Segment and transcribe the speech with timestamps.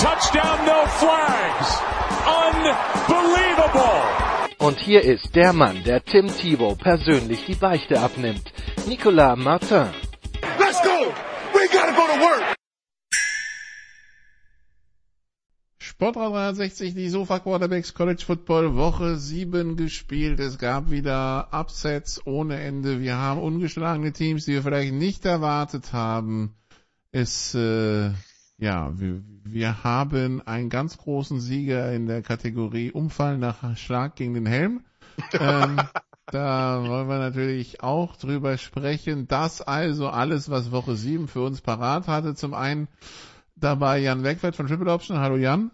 [0.00, 1.78] touchdown, no flags.
[2.26, 4.00] Unbelievable.
[4.58, 8.50] Und hier ist der Mann, der Tim Thibault persönlich die Beichte abnimmt.
[8.86, 9.88] Nicolas Martin.
[10.58, 11.12] Let's go.
[11.52, 12.54] We gotta go to work.
[15.78, 20.40] Sportrad 360, die Sofa Quarterbacks College Football Woche 7 gespielt.
[20.40, 23.00] Es gab wieder Upsets ohne Ende.
[23.00, 26.54] Wir haben ungeschlagene Teams, die wir vielleicht nicht erwartet haben.
[27.12, 28.12] Es, äh,
[28.60, 34.34] ja, wir, wir haben einen ganz großen Sieger in der Kategorie Umfall nach Schlag gegen
[34.34, 34.84] den Helm.
[35.32, 35.80] ähm,
[36.26, 39.26] da wollen wir natürlich auch drüber sprechen.
[39.26, 42.34] Das also alles, was Woche 7 für uns parat hatte.
[42.34, 42.88] Zum einen
[43.56, 45.18] dabei Jan Wegwert von Triple Option.
[45.18, 45.70] Hallo Jan.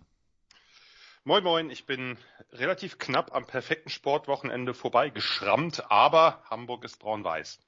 [1.25, 2.17] Moin Moin, ich bin
[2.53, 7.59] relativ knapp am perfekten Sportwochenende vorbeigeschrammt, aber Hamburg ist braun-weiß.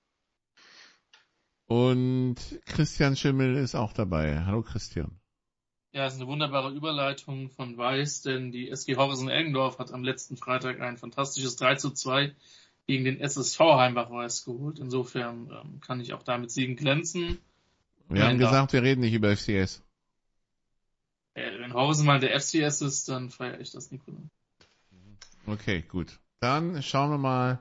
[1.68, 4.42] Und Christian Schimmel ist auch dabei.
[4.46, 5.20] Hallo Christian.
[5.92, 10.02] Ja, es ist eine wunderbare Überleitung von Weiß, denn die SG Horsen Eggendorf hat am
[10.02, 12.34] letzten Freitag ein fantastisches 3 zu 2
[12.86, 14.78] gegen den SSV Heimbach-Weiß geholt.
[14.78, 17.38] Insofern ähm, kann ich auch damit Siegen glänzen.
[18.08, 19.82] Wir haben gesagt, wir reden nicht über FCS.
[21.34, 24.16] Äh, wenn Horsen mal der FCS ist, dann feiere ich das Nikola.
[25.46, 26.18] Okay, gut.
[26.40, 27.58] Dann schauen wir mal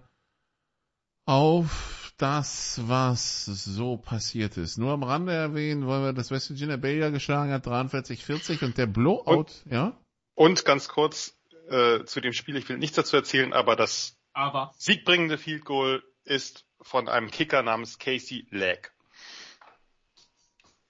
[1.25, 4.77] auf das, was so passiert ist.
[4.77, 8.87] Nur am Rande erwähnen wollen wir, dass West Virginia Baylor geschlagen hat, 43-40 und der
[8.87, 9.97] Blowout, und, ja?
[10.33, 11.37] Und ganz kurz
[11.69, 14.73] äh, zu dem Spiel, ich will nichts dazu erzählen, aber das aber.
[14.77, 18.89] siegbringende Field Goal ist von einem Kicker namens Casey Lag.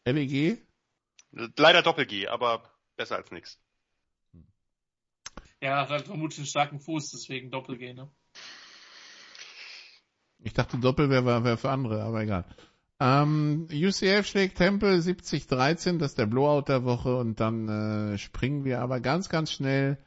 [0.06, 0.66] LEG?
[1.32, 2.64] Leider Doppel-G, aber
[2.96, 3.60] besser als nix.
[5.60, 8.12] Er hat halt vermutlich einen starken Fuß, deswegen Doppel-G, ne?
[10.48, 12.46] Ich dachte Doppel wäre wär für andere, aber egal.
[13.02, 18.64] Ähm, UCF schlägt Temple 70-13, das ist der Blowout der Woche und dann äh, springen
[18.64, 19.98] wir aber ganz, ganz schnell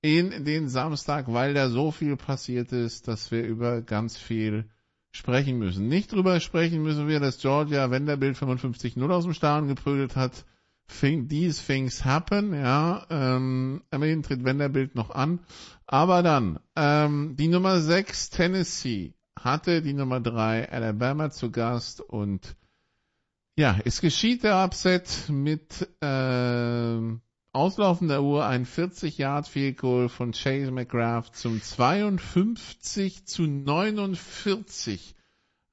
[0.00, 4.64] in den Samstag, weil da so viel passiert ist, dass wir über ganz viel
[5.10, 5.88] sprechen müssen.
[5.88, 10.46] Nicht drüber sprechen müssen wir, dass Georgia Vanderbilt 55-0 aus dem Stadion geprügelt hat.
[10.88, 13.06] Think, these things happen, ja.
[13.10, 15.40] Ähm, immerhin tritt Vanderbilt noch an.
[15.86, 19.12] Aber dann, ähm, die Nummer 6 Tennessee
[19.44, 22.56] hatte die Nummer 3 Alabama zu Gast und
[23.56, 26.98] ja, es geschieht der Upset mit äh,
[27.54, 35.14] Auslaufen der Uhr ein 40 Yard Field Goal von Chase McGrath zum 52 zu 49.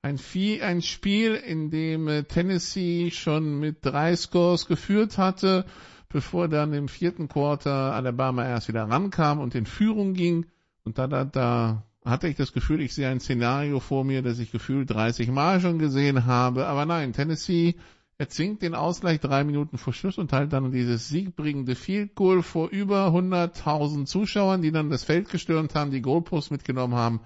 [0.02, 5.66] Ein, viel, ein Spiel, in dem äh, Tennessee schon mit drei Scores geführt hatte,
[6.10, 10.48] bevor dann im vierten Quarter Alabama erst wieder rankam und in Führung ging.
[10.84, 14.40] Und da, da, da hatte ich das Gefühl, ich sehe ein Szenario vor mir, das
[14.40, 16.68] ich gefühlt 30 Mal schon gesehen habe.
[16.68, 17.76] Aber nein, Tennessee
[18.18, 22.70] erzwingt den Ausgleich drei Minuten vor Schluss und halt dann dieses siegbringende Field Goal vor
[22.70, 27.22] über 100.000 Zuschauern, die dann das Feld gestürmt haben, die Goalposts mitgenommen haben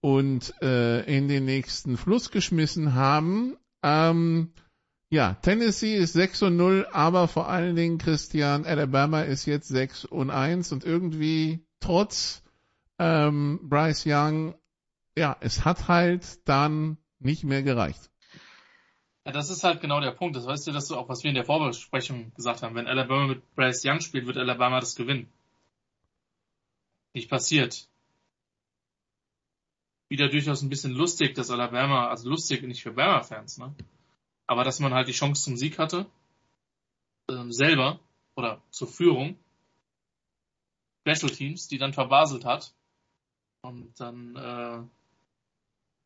[0.00, 3.56] und äh, in den nächsten Fluss geschmissen haben.
[3.82, 4.52] Ähm,
[5.10, 10.04] ja, Tennessee ist 6 und 0, aber vor allen Dingen Christian, Alabama ist jetzt 6
[10.04, 12.42] und 1 und irgendwie trotz
[12.98, 14.54] ähm, Bryce Young,
[15.16, 18.10] ja, es hat halt dann nicht mehr gereicht.
[19.24, 20.36] Ja, das ist halt genau der Punkt.
[20.36, 22.74] Das weißt du, dass du auch, was wir in der Vorbesprechung gesagt haben.
[22.74, 25.28] Wenn Alabama mit Bryce Young spielt, wird Alabama das gewinnen.
[27.14, 27.88] Nicht passiert.
[30.08, 33.74] Wieder durchaus ein bisschen lustig, dass Alabama, also lustig nicht für Bama-Fans, ne?
[34.46, 36.06] Aber dass man halt die Chance zum Sieg hatte,
[37.30, 38.00] ähm, selber,
[38.34, 39.38] oder zur Führung,
[41.06, 42.72] Special Teams, die dann verbaselt hat
[43.62, 44.82] und dann äh,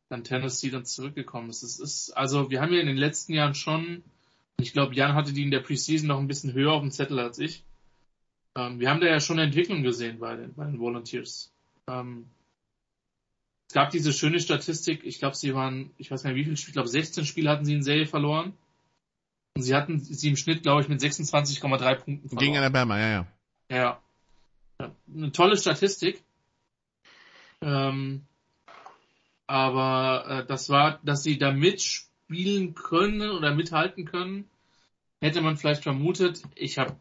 [0.09, 1.63] dann Tennessee dann zurückgekommen ist.
[1.63, 4.03] Es ist also wir haben ja in den letzten Jahren schon,
[4.59, 7.19] ich glaube Jan hatte die in der Preseason noch ein bisschen höher auf dem Zettel
[7.19, 7.63] als ich.
[8.55, 11.51] Ähm, wir haben da ja schon eine Entwicklung gesehen bei den bei den Volunteers.
[11.87, 12.27] Ähm,
[13.73, 16.69] es gab diese schöne Statistik, ich glaube, sie waren, ich weiß nicht wie viele Spiele,
[16.69, 18.53] ich glaube 16 Spiele hatten sie in Serie verloren.
[19.55, 22.45] Und sie hatten sie im Schnitt, glaube ich, mit 26,3 Punkten verloren.
[22.45, 23.27] Gegen Alabama, ja, ja.
[23.69, 24.01] Ja.
[24.79, 24.95] ja.
[25.11, 26.23] Eine tolle Statistik.
[27.63, 28.25] Ähm,
[29.47, 34.49] aber äh, das war, dass sie da mitspielen können oder mithalten können,
[35.21, 36.43] hätte man vielleicht vermutet.
[36.55, 36.95] Ich habe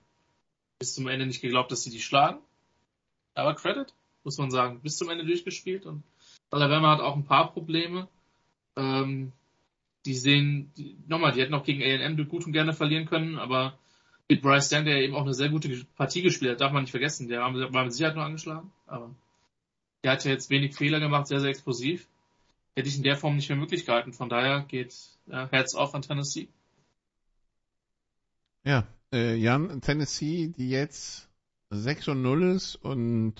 [0.79, 2.39] bis zum Ende nicht geglaubt, dass sie die schlagen.
[3.35, 3.93] Aber Credit,
[4.25, 6.03] muss man sagen, bis zum Ende durchgespielt und
[6.51, 8.09] Alabama hat auch ein paar Probleme.
[8.77, 9.33] Ähm,
[10.05, 13.79] die sehen, die, nochmal, die hätten auch gegen A&M gut und gerne verlieren können, aber
[14.29, 16.91] mit Bryce Young, der eben auch eine sehr gute Partie gespielt hat, darf man nicht
[16.91, 19.15] vergessen, der war mit Sicherheit nur angeschlagen, aber
[20.03, 22.09] der hat ja jetzt wenig Fehler gemacht, sehr, sehr explosiv.
[22.75, 24.95] Hätte ich in der Form nicht mehr möglich gehalten, von daher geht
[25.27, 26.49] ja, Herz auf an Tennessee.
[28.65, 31.29] Ja, äh, Jan, Tennessee, die jetzt
[31.71, 33.35] 6 und 0 ist und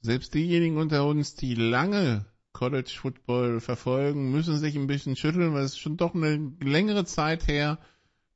[0.00, 5.64] selbst diejenigen unter uns, die lange College Football verfolgen, müssen sich ein bisschen schütteln, weil
[5.64, 7.78] es schon doch eine längere Zeit her,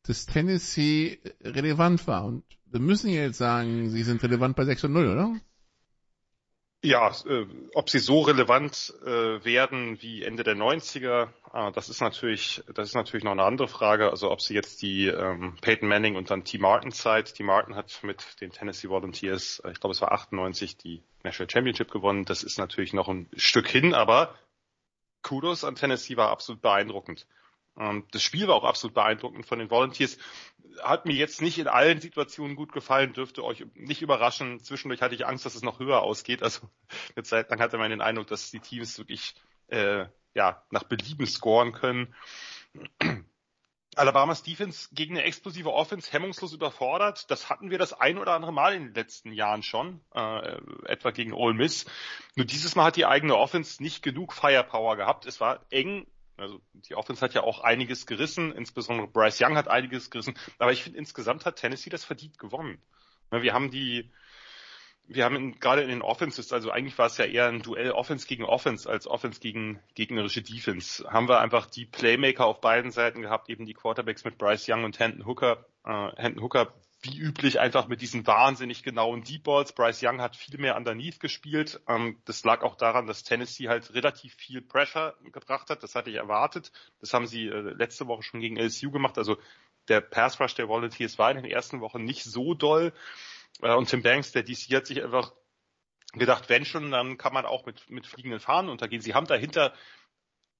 [0.05, 2.25] dass Tennessee relevant war.
[2.25, 5.41] Und wir müssen jetzt sagen, sie sind relevant bei 6 und 0, oder?
[6.87, 12.01] Ja, äh, ob sie so relevant äh, werden wie Ende der 90er, äh, das ist
[12.01, 14.09] natürlich, das ist natürlich noch eine andere Frage.
[14.09, 16.59] Also ob sie jetzt die ähm, Peyton Manning und dann T.
[16.59, 17.43] Martin Zeit, T.
[17.43, 21.91] Martin hat mit den Tennessee Volunteers, äh, ich glaube es war 98, die National Championship
[21.91, 22.25] gewonnen.
[22.25, 24.37] Das ist natürlich noch ein Stück hin, aber
[25.23, 27.27] Kudos an Tennessee war absolut beeindruckend.
[27.79, 30.19] Ähm, das Spiel war auch absolut beeindruckend von den Volunteers.
[30.83, 34.61] Hat mir jetzt nicht in allen Situationen gut gefallen, dürfte euch nicht überraschen.
[34.61, 36.43] Zwischendurch hatte ich Angst, dass es noch höher ausgeht.
[36.43, 36.69] Also
[37.15, 39.35] eine Zeit lang hatte man den Eindruck, dass die Teams wirklich
[39.69, 42.15] äh, ja nach Belieben scoren können.
[43.97, 47.31] Alabamas Defense gegen eine explosive Offense hemmungslos überfordert.
[47.31, 51.11] Das hatten wir das ein oder andere Mal in den letzten Jahren schon, äh, etwa
[51.13, 51.87] gegen Ole Miss.
[52.35, 55.25] Nur dieses Mal hat die eigene Offense nicht genug Firepower gehabt.
[55.25, 56.07] Es war eng.
[56.37, 60.35] Also die Offense hat ja auch einiges gerissen, insbesondere Bryce Young hat einiges gerissen.
[60.59, 62.79] Aber ich finde, insgesamt hat Tennessee das verdient gewonnen.
[63.31, 64.11] Wir haben die
[65.09, 67.93] wir haben in, gerade in den Offenses, also eigentlich war es ja eher ein Duell
[67.93, 72.91] Offense gegen Offense als Offense gegen gegnerische Defense, haben wir einfach die Playmaker auf beiden
[72.91, 75.65] Seiten gehabt, eben die Quarterbacks mit Bryce Young und Hendon Hooker.
[75.85, 79.73] Äh, Hendon Hooker wie üblich einfach mit diesen wahnsinnig genauen Deep Balls.
[79.73, 81.81] Bryce Young hat viel mehr underneath gespielt.
[81.89, 85.83] Ähm, das lag auch daran, dass Tennessee halt relativ viel Pressure gebracht hat.
[85.83, 86.73] Das hatte ich erwartet.
[87.01, 89.19] Das haben sie äh, letzte Woche schon gegen LSU gemacht.
[89.19, 89.37] Also
[89.89, 92.93] der Pass Rush der Volunteers war in den ersten Wochen nicht so doll.
[93.61, 95.33] Äh, und Tim Banks, der DC hat sich einfach
[96.13, 99.03] gedacht, wenn schon, dann kann man auch mit, mit fliegenden Fahnen untergehen.
[99.03, 99.75] Sie haben dahinter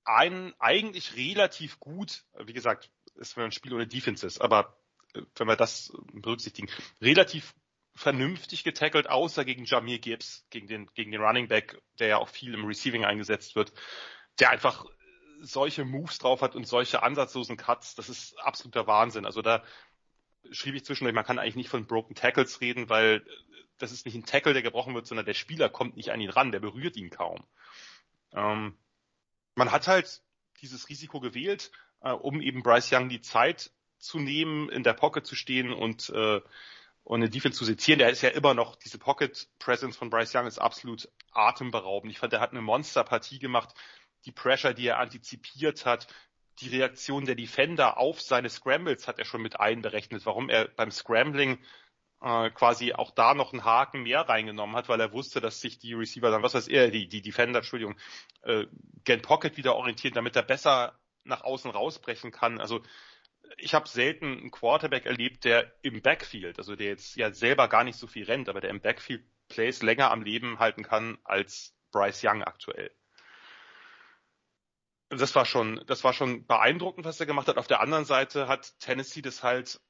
[0.05, 4.77] einen eigentlich relativ gut, wie gesagt, ist ein Spiel ohne Defenses, aber
[5.15, 6.69] wenn wir das berücksichtigen,
[7.01, 7.55] relativ
[7.95, 12.29] vernünftig getackelt, außer gegen Jamir Gibbs, gegen den, gegen den Running Back, der ja auch
[12.29, 13.73] viel im Receiving eingesetzt wird,
[14.39, 14.85] der einfach
[15.41, 19.25] solche Moves drauf hat und solche ansatzlosen Cuts, das ist absoluter Wahnsinn.
[19.25, 19.65] Also da
[20.51, 23.25] schrieb ich zwischendurch, man kann eigentlich nicht von Broken Tackles reden, weil
[23.79, 26.31] das ist nicht ein Tackle, der gebrochen wird, sondern der Spieler kommt nicht an ihn
[26.31, 27.45] ran, der berührt ihn kaum.
[28.33, 28.77] Ähm,
[29.55, 30.23] man hat halt
[30.61, 31.71] dieses Risiko gewählt,
[32.01, 36.11] äh, um eben Bryce Young die Zeit zu nehmen, in der Pocket zu stehen und,
[36.11, 36.41] äh,
[37.05, 37.99] und eine Defense zu sezieren.
[37.99, 42.13] Der ist ja immer noch, diese Pocket Presence von Bryce Young ist absolut atemberaubend.
[42.13, 43.75] Ich fand, er hat eine Monsterpartie gemacht.
[44.25, 46.09] Die Pressure, die er antizipiert hat,
[46.61, 50.91] die Reaktion der Defender auf seine Scrambles hat er schon mit einberechnet, warum er beim
[50.91, 51.59] Scrambling
[52.23, 55.79] äh, quasi auch da noch einen Haken mehr reingenommen hat, weil er wusste, dass sich
[55.79, 57.97] die Receiver dann, was weiß er, die, die Defender, Entschuldigung,
[58.43, 58.67] äh,
[59.05, 62.61] gen Pocket wieder orientieren, damit er besser nach außen rausbrechen kann.
[62.61, 62.83] Also
[63.57, 67.85] ich habe selten einen Quarterback erlebt, der im Backfield, also der jetzt ja selber gar
[67.85, 71.75] nicht so viel rennt, aber der im Backfield Plays länger am Leben halten kann als
[71.93, 72.91] Bryce Young aktuell
[75.09, 77.59] das war schon, das war schon beeindruckend, was er gemacht hat.
[77.59, 79.81] Auf der anderen Seite hat Tennessee das halt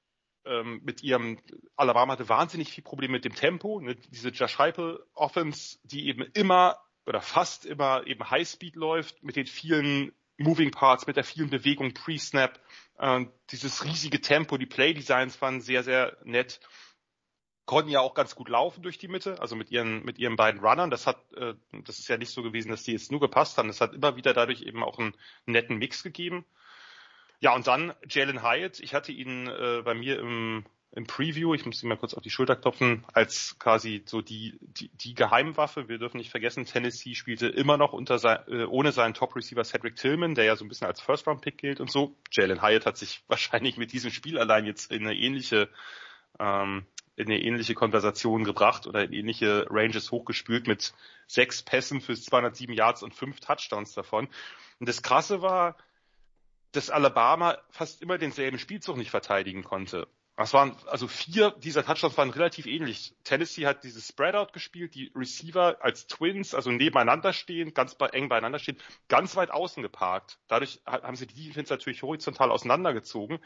[0.44, 1.38] ähm, mit ihrem
[1.76, 3.80] Alabama hatte wahnsinnig viel Probleme mit dem Tempo.
[3.80, 3.96] Ne?
[3.96, 9.46] Diese Josh Heupel Offense, die eben immer oder fast immer eben Highspeed läuft, mit den
[9.46, 12.60] vielen Moving Parts, mit der vielen Bewegung pre-Snap,
[12.98, 16.60] äh, dieses riesige Tempo, die Play Designs waren sehr, sehr nett
[17.66, 20.60] konnten ja auch ganz gut laufen durch die Mitte, also mit ihren mit ihren beiden
[20.60, 20.90] Runnern.
[20.90, 23.68] Das hat, äh, das ist ja nicht so gewesen, dass die jetzt nur gepasst haben.
[23.68, 25.14] Das hat immer wieder dadurch eben auch einen
[25.44, 26.46] netten Mix gegeben.
[27.40, 28.80] Ja, und dann Jalen Hyatt.
[28.80, 32.22] Ich hatte ihn äh, bei mir im, im Preview, ich muss ihn mal kurz auf
[32.22, 35.88] die Schulter klopfen, als quasi so die, die, die Geheimwaffe.
[35.88, 39.96] Wir dürfen nicht vergessen, Tennessee spielte immer noch unter sein, äh, ohne seinen Top-Receiver Cedric
[39.96, 42.16] Tillman, der ja so ein bisschen als First-Round-Pick gilt und so.
[42.32, 45.68] Jalen Hyatt hat sich wahrscheinlich mit diesem Spiel allein jetzt in eine ähnliche
[46.38, 50.92] ähm, in eine ähnliche Konversation gebracht oder in ähnliche Ranges hochgespült mit
[51.26, 54.28] sechs Pässen für 207 Yards und fünf Touchdowns davon.
[54.78, 55.76] Und das Krasse war,
[56.72, 60.06] dass Alabama fast immer denselben Spielzug nicht verteidigen konnte.
[60.36, 63.14] Das waren, also vier dieser Touchdowns waren relativ ähnlich.
[63.24, 68.58] Tennessee hat dieses Spreadout gespielt, die Receiver als Twins, also nebeneinander stehen, ganz eng beieinander
[68.58, 68.76] stehen,
[69.08, 70.38] ganz weit außen geparkt.
[70.46, 73.38] Dadurch haben sie die Defense natürlich horizontal auseinandergezogen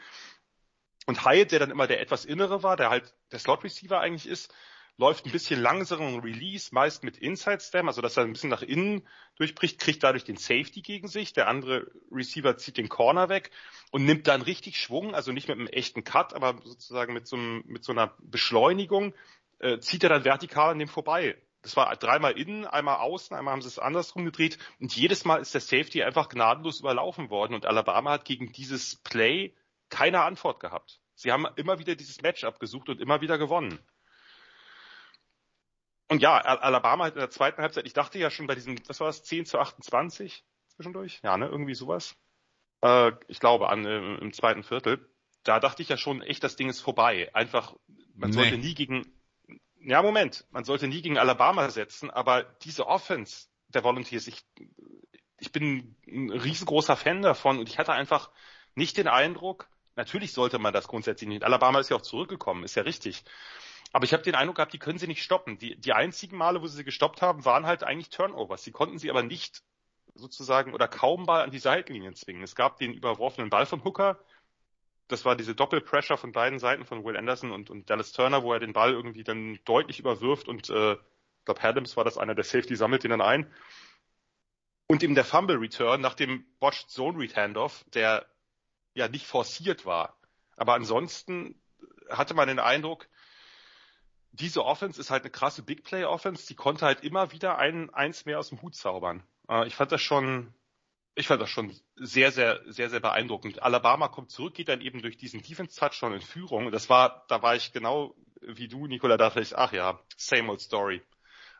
[1.07, 4.27] Und Hyatt, der dann immer der etwas innere war, der halt der Slot Receiver eigentlich
[4.27, 4.53] ist,
[4.97, 8.61] läuft ein bisschen langsameren Release, meist mit Inside Stem, also dass er ein bisschen nach
[8.61, 11.33] innen durchbricht, kriegt dadurch den Safety gegen sich.
[11.33, 13.51] Der andere Receiver zieht den Corner weg
[13.91, 17.35] und nimmt dann richtig Schwung, also nicht mit einem echten Cut, aber sozusagen mit so,
[17.35, 19.13] einem, mit so einer Beschleunigung,
[19.59, 21.37] äh, zieht er dann vertikal an dem vorbei.
[21.61, 25.41] Das war dreimal innen, einmal außen, einmal haben sie es andersrum gedreht und jedes Mal
[25.41, 29.53] ist der Safety einfach gnadenlos überlaufen worden und Alabama hat gegen dieses Play
[29.89, 30.99] keine Antwort gehabt.
[31.13, 33.79] Sie haben immer wieder dieses Matchup gesucht und immer wieder gewonnen.
[36.11, 38.99] Und ja, Alabama hat in der zweiten Halbzeit, ich dachte ja schon bei diesem, was
[38.99, 41.21] war das, 10 zu 28 zwischendurch?
[41.23, 42.17] Ja, ne, irgendwie sowas.
[42.81, 45.09] Äh, ich glaube, an, äh, im zweiten Viertel.
[45.43, 47.33] Da dachte ich ja schon echt, das Ding ist vorbei.
[47.33, 47.77] Einfach,
[48.13, 48.35] man nee.
[48.35, 49.09] sollte nie gegen,
[49.79, 54.43] ja, Moment, man sollte nie gegen Alabama setzen, aber diese Offense der Volunteers, ich,
[55.39, 58.31] ich bin ein riesengroßer Fan davon und ich hatte einfach
[58.75, 61.45] nicht den Eindruck, natürlich sollte man das grundsätzlich nicht.
[61.45, 63.23] Alabama ist ja auch zurückgekommen, ist ja richtig.
[63.91, 65.57] Aber ich habe den Eindruck gehabt, die können sie nicht stoppen.
[65.57, 68.63] Die, die einzigen Male, wo sie sie gestoppt haben, waren halt eigentlich Turnovers.
[68.63, 69.63] Sie konnten sie aber nicht
[70.15, 72.43] sozusagen oder kaum Ball an die Seitenlinien zwingen.
[72.43, 74.19] Es gab den überworfenen Ball von Hooker.
[75.07, 78.53] Das war diese Doppelpressure von beiden Seiten von Will Anderson und, und Dallas Turner, wo
[78.53, 82.35] er den Ball irgendwie dann deutlich überwirft und äh, ich glaube Adams war das einer
[82.35, 83.51] der Safety, sammelt den dann ein.
[84.87, 88.25] Und eben der Fumble Return nach dem Botched Zone Read Handoff, der
[88.93, 90.17] ja nicht forciert war.
[90.55, 91.59] Aber ansonsten
[92.09, 93.07] hatte man den Eindruck,
[94.31, 96.47] diese Offense ist halt eine krasse Big Play Offense.
[96.47, 99.23] Die konnte halt immer wieder ein, eins mehr aus dem Hut zaubern.
[99.49, 100.53] Äh, ich fand das schon,
[101.15, 103.61] ich fand das schon sehr, sehr, sehr, sehr beeindruckend.
[103.61, 106.71] Alabama kommt zurück, geht dann eben durch diesen Defense Touchdown in Führung.
[106.71, 110.49] Das war, da war ich genau wie du, Nicola, da dachte ich, ach ja, same
[110.49, 111.01] old story.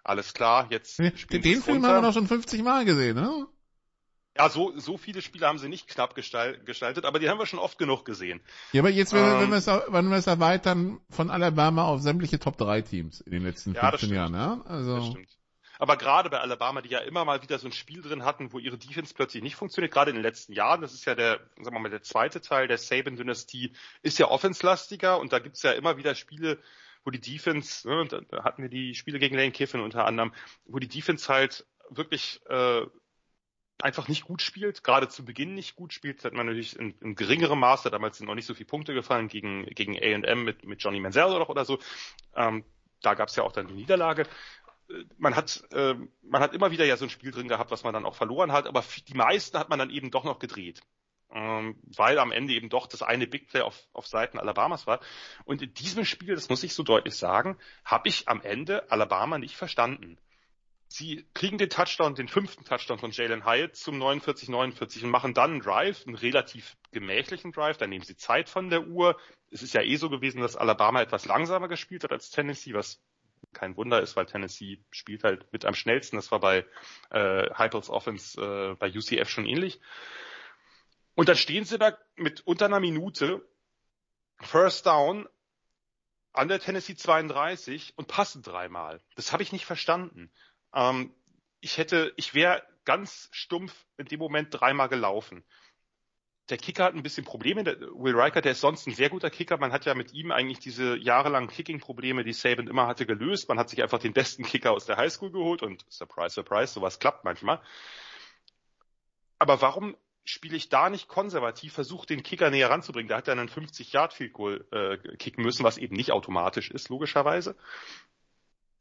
[0.04, 0.98] Alles klar, jetzt.
[0.98, 3.48] Den, den Film haben wir noch schon 50 Mal gesehen, ne?
[4.38, 7.60] Ja, so, so viele Spiele haben sie nicht knapp gestaltet, aber die haben wir schon
[7.60, 8.40] oft genug gesehen.
[8.72, 12.40] Ja, aber jetzt, wenn, ähm, wir es, wenn wir es erweitern von Alabama auf sämtliche
[12.40, 14.62] Top 3 Teams in den letzten 15 ja, Jahren, ja?
[14.66, 14.96] Also.
[14.96, 15.28] Das stimmt.
[15.80, 18.60] Aber gerade bei Alabama, die ja immer mal wieder so ein Spiel drin hatten, wo
[18.60, 21.76] ihre Defense plötzlich nicht funktioniert, gerade in den letzten Jahren, das ist ja der, sagen
[21.76, 23.74] wir mal, der zweite Teil der Saban-Dynastie,
[24.04, 26.60] ist ja offenslastiger und da gibt's ja immer wieder Spiele,
[27.04, 30.34] wo die Defense, ne, da hatten wir die Spiele gegen Lane Kiffin unter anderem,
[30.66, 32.86] wo die Defense halt wirklich äh,
[33.82, 37.16] einfach nicht gut spielt, gerade zu Beginn nicht gut spielt, hat man natürlich in, in
[37.16, 40.82] geringerem Maße, damals sind noch nicht so viele Punkte gefallen gegen, gegen A&M mit, mit
[40.82, 41.80] Johnny Manziel oder, oder so.
[42.36, 42.64] Ähm,
[43.02, 44.24] da gab es ja auch dann die Niederlage.
[44.90, 47.84] Äh, man hat, äh, man hat immer wieder ja so ein Spiel drin gehabt, was
[47.84, 50.82] man dann auch verloren hat, aber die meisten hat man dann eben doch noch gedreht.
[51.34, 55.00] Ähm, weil am Ende eben doch das eine Big Play auf, auf Seiten Alabamas war.
[55.46, 59.38] Und in diesem Spiel, das muss ich so deutlich sagen, habe ich am Ende Alabama
[59.38, 60.18] nicht verstanden.
[60.94, 65.52] Sie kriegen den Touchdown, den fünften Touchdown von Jalen Hyatt zum 49-49 und machen dann
[65.52, 67.78] einen Drive, einen relativ gemächlichen Drive.
[67.78, 69.18] Da nehmen sie Zeit von der Uhr.
[69.52, 73.02] Es ist ja eh so gewesen, dass Alabama etwas langsamer gespielt hat als Tennessee, was
[73.54, 76.18] kein Wunder ist, weil Tennessee spielt halt mit am schnellsten.
[76.18, 76.66] Das war bei
[77.10, 79.80] äh, Heupels Offense äh, bei UCF schon ähnlich.
[81.16, 83.48] Und dann stehen sie da mit unter einer Minute
[84.42, 85.26] First Down
[86.34, 89.02] an der Tennessee 32 und passen dreimal.
[89.16, 90.32] Das habe ich nicht verstanden.
[90.74, 91.14] Ähm,
[91.60, 95.44] ich hätte, ich wäre ganz stumpf in dem Moment dreimal gelaufen.
[96.50, 97.64] Der Kicker hat ein bisschen Probleme.
[97.64, 99.58] Der Will Riker, der ist sonst ein sehr guter Kicker.
[99.58, 103.48] Man hat ja mit ihm eigentlich diese jahrelangen Kicking-Probleme, die Saban immer hatte, gelöst.
[103.48, 107.00] Man hat sich einfach den besten Kicker aus der Highschool geholt und surprise, surprise, sowas
[107.00, 107.62] klappt manchmal.
[109.40, 113.08] Aber warum spiele ich da nicht konservativ, versuche den Kicker näher ranzubringen?
[113.08, 116.70] Da hat er einen 50 Yard Field Goal äh, kicken müssen, was eben nicht automatisch
[116.70, 117.56] ist, logischerweise.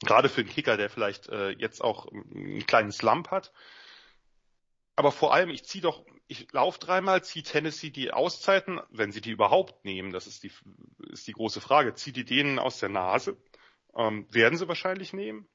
[0.04, 3.52] Gerade für einen Kicker, der vielleicht äh, jetzt auch einen kleinen Slump hat.
[4.96, 9.20] Aber vor allem, ich ziehe doch, ich laufe dreimal, ziehe Tennessee die Auszeiten, wenn sie
[9.20, 10.52] die überhaupt nehmen, das ist die,
[11.10, 13.36] ist die große Frage, ziehe die denen aus der Nase?
[13.94, 15.48] Ähm, werden sie wahrscheinlich nehmen.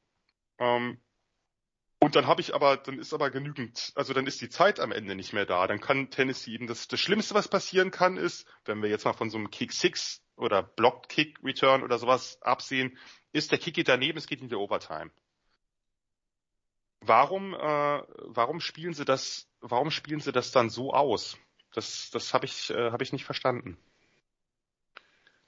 [0.60, 1.00] Ähm,
[2.00, 4.92] und dann habe ich aber, dann ist aber genügend, also dann ist die Zeit am
[4.92, 5.66] Ende nicht mehr da.
[5.68, 9.14] Dann kann Tennessee eben das, das Schlimmste, was passieren kann, ist, wenn wir jetzt mal
[9.14, 12.98] von so einem Kick Six oder Blocked Kick Return oder sowas absehen,
[13.32, 15.12] ist, der Kick geht daneben, es geht in die Overtime.
[17.02, 21.38] Warum, äh, warum spielen sie das, warum spielen sie das dann so aus?
[21.74, 23.78] Das, das habe ich, äh, hab ich nicht verstanden.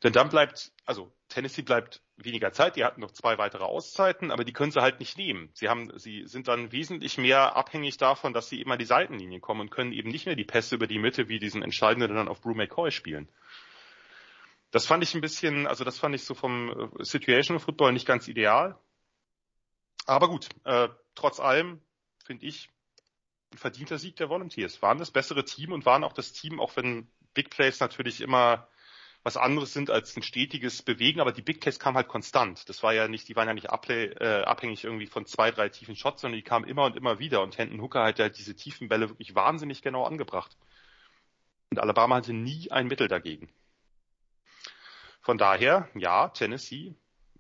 [0.04, 4.44] Denn dann bleibt, also Tennessee bleibt weniger Zeit, die hatten noch zwei weitere Auszeiten, aber
[4.44, 5.50] die können sie halt nicht nehmen.
[5.54, 9.42] Sie haben, sie sind dann wesentlich mehr abhängig davon, dass sie eben an die Seitenlinien
[9.42, 12.28] kommen und können eben nicht mehr die Pässe über die Mitte wie diesen entscheidenden dann
[12.28, 13.28] auf Brew McCoy spielen.
[14.72, 18.06] Das fand ich ein bisschen, also das fand ich so vom äh, Situational Football nicht
[18.06, 18.78] ganz ideal.
[20.06, 21.82] Aber gut, äh, trotz allem
[22.24, 22.70] finde ich
[23.54, 24.82] ein verdienter Sieg der Volunteers.
[24.82, 28.68] Waren das bessere Team und waren auch das Team, auch wenn Big Plays natürlich immer
[29.24, 32.70] was anderes sind als ein stetiges Bewegen, aber die Big Case kam halt konstant.
[32.70, 35.98] Das war ja nicht, die waren ja nicht äh, abhängig irgendwie von zwei, drei tiefen
[35.98, 38.88] Shots, sondern die kamen immer und immer wieder und Hendon Hooker hat ja diese tiefen
[38.88, 40.56] Bälle wirklich wahnsinnig genau angebracht.
[41.72, 43.50] Und Alabama hatte nie ein Mittel dagegen.
[45.28, 46.96] Von daher, ja, Tennessee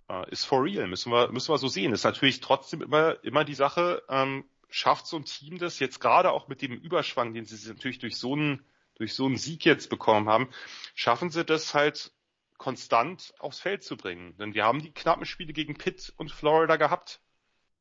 [0.09, 1.93] äh, ist for real, müssen wir, müssen wir so sehen.
[1.93, 6.33] Ist natürlich trotzdem immer, immer die Sache, ähm, schafft so ein Team das jetzt gerade
[6.33, 8.65] auch mit dem Überschwang, den sie natürlich durch so einen,
[8.95, 10.49] durch so einen Sieg jetzt bekommen haben,
[10.95, 12.11] schaffen sie das halt
[12.57, 14.35] konstant aufs Feld zu bringen.
[14.35, 17.21] Denn wir haben die knappen Spiele gegen Pitt und Florida gehabt.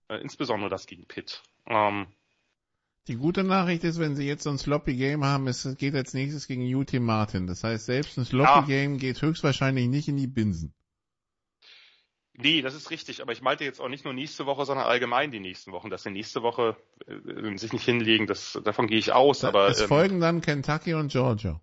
[0.06, 1.42] Äh, insbesondere das gegen Pitt.
[1.66, 2.06] Ähm,
[3.08, 6.12] die gute Nachricht ist, wenn sie jetzt so ein Sloppy Game haben, es geht als
[6.12, 7.46] nächstes gegen UT Martin.
[7.46, 8.60] Das heißt, selbst ein Sloppy ja.
[8.62, 10.74] Game geht höchstwahrscheinlich nicht in die Binsen.
[12.38, 15.30] Nee, das ist richtig, aber ich meinte jetzt auch nicht nur nächste Woche, sondern allgemein
[15.30, 19.12] die nächsten Wochen, dass sie nächste Woche äh, sich nicht hinlegen, das, davon gehe ich
[19.12, 19.42] aus.
[19.42, 21.60] aber Es ähm, folgen dann Kentucky und Georgia.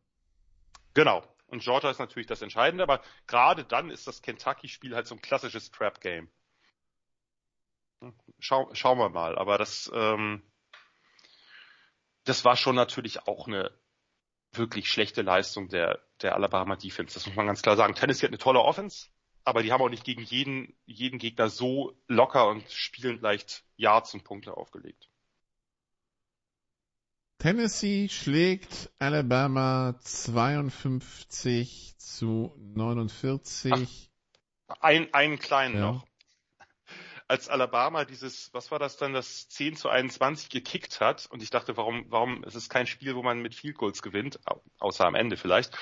[0.95, 1.23] Genau.
[1.45, 5.21] Und Georgia ist natürlich das Entscheidende, aber gerade dann ist das Kentucky-Spiel halt so ein
[5.21, 6.29] klassisches Trap-Game.
[8.39, 10.41] Schau, schauen wir mal, aber das, ähm,
[12.23, 13.71] das war schon natürlich auch eine
[14.51, 17.13] wirklich schlechte Leistung der, der Alabama Defense.
[17.15, 17.95] Das muss man ganz klar sagen.
[17.95, 19.07] Tennessee hat eine tolle Offense,
[19.43, 24.13] aber die haben auch nicht gegen jeden, jeden Gegner so locker und spielend leicht Yards
[24.13, 25.09] und Punkte aufgelegt.
[27.39, 34.09] Tennessee schlägt Alabama 52 zu 49.
[34.67, 35.81] Ach, ein, einen kleinen ja.
[35.81, 36.07] noch
[37.33, 41.25] als Alabama dieses, was war das dann, das 10 zu 21 gekickt hat.
[41.31, 44.39] Und ich dachte, warum, warum, es ist kein Spiel, wo man mit Field Goals gewinnt,
[44.77, 45.75] außer am Ende vielleicht,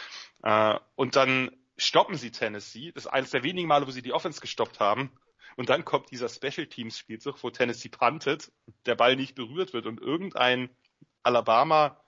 [0.43, 4.13] äh, und dann stoppen sie Tennessee, das ist eines der wenigen Male, wo sie die
[4.13, 5.11] Offense gestoppt haben,
[5.57, 8.49] und dann kommt dieser Special Teams Spielzug, wo Tennessee puntet,
[8.85, 10.69] der Ball nicht berührt wird und irgendein
[11.21, 12.01] Alabama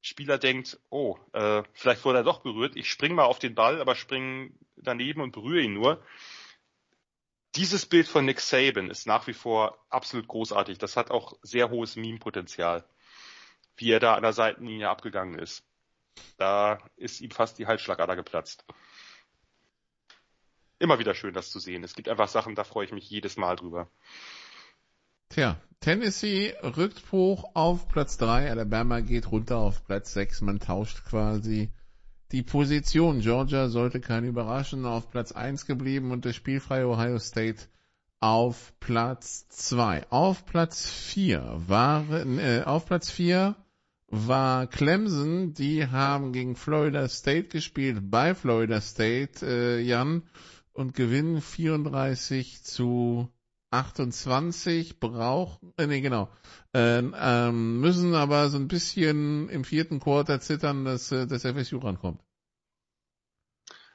[0.00, 3.80] Spieler denkt, oh, äh, vielleicht wurde er doch berührt, ich spring mal auf den Ball,
[3.80, 6.02] aber spring daneben und berühre ihn nur
[7.54, 10.78] dieses Bild von Nick Saban ist nach wie vor absolut großartig.
[10.78, 12.84] Das hat auch sehr hohes Meme-Potenzial,
[13.76, 15.64] wie er da an der Seitenlinie abgegangen ist.
[16.36, 18.64] Da ist ihm fast die Halsschlagader geplatzt.
[20.78, 21.84] Immer wieder schön, das zu sehen.
[21.84, 23.88] Es gibt einfach Sachen, da freue ich mich jedes Mal drüber.
[25.28, 30.42] Tja, Tennessee rückt hoch auf Platz 3, Alabama geht runter auf Platz 6.
[30.42, 31.72] Man tauscht quasi
[32.32, 37.68] die Position Georgia sollte kein überraschen, auf Platz 1 geblieben und das spielfreie Ohio State
[38.20, 40.10] auf Platz 2.
[40.10, 43.54] Auf Platz 4 waren, äh, auf Platz 4
[44.08, 50.22] war Clemson, die haben gegen Florida State gespielt, bei Florida State, äh, Jan,
[50.72, 53.28] und gewinnen 34 zu
[53.72, 56.28] 28 brauchen, äh, nee, genau,
[56.74, 61.78] äh, ähm, müssen aber so ein bisschen im vierten Quarter zittern, dass äh, das FSU
[61.78, 62.20] rankommt.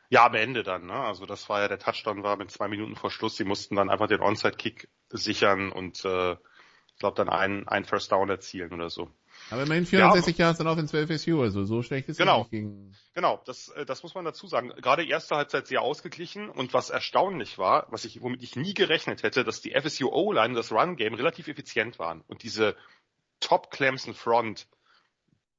[0.09, 0.93] Ja, am Ende dann, ne?
[0.93, 3.35] Also das war ja der Touchdown war mit zwei Minuten vor Schluss.
[3.35, 8.11] Sie mussten dann einfach den Onside-Kick sichern und äh, ich glaube dann ein, ein First
[8.11, 9.11] Down erzielen oder so.
[9.49, 12.41] Aber immerhin 64 ja, Yards dann auch in 12 FSU, also so schlecht ist genau,
[12.41, 12.95] es nicht gegen...
[13.13, 14.69] Genau, das, äh, das muss man dazu sagen.
[14.81, 19.23] Gerade erste Halbzeit sehr ausgeglichen und was erstaunlich war, was ich, womit ich nie gerechnet
[19.23, 22.75] hätte, dass die FSU O-Line, das Run-Game relativ effizient waren und diese
[23.39, 24.67] Top Clemson Front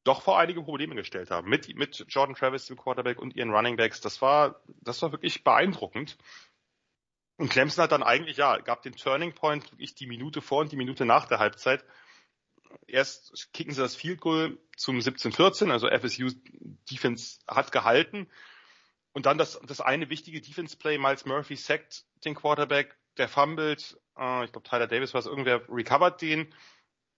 [0.05, 1.48] doch vor einige Probleme gestellt haben.
[1.48, 4.01] Mit, mit Jordan Travis, dem Quarterback und ihren Running Backs.
[4.01, 6.16] Das war, das war wirklich beeindruckend.
[7.37, 10.72] Und Clemson hat dann eigentlich, ja, gab den Turning Point wirklich die Minute vor und
[10.72, 11.85] die Minute nach der Halbzeit
[12.87, 16.31] erst kicken sie das Field Goal zum 17-14, also FSU
[16.90, 18.28] Defense hat gehalten.
[19.12, 23.98] Und dann das, das eine wichtige Defense Play, Miles Murphy sackt den Quarterback, der fumbled,
[24.16, 26.54] äh, ich glaube Tyler Davis war es, irgendwer recovered den.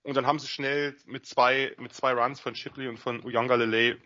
[0.03, 3.57] Und dann haben sie schnell mit zwei, mit zwei Runs von Shipley und von Uyonga
[3.57, 3.99] Lele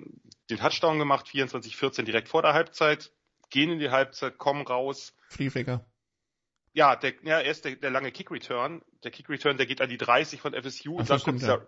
[0.50, 3.12] den Touchdown gemacht, 24-14 direkt vor der Halbzeit,
[3.50, 5.14] gehen in die Halbzeit, kommen raus.
[5.28, 5.86] Flieflicker.
[6.74, 8.82] Ja, der, ja, erst der, der lange Kick-Return.
[9.04, 10.96] Der Kick-Return, der geht an die 30 von FSU.
[10.96, 11.66] Ach, und dann kommt dieser, ja.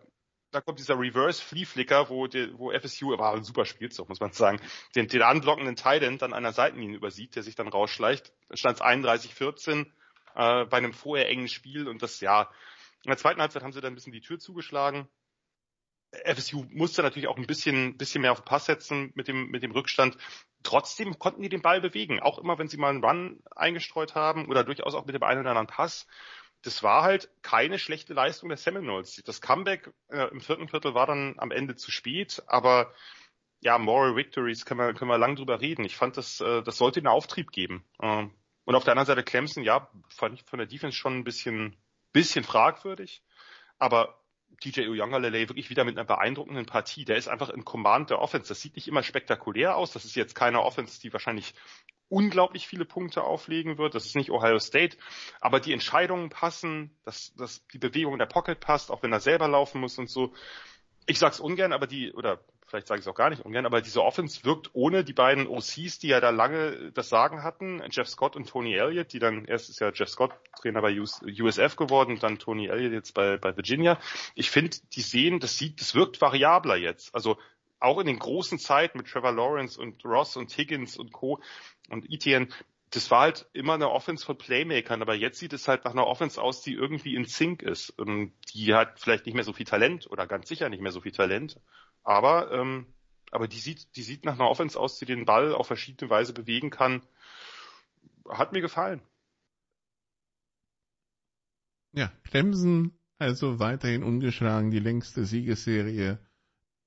[0.50, 4.32] da kommt dieser Reverse Flea Flicker, wo, wo FSU, war ein super Spielzug, muss man
[4.32, 4.60] sagen,
[4.96, 8.32] den, den anblockenden Titan dann an der Seitenlinie übersieht, der sich dann rausschleicht.
[8.48, 9.86] Da stand es 31-14
[10.34, 12.50] äh, bei einem vorher engen Spiel und das, ja,
[13.04, 15.08] in der zweiten Halbzeit haben sie dann ein bisschen die Tür zugeschlagen.
[16.24, 19.70] FSU musste natürlich auch ein bisschen, bisschen mehr auf Pass setzen mit dem, mit dem
[19.70, 20.16] Rückstand.
[20.66, 22.18] Trotzdem konnten die den Ball bewegen.
[22.18, 25.42] Auch immer, wenn sie mal einen Run eingestreut haben oder durchaus auch mit dem einen
[25.42, 26.08] oder anderen Pass.
[26.62, 29.22] Das war halt keine schlechte Leistung der Seminoles.
[29.24, 32.92] Das Comeback äh, im vierten Viertel war dann am Ende zu spät, aber
[33.60, 35.84] ja, Moral Victories können wir, können wir lang drüber reden.
[35.84, 37.84] Ich fand, das, äh, das sollte einen Auftrieb geben.
[38.00, 38.26] Äh,
[38.64, 41.76] und auf der anderen Seite Clemson, ja, fand ich von der Defense schon ein bisschen,
[42.12, 43.22] bisschen fragwürdig.
[43.78, 44.18] Aber
[44.64, 47.04] DJ Uyongalele wirklich wieder mit einer beeindruckenden Partie.
[47.04, 48.48] Der ist einfach in Command der Offense.
[48.48, 49.92] Das sieht nicht immer spektakulär aus.
[49.92, 51.54] Das ist jetzt keine Offense, die wahrscheinlich
[52.08, 53.94] unglaublich viele Punkte auflegen wird.
[53.94, 54.96] Das ist nicht Ohio State.
[55.40, 59.20] Aber die Entscheidungen passen, dass, dass die Bewegung in der Pocket passt, auch wenn er
[59.20, 60.32] selber laufen muss und so.
[61.06, 63.80] Ich sag's ungern, aber die, oder vielleicht sage ich es auch gar nicht ungern, aber
[63.80, 68.08] diese Offense wirkt ohne die beiden OCs, die ja da lange das Sagen hatten, Jeff
[68.08, 72.18] Scott und Tony Elliott, die dann, erst ist ja Jeff Scott Trainer bei USF geworden,
[72.20, 73.98] dann Tony Elliott jetzt bei, bei Virginia.
[74.34, 77.14] Ich finde, die sehen, das sieht, das wirkt variabler jetzt.
[77.14, 77.38] Also
[77.78, 81.40] auch in den großen Zeiten mit Trevor Lawrence und Ross und Higgins und Co.
[81.88, 82.48] und Etienne,
[82.90, 86.06] das war halt immer eine Offense von Playmakern, aber jetzt sieht es halt nach einer
[86.06, 87.94] Offense aus, die irgendwie in Sync ist.
[88.54, 91.12] Die hat vielleicht nicht mehr so viel Talent oder ganz sicher nicht mehr so viel
[91.12, 91.60] Talent,
[92.06, 92.86] aber, ähm,
[93.30, 96.32] aber die sieht, die sieht nach einer Offense aus, die den Ball auf verschiedene Weise
[96.32, 97.02] bewegen kann.
[98.28, 99.02] Hat mir gefallen.
[101.92, 106.18] Ja, Clemson also weiterhin ungeschlagen, die längste Siegesserie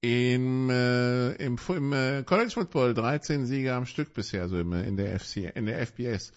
[0.01, 4.95] im, äh, im, im äh, College Football 13 Siege am Stück bisher, also im, in
[4.95, 6.31] der FC, in der FBS.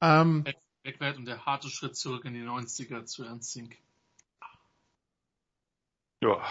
[0.00, 0.44] Ähm,
[0.82, 3.76] Wegwert und der harte Schritt zurück in die 90er zu Ernst Zink.
[6.22, 6.42] Ja,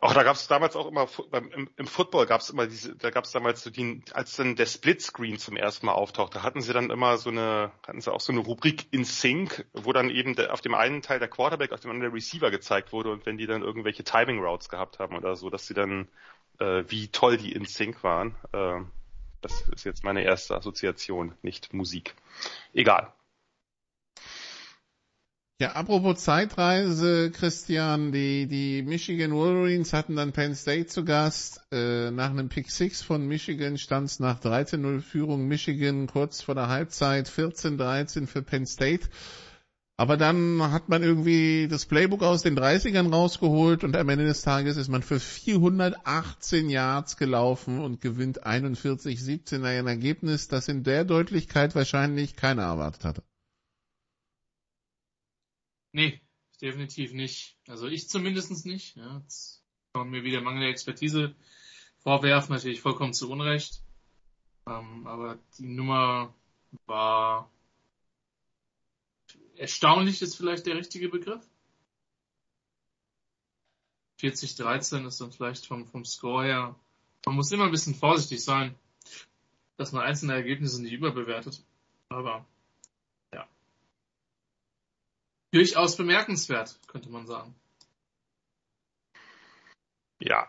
[0.00, 2.96] auch da gab es damals auch immer beim, im, im Football gab es immer diese,
[2.96, 6.62] da gab es damals so die, als dann der Splitscreen zum ersten Mal auftauchte, hatten
[6.62, 10.08] sie dann immer so eine, hatten sie auch so eine Rubrik in Sync, wo dann
[10.08, 13.12] eben der, auf dem einen Teil der Quarterback, auf dem anderen der Receiver gezeigt wurde
[13.12, 16.08] und wenn die dann irgendwelche Timing Routes gehabt haben oder so, dass sie dann
[16.60, 18.36] äh, wie toll die in Sync waren.
[18.52, 18.80] Äh,
[19.42, 22.14] das ist jetzt meine erste Assoziation, nicht Musik.
[22.72, 23.12] Egal.
[25.60, 31.60] Ja, apropos Zeitreise, Christian, die, die Michigan Wolverines hatten dann Penn State zu Gast.
[31.70, 36.54] Äh, nach einem Pick 6 von Michigan stand es nach 13-0 Führung Michigan kurz vor
[36.54, 39.10] der Halbzeit 14-13 für Penn State.
[39.98, 44.40] Aber dann hat man irgendwie das Playbook aus den 30ern rausgeholt und am Ende des
[44.40, 51.04] Tages ist man für 418 Yards gelaufen und gewinnt 41-17 ein Ergebnis, das in der
[51.04, 53.22] Deutlichkeit wahrscheinlich keiner erwartet hatte.
[55.92, 56.20] Nee,
[56.60, 57.56] definitiv nicht.
[57.68, 58.96] Also ich zumindest nicht.
[58.96, 61.34] Ja, jetzt kann man mir wieder mangelnde Expertise
[61.98, 63.82] vorwerfen, natürlich vollkommen zu Unrecht.
[64.66, 66.34] Ähm, aber die Nummer
[66.86, 67.50] war
[69.56, 71.46] erstaunlich ist vielleicht der richtige Begriff.
[74.20, 76.76] 40-13 ist dann vielleicht vom, vom Score her.
[77.26, 78.74] Man muss immer ein bisschen vorsichtig sein,
[79.76, 81.62] dass man einzelne Ergebnisse nicht überbewertet.
[82.08, 82.46] Aber
[85.52, 87.54] durchaus bemerkenswert, könnte man sagen.
[90.20, 90.48] Ja,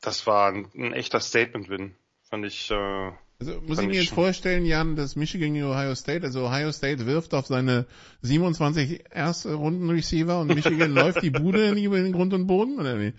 [0.00, 1.94] das war ein, ein echter Statement-Win.
[2.22, 2.70] Fand ich.
[2.70, 6.70] Äh, also muss ich mir jetzt vorstellen, Jan, dass Michigan gegen Ohio State, also Ohio
[6.70, 7.86] State wirft auf seine
[8.22, 13.00] 27 erste Runden Receiver und Michigan läuft die Bude in den Grund und Boden, oder
[13.00, 13.14] wie?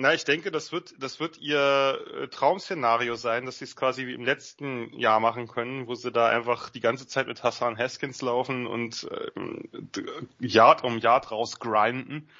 [0.00, 4.06] Na, ich denke, das wird, das wird ihr äh, Traum-Szenario sein, dass sie es quasi
[4.06, 7.76] wie im letzten Jahr machen können, wo sie da einfach die ganze Zeit mit Hassan
[7.76, 9.90] Haskins laufen und ähm,
[10.38, 12.30] Yard um Yard rausgrinden.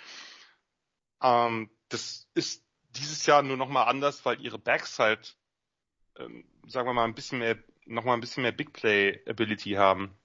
[1.20, 5.36] Ähm, das ist dieses Jahr nur nochmal anders, weil ihre Backs halt,
[6.16, 10.16] ähm, sagen wir mal, ein bisschen mehr, nochmal ein bisschen mehr Big Play Ability haben.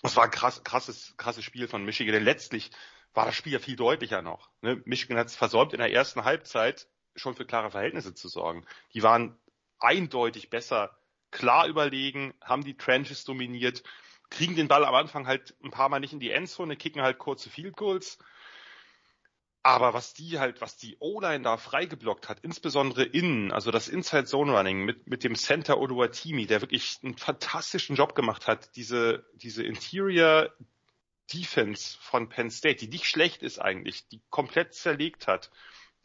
[0.00, 2.14] Das war ein krass, krasses, krasses Spiel von Michigan.
[2.14, 2.70] Denn letztlich
[3.14, 4.50] war das Spiel ja viel deutlicher noch.
[4.60, 4.82] Ne?
[4.84, 8.66] Michigan hat es versäumt, in der ersten Halbzeit schon für klare Verhältnisse zu sorgen.
[8.92, 9.38] Die waren
[9.78, 10.98] eindeutig besser,
[11.30, 13.82] klar überlegen, haben die Trenches dominiert,
[14.30, 17.18] kriegen den Ball am Anfang halt ein paar Mal nicht in die Endzone, kicken halt
[17.18, 18.18] kurze Field Goals.
[19.62, 24.26] Aber was die halt, was die O-Line da freigeblockt hat, insbesondere innen, also das Inside
[24.26, 29.24] Zone Running mit, mit dem Center Oduatimi, der wirklich einen fantastischen Job gemacht hat, diese,
[29.34, 30.52] diese Interior
[31.32, 35.50] Defense von Penn State, die nicht schlecht ist eigentlich, die komplett zerlegt hat.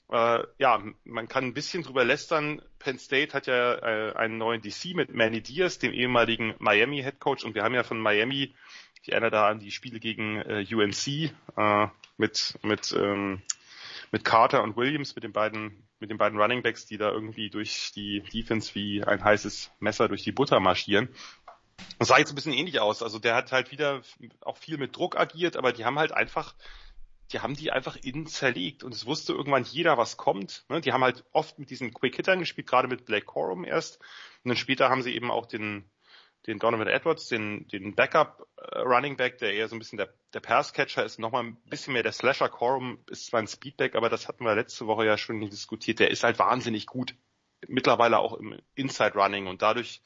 [0.09, 2.61] Äh, ja, man kann ein bisschen drüber lästern.
[2.79, 7.19] Penn State hat ja äh, einen neuen DC mit Manny Diaz, dem ehemaligen Miami Head
[7.19, 8.55] Coach, und wir haben ja von Miami,
[9.01, 13.41] ich erinnere da an die Spiele gegen äh, UNC äh, mit mit ähm,
[14.11, 17.49] mit Carter und Williams, mit den beiden mit den beiden Running Backs, die da irgendwie
[17.49, 21.09] durch die Defense wie ein heißes Messer durch die Butter marschieren.
[21.97, 23.03] Das sah jetzt ein bisschen ähnlich aus.
[23.03, 24.01] Also der hat halt wieder
[24.41, 26.55] auch viel mit Druck agiert, aber die haben halt einfach,
[27.31, 30.65] die haben die einfach innen zerlegt und es wusste irgendwann jeder, was kommt.
[30.69, 30.81] Ne?
[30.81, 33.99] Die haben halt oft mit diesen Quick Hittern gespielt, gerade mit Blake Corum erst.
[34.43, 35.89] Und dann später haben sie eben auch den,
[36.47, 40.13] den Donovan Edwards, den, den Backup äh, Running Back, der eher so ein bisschen der,
[40.33, 42.49] der Passcatcher ist, nochmal ein bisschen mehr der Slasher.
[42.49, 45.99] Corum ist zwar ein Speedback, aber das hatten wir letzte Woche ja schon diskutiert.
[45.99, 47.15] Der ist halt wahnsinnig gut.
[47.67, 50.01] Mittlerweile auch im Inside Running und dadurch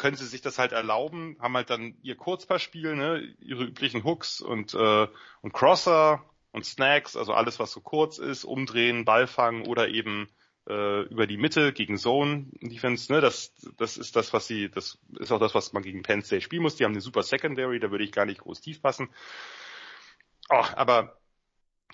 [0.00, 4.40] können sie sich das halt erlauben, haben halt dann ihr Kurzpassspiel, ne, ihre üblichen Hooks
[4.40, 5.06] und, äh,
[5.42, 10.28] und Crosser, und Snacks, also alles, was so kurz ist, umdrehen, Ball fangen oder eben
[10.68, 14.98] äh, über die Mitte gegen Zone Defense, ne, das, das ist das, was sie, das
[15.18, 16.76] ist auch das, was man gegen Penn State spielen muss.
[16.76, 19.10] Die haben eine super Secondary, da würde ich gar nicht groß tief passen.
[20.48, 21.19] Oh, aber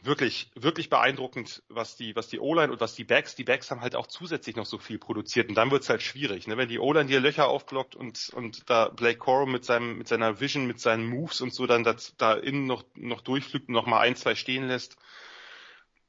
[0.03, 3.81] wirklich, wirklich beeindruckend, was die, was die O-Line und was die Backs, die Backs haben
[3.81, 6.57] halt auch zusätzlich noch so viel produziert und dann wird's halt schwierig, ne?
[6.57, 10.41] Wenn die O-Line dir Löcher aufblockt und, und da Blake Corum mit seinem, mit seiner
[10.41, 13.87] Vision, mit seinen Moves und so dann das, da innen noch, noch durchflügt und noch
[13.87, 14.97] mal ein, zwei stehen lässt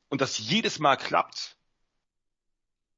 [0.10, 1.58] und das jedes Mal klappt,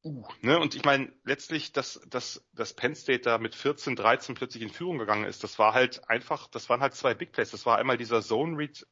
[0.02, 0.58] Uh, ne?
[0.58, 4.70] Und ich meine, letztlich, dass, dass, dass Penn State da mit 14, 13 plötzlich in
[4.70, 7.52] Führung gegangen ist, das war halt einfach, das waren halt zwei Big Plays.
[7.52, 8.88] Das war einmal dieser Zone Read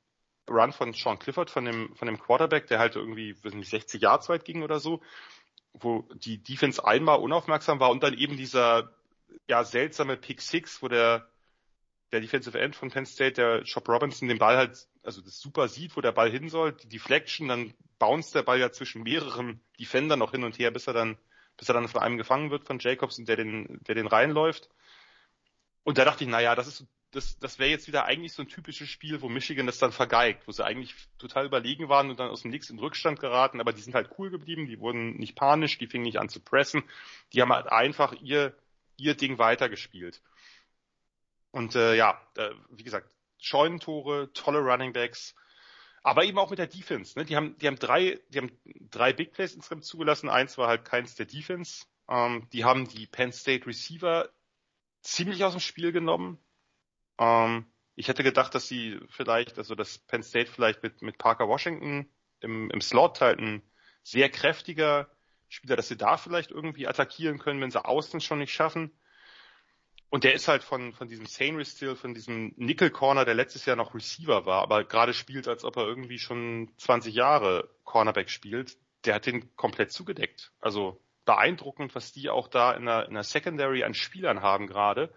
[0.50, 4.02] Run von Sean Clifford, von dem, von dem Quarterback, der halt irgendwie, weiß nicht, 60
[4.02, 5.02] Yards weit ging oder so,
[5.74, 8.92] wo die Defense einmal unaufmerksam war und dann eben dieser,
[9.48, 11.30] ja, seltsame Pick Six, wo der,
[12.12, 15.68] der Defensive End von Penn State, der Chop Robinson, den Ball halt, also das super
[15.68, 19.62] sieht, wo der Ball hin soll, die Deflection, dann bounced der Ball ja zwischen mehreren
[19.80, 21.18] Defendern noch hin und her, bis er dann,
[21.58, 24.70] bis er dann von einem gefangen wird von Jacobs und der den, der den reinläuft.
[25.84, 28.50] Und da dachte ich, naja, das ist, das, das wäre jetzt wieder eigentlich so ein
[28.50, 32.30] typisches Spiel, wo Michigan das dann vergeigt, wo sie eigentlich total überlegen waren und dann
[32.30, 35.36] aus dem Nix in Rückstand geraten, aber die sind halt cool geblieben, die wurden nicht
[35.36, 36.84] panisch, die fingen nicht an zu pressen,
[37.34, 38.56] die haben halt einfach ihr,
[38.98, 40.22] ihr Ding weitergespielt.
[41.52, 45.34] Und äh, ja, äh, wie gesagt, Scheunentore, tolle Running Backs,
[46.04, 47.18] aber eben auch mit der Defense.
[47.18, 47.26] Ne?
[47.26, 48.52] Die haben, die haben drei, die haben
[48.92, 50.30] drei Big Plays insgesamt zugelassen.
[50.30, 51.86] Eins war halt keins der Defense.
[52.10, 54.30] Ähm, die haben die Penn State Receiver
[55.02, 56.40] ziemlich aus dem Spiel genommen.
[57.20, 61.48] Ähm, ich hätte gedacht, dass sie vielleicht, also dass Penn State vielleicht mit, mit Parker
[61.48, 62.08] Washington
[62.42, 63.64] im, im Slot halt ein
[64.04, 65.10] sehr kräftiger
[65.50, 68.92] Spieler, dass sie da vielleicht irgendwie attackieren können, wenn sie außen schon nicht schaffen.
[70.10, 73.66] Und der ist halt von, von diesem Sane Still, von diesem Nickel Corner, der letztes
[73.66, 78.30] Jahr noch Receiver war, aber gerade spielt, als ob er irgendwie schon 20 Jahre Cornerback
[78.30, 78.78] spielt.
[79.04, 80.52] Der hat den komplett zugedeckt.
[80.62, 85.14] Also beeindruckend, was die auch da in der, in der Secondary an Spielern haben gerade.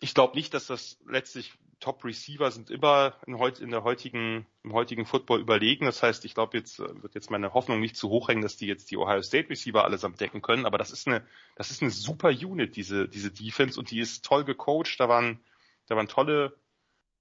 [0.00, 4.46] Ich glaube nicht, dass das letztlich Top Receiver sind immer in, heut, in der heutigen,
[4.64, 5.86] im heutigen Football überlegen.
[5.86, 8.56] Das heißt, ich glaube, jetzt äh, wird jetzt meine Hoffnung nicht zu hoch hängen, dass
[8.56, 10.66] die jetzt die Ohio State Receiver allesamt decken können.
[10.66, 14.24] Aber das ist eine, das ist eine super Unit, diese, diese Defense, und die ist
[14.24, 14.98] toll gecoacht.
[14.98, 15.40] Da waren,
[15.86, 16.56] da waren tolle,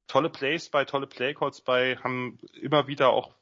[0.07, 3.35] tolle Plays bei, tolle Playcalls bei, haben immer wieder auch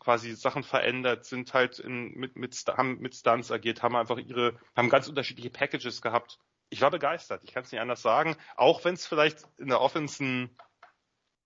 [0.00, 4.58] quasi Sachen verändert, sind halt in, mit, mit, haben mit Stunts agiert, haben einfach ihre,
[4.74, 6.40] haben ganz unterschiedliche Packages gehabt
[6.72, 7.44] ich war begeistert.
[7.44, 8.34] Ich kann es nicht anders sagen.
[8.56, 10.50] Auch wenn es vielleicht in der Offense ein,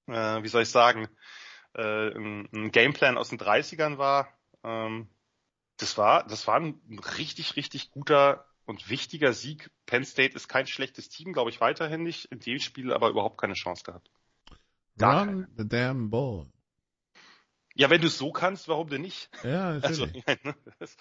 [0.06, 1.08] äh, wie soll ich sagen,
[1.74, 4.28] äh, ein, ein Gameplan aus den 30ern war.
[4.62, 5.08] Ähm,
[5.78, 6.80] das war, das war ein
[7.18, 9.70] richtig, richtig guter und wichtiger Sieg.
[9.84, 12.26] Penn State ist kein schlechtes Team, glaube ich, weiterhin nicht.
[12.26, 14.10] In dem Spiel aber überhaupt keine Chance gehabt.
[14.96, 15.48] Gar Run keine.
[15.56, 16.46] the damn ball.
[17.76, 19.28] Ja, wenn du es so kannst, warum denn nicht?
[19.42, 20.26] Ja, natürlich.
[20.26, 20.96] Also, ne, das,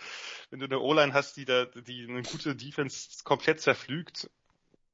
[0.49, 4.29] wenn du eine O-Line hast, die da, die eine gute Defense komplett zerflügt.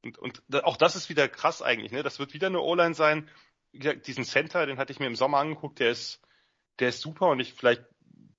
[0.03, 2.03] Und, und auch das ist wieder krass eigentlich, ne?
[2.03, 3.29] Das wird wieder eine O-Line sein.
[3.73, 6.21] Diesen Center, den hatte ich mir im Sommer angeguckt, der ist,
[6.79, 7.83] der ist super und ich vielleicht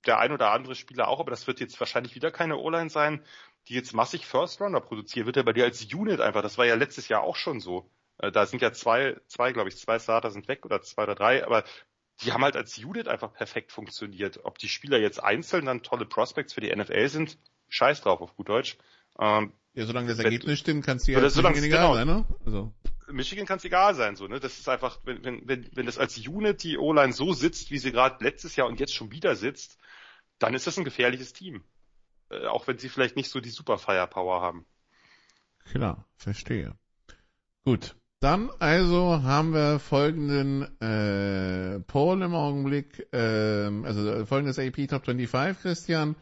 [0.05, 3.23] der ein oder andere Spieler auch, aber das wird jetzt wahrscheinlich wieder keine O-Line sein,
[3.67, 6.41] die jetzt massig First Runner produziert, wird er bei dir als Unit einfach.
[6.41, 7.89] Das war ja letztes Jahr auch schon so.
[8.17, 11.15] Äh, da sind ja zwei, zwei, glaube ich, zwei Starter sind weg oder zwei oder
[11.15, 11.63] drei, aber
[12.21, 14.41] die haben halt als Unit einfach perfekt funktioniert.
[14.43, 17.37] Ob die Spieler jetzt einzeln dann tolle Prospects für die NFL sind,
[17.69, 18.77] scheiß drauf auf gut Deutsch.
[19.19, 22.25] Ähm, ja, solange das Ergebnis stimmt, kann es dir halt Michigan egal genau, sein, ne?
[22.45, 22.73] Also.
[23.11, 24.39] Michigan kann es egal sein, so, ne?
[24.39, 27.79] Das ist einfach, wenn, wenn, wenn, wenn das als Unit die O-Line so sitzt, wie
[27.79, 29.77] sie gerade letztes Jahr und jetzt schon wieder sitzt,
[30.39, 31.63] dann ist das ein gefährliches Team.
[32.29, 34.65] Äh, auch wenn sie vielleicht nicht so die Super Firepower haben.
[35.65, 36.75] Klar, verstehe.
[37.65, 37.95] Gut.
[38.23, 45.61] Dann also haben wir folgenden äh, Poll im Augenblick, äh, also folgendes AP Top 25,
[45.61, 46.15] Christian.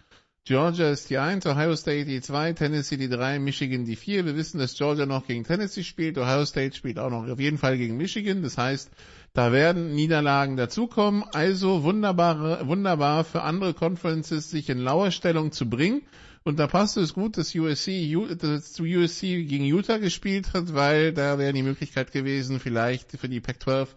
[0.44, 4.26] Georgia ist die 1, Ohio State die 2, Tennessee die 3, Michigan die 4.
[4.26, 7.60] Wir wissen, dass Georgia noch gegen Tennessee spielt, Ohio State spielt auch noch auf jeden
[7.60, 8.42] Fall gegen Michigan.
[8.42, 8.90] Das heißt,
[9.34, 11.24] da werden Niederlagen dazukommen.
[11.34, 16.02] Also wunderbare, wunderbar für andere Conferences sich in Lauerstellung zu bringen.
[16.44, 21.38] Und da passt es gut, dass USC, dass USC gegen Utah gespielt hat, weil da
[21.38, 23.88] wäre die Möglichkeit gewesen, vielleicht für die Pac-12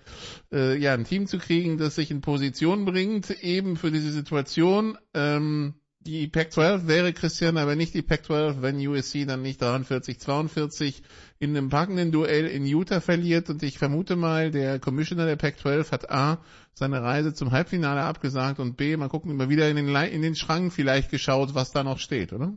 [0.53, 4.99] äh, ja ein Team zu kriegen, das sich in Position bringt, eben für diese Situation.
[5.15, 5.75] Ähm,
[6.07, 11.03] die Pac-12 wäre Christian aber nicht die Pac-12, wenn USC dann nicht 43-42
[11.39, 13.49] in einem packenden Duell in Utah verliert.
[13.49, 18.61] Und ich vermute mal, der Commissioner der Pac-12 hat A, seine Reise zum Halbfinale abgesagt
[18.61, 21.85] und B, mal gucken, immer wieder in den, in den Schrank vielleicht geschaut, was da
[21.85, 22.57] noch steht, oder?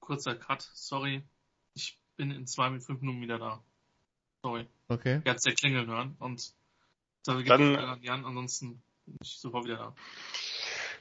[0.00, 1.22] Kurzer Cut, sorry.
[1.74, 3.62] Ich bin in zwei mit fünf Minuten wieder da.
[4.42, 4.66] Sorry.
[4.88, 5.20] Okay.
[5.24, 6.54] Jetzt der Klingeln hören und
[7.26, 9.94] Dann, Dann- an Jan, ansonsten bin ich sofort wieder da.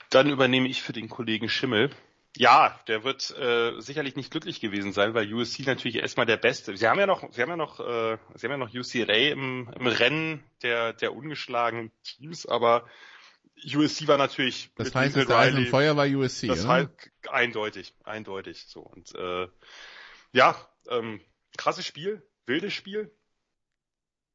[0.09, 1.89] Dann übernehme ich für den Kollegen Schimmel.
[2.37, 6.75] Ja, der wird äh, sicherlich nicht glücklich gewesen sein, weil USC natürlich erstmal der Beste.
[6.75, 9.71] Sie haben ja noch, sie haben ja noch, äh, sie haben ja noch UCLA im,
[9.79, 12.85] im Rennen der der ungeschlagenen Teams, aber
[13.63, 16.89] USC war natürlich Das heißt, das Eisen Riley- und Feuer war USC, Das war
[17.29, 19.47] eindeutig, eindeutig so und äh,
[20.33, 20.55] ja,
[20.89, 21.21] ähm,
[21.57, 23.11] krasses Spiel, wildes Spiel.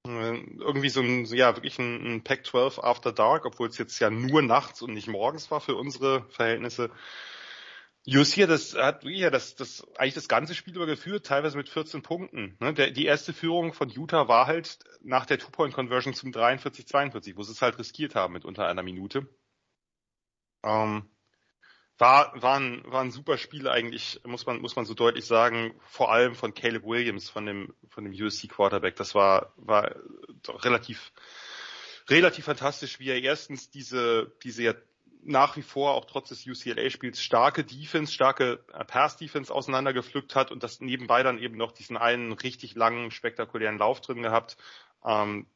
[0.07, 4.11] Äh, Irgendwie so ein, ja, wirklich ein, ein Pac-12 After Dark, obwohl es jetzt ja
[4.11, 6.91] nur nachts und nicht morgens war für unsere Verhältnisse.
[8.07, 12.03] Hat das, hat ja das, das, eigentlich das ganze Spiel über geführt, teilweise mit 14
[12.03, 12.57] Punkten.
[12.59, 12.73] Ne?
[12.73, 17.53] Der, die erste Führung von Utah war halt nach der Two-Point-Conversion zum 43-42, wo sie
[17.53, 19.29] es halt riskiert haben mit unter einer Minute.
[20.65, 21.11] Ähm,
[22.01, 25.75] war, war, ein, war ein super Spiel eigentlich, muss man, muss man so deutlich sagen,
[25.87, 28.97] vor allem von Caleb Williams, von dem, von dem USC Quarterback.
[28.97, 29.95] Das war, war
[30.49, 31.13] relativ,
[32.09, 34.75] relativ fantastisch, wie er erstens diese, diese ja
[35.23, 40.63] nach wie vor auch trotz des UCLA-Spiels starke Defense, starke äh, Pass-Defense auseinandergepflückt hat und
[40.63, 44.57] das nebenbei dann eben noch diesen einen richtig langen, spektakulären Lauf drin gehabt.
[45.05, 45.47] Ähm,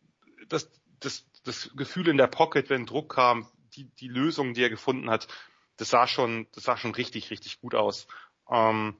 [0.48, 4.70] das, das, das Gefühl in der Pocket, wenn Druck kam, die, die Lösung, die er
[4.70, 5.28] gefunden hat,
[5.76, 8.06] das sah schon, das sah schon richtig, richtig gut aus.
[8.50, 8.96] Ähm,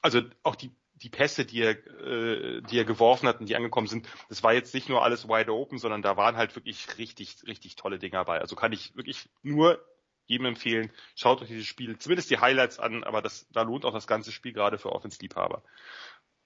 [0.00, 3.86] also auch die, die Pässe, die er, äh, die er geworfen hat und die angekommen
[3.86, 7.36] sind, das war jetzt nicht nur alles wide open, sondern da waren halt wirklich richtig,
[7.46, 8.38] richtig tolle Dinger bei.
[8.38, 9.84] Also kann ich wirklich nur
[10.26, 13.92] jedem empfehlen, schaut euch dieses Spiel, zumindest die Highlights an, aber das, da lohnt auch
[13.92, 15.62] das ganze Spiel gerade für Offense-Liebhaber.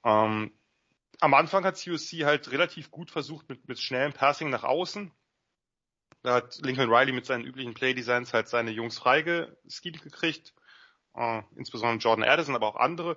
[0.05, 0.53] Ähm,
[1.21, 5.13] am Anfang hat CUC halt relativ gut versucht mit, mit schnellem Passing nach außen.
[6.29, 10.53] Da hat Lincoln Riley mit seinen üblichen Play-Designs halt seine Jungs freigeschemt gekriegt.
[11.15, 13.17] Äh, insbesondere Jordan Addison, aber auch andere.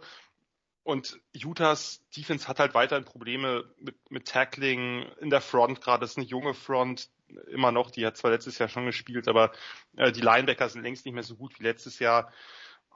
[0.84, 6.12] Und Utahs Defense hat halt weiterhin Probleme mit, mit Tackling in der Front, gerade das
[6.12, 7.10] ist eine junge Front,
[7.50, 9.52] immer noch, die hat zwar letztes Jahr schon gespielt, aber
[9.98, 12.32] äh, die Linebacker sind längst nicht mehr so gut wie letztes Jahr.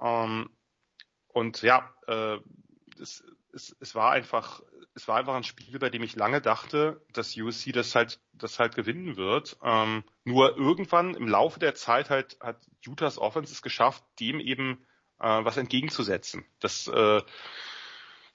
[0.02, 0.50] Ähm,
[1.28, 2.38] und ja, äh,
[3.02, 4.62] es, es, es war einfach,
[4.96, 8.60] es war einfach ein Spiel, bei dem ich lange dachte, dass USC das halt, das
[8.60, 9.58] halt gewinnen wird.
[9.62, 14.86] Ähm, nur irgendwann im Laufe der Zeit halt hat Utahs Offense es geschafft, dem eben
[15.20, 16.46] äh, was entgegenzusetzen.
[16.62, 17.22] Das, äh,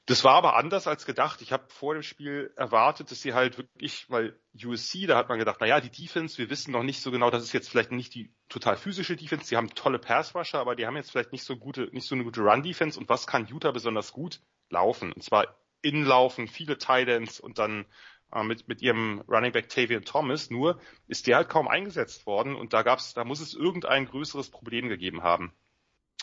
[0.04, 1.40] das war aber anders als gedacht.
[1.40, 5.38] Ich habe vor dem Spiel erwartet, dass sie halt wirklich, weil USC, da hat man
[5.38, 7.92] gedacht, na ja, die Defense, wir wissen noch nicht so genau, das ist jetzt vielleicht
[7.92, 11.44] nicht die total physische Defense, die haben tolle Pass-Rusher, aber die haben jetzt vielleicht nicht
[11.44, 12.98] so gute, nicht so eine gute Run-Defense.
[12.98, 14.40] Und was kann Utah besonders gut?
[14.68, 15.12] Laufen.
[15.12, 17.86] Und zwar inlaufen, viele Titans und dann
[18.32, 20.50] äh, mit, mit ihrem Running Back Tavian Thomas.
[20.50, 24.50] Nur ist der halt kaum eingesetzt worden und da gab's, da muss es irgendein größeres
[24.50, 25.52] Problem gegeben haben.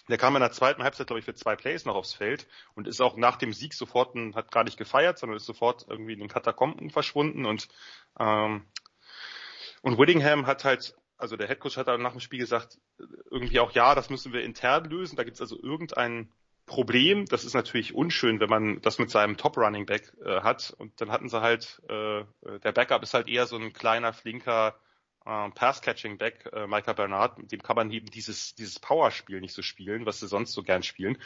[0.10, 2.88] Der kam in der zweiten Halbzeit, glaube ich, für zwei Plays noch aufs Feld und
[2.88, 6.14] ist auch nach dem Sieg sofort, ein, hat gar nicht gefeiert, sondern ist sofort irgendwie
[6.14, 7.68] in den Katakomben verschwunden und
[8.20, 8.66] ähm,
[9.82, 12.80] und Whittingham hat halt, also der Headcoach hat dann nach dem Spiel gesagt,
[13.30, 16.32] irgendwie auch, ja, das müssen wir intern lösen, da gibt's also irgendein
[16.68, 20.76] Problem, das ist natürlich unschön, wenn man das mit seinem Top Running Back äh, hat
[20.78, 22.24] und dann hatten sie halt, äh,
[22.60, 24.78] der Backup ist halt eher so ein kleiner, flinker
[25.26, 29.62] äh, Pass-Catching-Back, äh, Micah Bernard, mit dem kann man eben dieses, dieses Powerspiel nicht so
[29.62, 31.18] spielen, was sie sonst so gern spielen.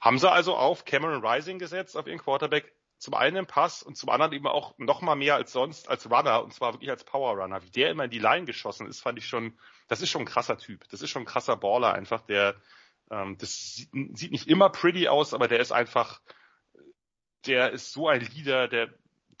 [0.00, 3.96] Haben sie also auf Cameron Rising gesetzt, auf ihren Quarterback, zum einen im Pass und
[3.96, 7.04] zum anderen eben auch noch mal mehr als sonst als Runner und zwar wirklich als
[7.04, 7.62] Power Runner.
[7.62, 10.26] Wie der immer in die Line geschossen ist, fand ich schon, das ist schon ein
[10.26, 10.88] krasser Typ.
[10.90, 12.54] Das ist schon ein krasser Baller einfach, der,
[13.10, 16.20] ähm, das sieht, nicht immer pretty aus, aber der ist einfach,
[17.46, 18.88] der ist so ein Leader, der,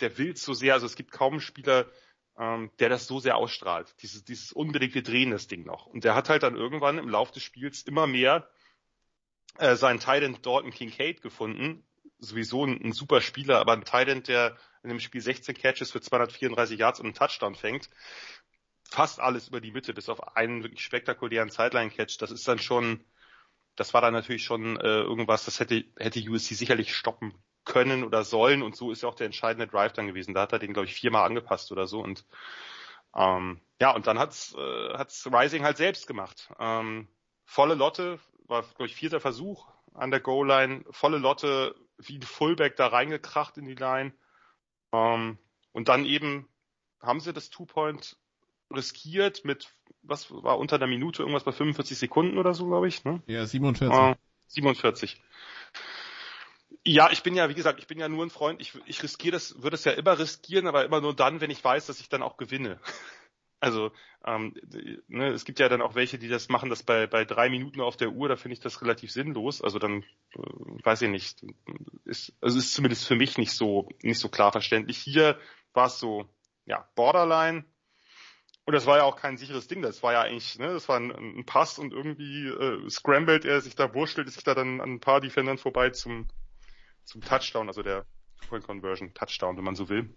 [0.00, 1.86] der will so sehr, also es gibt kaum einen Spieler,
[2.38, 3.94] ähm, der das so sehr ausstrahlt.
[4.02, 5.86] Dieses, dieses unbedingte Drehen, das Ding noch.
[5.86, 8.48] Und der hat halt dann irgendwann im Laufe des Spiels immer mehr
[9.58, 11.84] äh, seinen Titan Dalton Kincaid gefunden.
[12.18, 16.00] Sowieso ein, ein super Spieler, aber ein Titan, der in dem Spiel 16 Catches für
[16.00, 17.88] 234 Yards und einen Touchdown fängt.
[18.90, 22.18] Fast alles über die Mitte, bis auf einen wirklich spektakulären Sideline-Catch.
[22.18, 23.04] Das ist dann schon,
[23.76, 27.34] das war dann natürlich schon äh, irgendwas, das hätte, hätte USC sicherlich stoppen
[27.64, 30.34] können oder sollen und so ist ja auch der entscheidende Drive dann gewesen.
[30.34, 32.24] Da hat er den, glaube ich, viermal angepasst oder so und
[33.16, 36.50] ähm, ja, und dann hat's, äh, hat's Rising halt selbst gemacht.
[36.58, 37.08] Ähm,
[37.44, 42.76] volle Lotte, war, glaube ich, vierter Versuch an der Goal-Line, volle Lotte, wie ein Fullback
[42.76, 44.12] da reingekracht in die Line.
[44.92, 45.38] Ähm,
[45.72, 46.48] und dann eben
[47.00, 48.16] haben sie das Two-Point
[48.70, 49.68] riskiert mit,
[50.02, 53.04] was war unter der Minute, irgendwas bei 45 Sekunden oder so, glaube ich.
[53.04, 53.22] Ne?
[53.26, 53.96] Ja, 47.
[53.96, 54.14] Äh,
[54.48, 55.20] 47.
[56.86, 58.60] Ja, ich bin ja, wie gesagt, ich bin ja nur ein Freund.
[58.60, 61.64] Ich, ich riskiere das, würde es ja immer riskieren, aber immer nur dann, wenn ich
[61.64, 62.80] weiß, dass ich dann auch gewinne.
[63.60, 63.92] Also
[64.26, 64.54] ähm,
[65.08, 67.80] ne, es gibt ja dann auch welche, die das machen, das bei, bei drei Minuten
[67.80, 69.62] auf der Uhr, da finde ich das relativ sinnlos.
[69.62, 70.02] Also dann
[70.32, 70.38] äh,
[70.82, 71.46] weiß ich nicht,
[72.04, 74.98] ist, also ist zumindest für mich nicht so nicht so klar verständlich.
[74.98, 75.38] Hier
[75.72, 76.28] war es so,
[76.66, 77.64] ja, Borderline.
[78.66, 80.96] Und das war ja auch kein sicheres Ding, das war ja eigentlich, ne, das war
[80.96, 84.94] ein, ein Pass und irgendwie äh, scrambled er sich da, wurschtelt sich da dann an
[84.94, 86.28] ein paar Defendern vorbei zum,
[87.04, 88.06] zum Touchdown, also der
[88.48, 90.14] Point Conversion Touchdown, wenn man so will.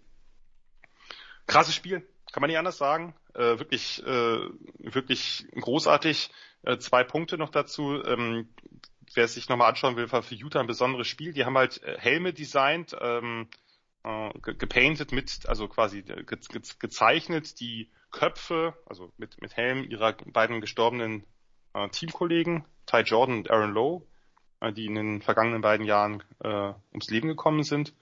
[1.46, 3.14] Krasses Spiel, kann man nicht anders sagen.
[3.34, 6.30] Äh, wirklich, äh, wirklich großartig.
[6.62, 8.02] Äh, zwei Punkte noch dazu.
[8.04, 8.54] Ähm,
[9.14, 11.32] wer es sich nochmal anschauen will, war für Utah ein besonderes Spiel.
[11.32, 13.48] Die haben halt äh, Helme designt, ähm,
[14.04, 20.12] äh, gepainted mit, also quasi ge ge gezeichnet, die Köpfe, also mit, mit Helm ihrer
[20.12, 21.24] beiden gestorbenen
[21.74, 24.06] äh, Teamkollegen, Ty Jordan und Aaron Lowe,
[24.60, 27.94] äh, die in den vergangenen beiden Jahren äh, ums Leben gekommen sind.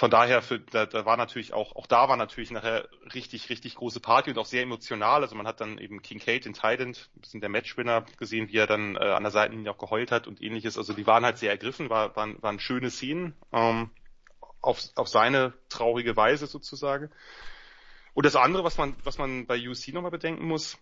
[0.00, 3.74] Von daher, für, da, da war natürlich auch, auch da war natürlich nachher richtig, richtig
[3.74, 5.20] große Party und auch sehr emotional.
[5.20, 8.56] Also man hat dann eben King Kate, den Titan, ein bisschen der Matchwinner gesehen, wie
[8.56, 10.78] er dann äh, an der Seitenlinie auch geheult hat und ähnliches.
[10.78, 13.90] Also die waren halt sehr ergriffen, war, waren, waren schöne Szenen ähm,
[14.62, 17.10] auf, auf seine traurige Weise sozusagen.
[18.14, 20.78] Und das andere, was man, was man bei UC nochmal bedenken muss,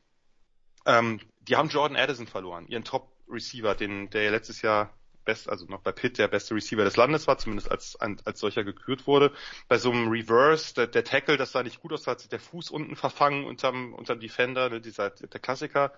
[0.87, 4.95] ähm, die haben Jordan Addison verloren, ihren Top-Receiver, den, der ja letztes Jahr
[5.29, 8.65] best, also noch bei Pitt der beste Receiver des Landes war, zumindest als, als solcher
[8.65, 9.31] gekürt wurde.
[9.69, 12.31] Bei so einem Reverse, der, der Tackle, das sah nicht gut aus, da hat sich
[12.31, 15.93] der Fuß unten verfangen unterm, unterm Defender, ne, dieser, der Klassiker.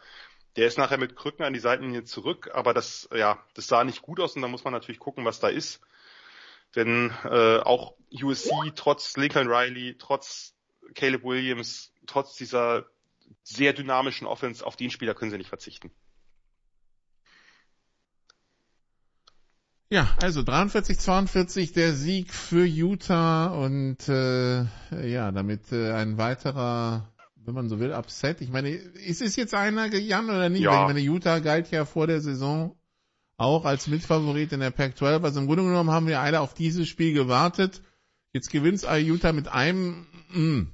[0.57, 4.03] Der ist nachher mit Krücken an die Seitenlinie zurück, aber das, ja, das sah nicht
[4.03, 5.81] gut aus und da muss man natürlich gucken, was da ist.
[6.75, 10.57] Denn äh, auch USC trotz Lincoln Riley, trotz
[10.95, 12.87] Caleb Williams, trotz dieser
[13.43, 15.91] sehr dynamischen Offense, auf den Spieler können sie nicht verzichten.
[19.93, 24.61] Ja, also 43-42 der Sieg für Utah und äh,
[25.05, 28.41] ja, damit äh, ein weiterer, wenn man so will, Upset.
[28.41, 30.63] Ich meine, ist es jetzt einer, Jan, oder nicht?
[30.63, 30.83] Ja.
[30.83, 32.77] Ich meine, Utah galt ja vor der Saison
[33.37, 35.25] auch als Mitfavorit in der Pac-12.
[35.25, 37.83] Also im Grunde genommen haben wir alle auf dieses Spiel gewartet.
[38.33, 40.07] Jetzt gewinnt Utah mit einem.
[40.33, 40.67] Mh.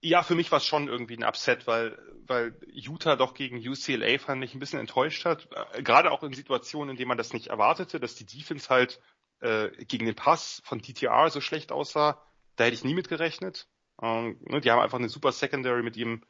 [0.00, 4.18] Ja, für mich war es schon irgendwie ein Upset, weil, weil Utah doch gegen UCLA
[4.18, 5.48] fand ich ein bisschen enttäuscht hat.
[5.74, 9.00] Äh, gerade auch in Situationen, in denen man das nicht erwartete, dass die Defense halt
[9.40, 12.22] äh, gegen den Pass von DTR so schlecht aussah.
[12.56, 13.68] Da hätte ich nie mit gerechnet.
[14.00, 16.22] Ähm, ne, die haben einfach eine super Secondary mit ihrem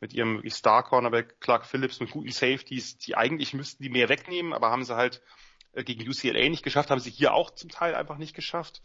[0.00, 4.54] mit ihrem Star Cornerback Clark Phillips mit guten Safeties, die eigentlich müssten die mehr wegnehmen,
[4.54, 5.22] aber haben sie halt
[5.72, 8.82] äh, gegen UCLA nicht geschafft, haben sie hier auch zum Teil einfach nicht geschafft.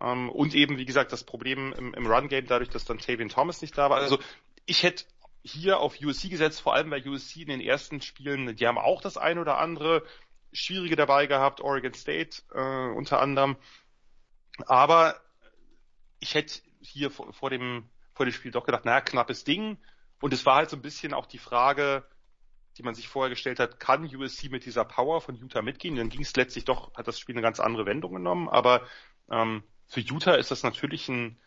[0.00, 3.62] Ähm, und eben, wie gesagt, das Problem im, im Run-Game, dadurch, dass dann Tavian Thomas
[3.62, 3.98] nicht da war.
[3.98, 4.18] Also
[4.66, 5.04] ich hätte
[5.42, 9.00] hier auf USC gesetzt, vor allem weil USC in den ersten Spielen, die haben auch
[9.00, 10.02] das eine oder andere
[10.52, 13.56] Schwierige dabei gehabt, Oregon State äh, unter anderem.
[14.66, 15.20] Aber
[16.18, 19.78] ich hätte hier vor, vor, dem, vor dem Spiel doch gedacht, naja, knappes Ding.
[20.20, 22.04] Und es war halt so ein bisschen auch die Frage,
[22.76, 25.96] die man sich vorher gestellt hat, kann USC mit dieser Power von Utah mitgehen?
[25.96, 28.48] Dann ging es letztlich doch, hat das Spiel eine ganz andere Wendung genommen.
[28.48, 28.86] Aber
[29.30, 31.38] ähm, für Utah ist das natürlich ein,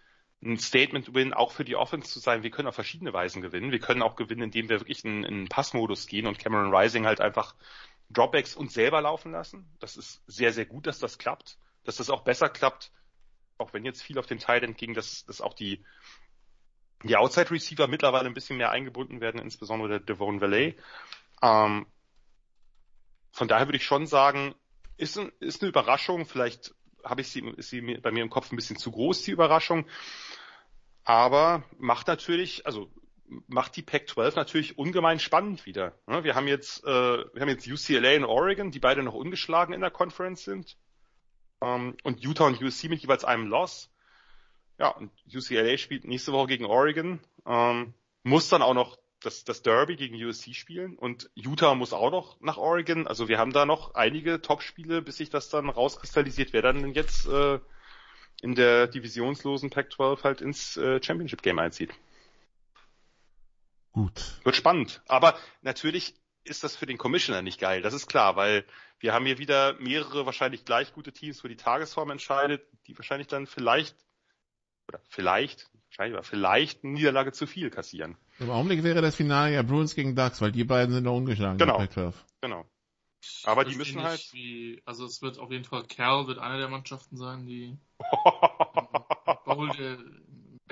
[0.41, 3.71] ein Statement-Win, auch für die Offense zu sein, wir können auf verschiedene Weisen gewinnen.
[3.71, 7.19] Wir können auch gewinnen, indem wir wirklich in, in Passmodus gehen und Cameron Rising halt
[7.19, 7.55] einfach
[8.09, 9.69] Dropbacks uns selber laufen lassen.
[9.79, 11.57] Das ist sehr, sehr gut, dass das klappt.
[11.83, 12.91] Dass das auch besser klappt,
[13.57, 15.83] auch wenn jetzt viel auf den Teil entging, dass, dass auch die,
[17.03, 20.77] die Outside-Receiver mittlerweile ein bisschen mehr eingebunden werden, insbesondere der Devon Valley.
[21.41, 21.85] Ähm,
[23.31, 24.55] von daher würde ich schon sagen,
[24.97, 26.73] ist, ein, ist eine Überraschung, vielleicht
[27.03, 29.85] habe ich sie, ist sie bei mir im Kopf ein bisschen zu groß, die Überraschung.
[31.03, 32.89] Aber macht natürlich, also
[33.47, 35.93] macht die Pac-12 natürlich ungemein spannend wieder.
[36.07, 39.81] Wir haben jetzt, äh, wir haben jetzt UCLA und Oregon, die beide noch ungeschlagen in
[39.81, 40.77] der Conference sind.
[41.61, 43.91] Ähm, und Utah und USC mit jeweils einem Loss.
[44.77, 47.93] Ja, und UCLA spielt nächste Woche gegen Oregon, ähm,
[48.23, 52.39] muss dann auch noch das, das Derby gegen USC spielen und Utah muss auch noch
[52.39, 53.07] nach Oregon.
[53.07, 57.27] Also wir haben da noch einige Top-Spiele, bis sich das dann rauskristallisiert, wer dann jetzt
[57.27, 57.59] äh,
[58.41, 61.91] in der divisionslosen Pac-12 halt ins äh, Championship-Game einzieht.
[63.91, 64.39] Gut.
[64.43, 65.01] Wird spannend.
[65.07, 68.65] Aber natürlich ist das für den Commissioner nicht geil, das ist klar, weil
[68.99, 73.27] wir haben hier wieder mehrere wahrscheinlich gleich gute Teams, wo die Tagesform entscheidet, die wahrscheinlich
[73.27, 73.95] dann vielleicht
[74.87, 78.17] oder vielleicht wahrscheinlich, vielleicht eine Niederlage zu viel kassieren.
[78.39, 81.57] Im Augenblick wäre das Finale ja Bruins gegen Ducks, weil die beiden sind noch ungeschlagen.
[81.57, 81.83] Genau.
[82.41, 82.65] Genau.
[83.43, 84.29] Aber das die müssen halt.
[84.31, 87.77] Wie, also es wird auf jeden Fall Cal wird eine der Mannschaften sein, die
[89.45, 89.69] Bowl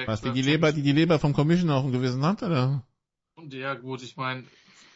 [0.05, 2.85] Was, die die Leber, die die Leber vom Commissioner auf dem Gewissen hat, oder?
[3.35, 4.45] Und ja, gut, ich meine,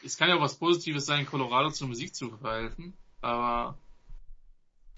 [0.03, 3.77] es kann ja auch was Positives sein, Colorado zum Sieg zu verhelfen, aber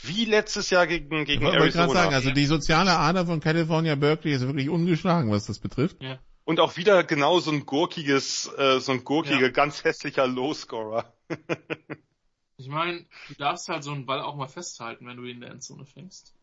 [0.01, 1.85] wie letztes Jahr gegen, gegen ich Arizona.
[1.85, 6.01] Ich sagen, also die soziale Ader von California Berkeley ist wirklich ungeschlagen, was das betrifft.
[6.01, 6.19] Ja.
[6.45, 9.49] Und auch wieder genau so ein gurkiges, äh, so ein gurkiger, ja.
[9.49, 11.13] ganz hässlicher Low-Scorer.
[12.57, 15.41] ich meine, du darfst halt so einen Ball auch mal festhalten, wenn du ihn in
[15.41, 16.35] der Endzone fängst.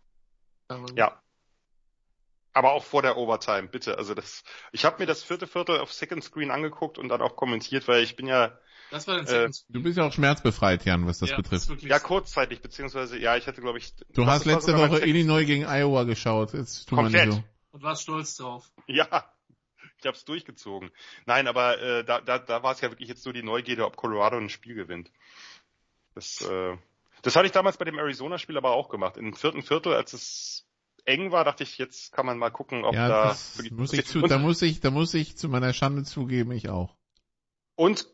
[0.97, 1.21] Ja.
[2.53, 3.99] Aber auch vor der Overtime, bitte.
[3.99, 4.43] Also das,
[4.73, 8.03] ich habe mir das vierte Viertel auf Second Screen angeguckt und dann auch kommentiert, weil
[8.03, 8.59] ich bin ja
[8.91, 11.69] Das war Äh, Du bist ja auch schmerzbefreit, Jan, was das ja, betrifft.
[11.69, 13.95] wirklich ja kurzzeitig, beziehungsweise ja, ich hatte glaube ich.
[14.15, 16.55] Du das hast letzte Woche Illinois gegen Iowa geschaut.
[16.55, 17.35] Jetzt tu mal nicht Komplett.
[17.35, 17.45] so.
[17.73, 18.73] Und warst stolz drauf.
[18.89, 19.31] Ja,
[20.01, 20.91] ich habe es durchgezogen.
[21.27, 23.97] Nein, aber äh, da, da, da war es ja wirklich jetzt nur die Neugierde, ob
[23.97, 25.11] Colorado ein Spiel gewinnt.
[26.15, 26.77] Das, äh,
[27.23, 29.17] das hatte ich damals bei dem Arizona-Spiel aber auch gemacht.
[29.17, 30.67] Im vierten Viertel, als es
[31.05, 33.37] eng war, dachte ich, jetzt kann man mal gucken, ob Ja, da
[33.71, 36.97] muss ich zu, da muss ich, da muss ich zu meiner Schande zugeben, ich auch.
[37.77, 38.07] und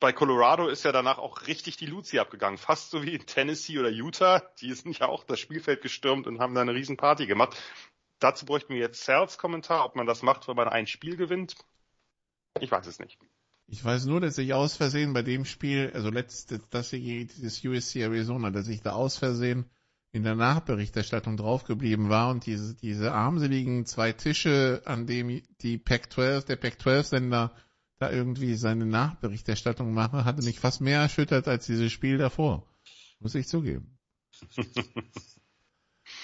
[0.00, 2.56] bei Colorado ist ja danach auch richtig die Luzi abgegangen.
[2.56, 4.40] Fast so wie in Tennessee oder Utah.
[4.60, 7.56] Die sind ja auch das Spielfeld gestürmt und haben da eine riesen Party gemacht.
[8.18, 11.56] Dazu bräuchten wir jetzt Sales Kommentar, ob man das macht, wenn man ein Spiel gewinnt.
[12.60, 13.18] Ich weiß es nicht.
[13.66, 17.62] Ich weiß nur, dass ich aus Versehen bei dem Spiel, also letztes, das hier, dieses
[17.64, 19.68] USC Arizona, dass ich da aus Versehen
[20.10, 26.46] in der Nachberichterstattung draufgeblieben war und diese, diese armseligen zwei Tische, an dem die Pac-12,
[26.46, 27.54] der Pac-12-Sender
[27.98, 32.66] da irgendwie seine Nachberichterstattung mache, hatte mich fast mehr erschüttert als dieses Spiel davor.
[33.20, 33.98] Muss ich zugeben.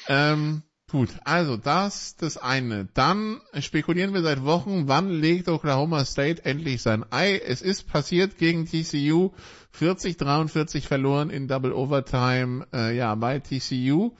[0.08, 0.62] ähm,
[0.94, 2.86] gut, also das, das eine.
[2.94, 7.36] Dann spekulieren wir seit Wochen, wann legt Oklahoma State endlich sein Ei.
[7.36, 9.32] Es ist passiert gegen TCU,
[9.76, 14.12] 40-43 verloren in Double Overtime, äh, ja, bei TCU.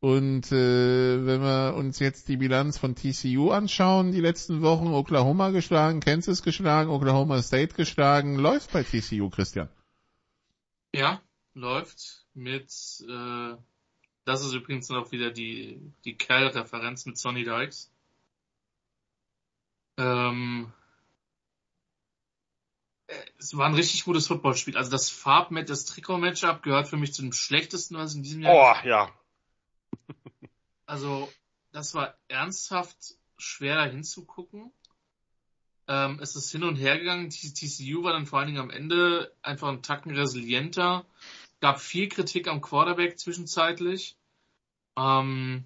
[0.00, 5.48] Und äh, wenn wir uns jetzt die Bilanz von TCU anschauen, die letzten Wochen Oklahoma
[5.48, 9.70] geschlagen, Kansas geschlagen, Oklahoma State geschlagen, läuft bei TCU, Christian.
[10.94, 11.22] Ja,
[11.54, 12.70] läuft mit,
[13.08, 13.54] äh,
[14.28, 17.90] das ist übrigens noch wieder die, die Cal-Referenz mit Sonny Dykes.
[19.96, 20.70] Ähm,
[23.06, 24.76] äh, es war ein richtig gutes Footballspiel.
[24.76, 28.82] Also das Farbmatch, das Trikot-Matchup gehört für mich zu dem schlechtesten, was in diesem Jahr
[28.84, 29.10] Oh, ja.
[30.84, 31.30] Also,
[31.72, 34.72] das war ernsthaft schwer da hinzugucken.
[35.86, 37.30] Ähm, es ist hin und her gegangen.
[37.30, 41.06] TCU war dann vor allen Dingen am Ende einfach ein Tacken resilienter.
[41.60, 44.17] Gab viel Kritik am Quarterback zwischenzeitlich.
[44.98, 45.64] Ähm,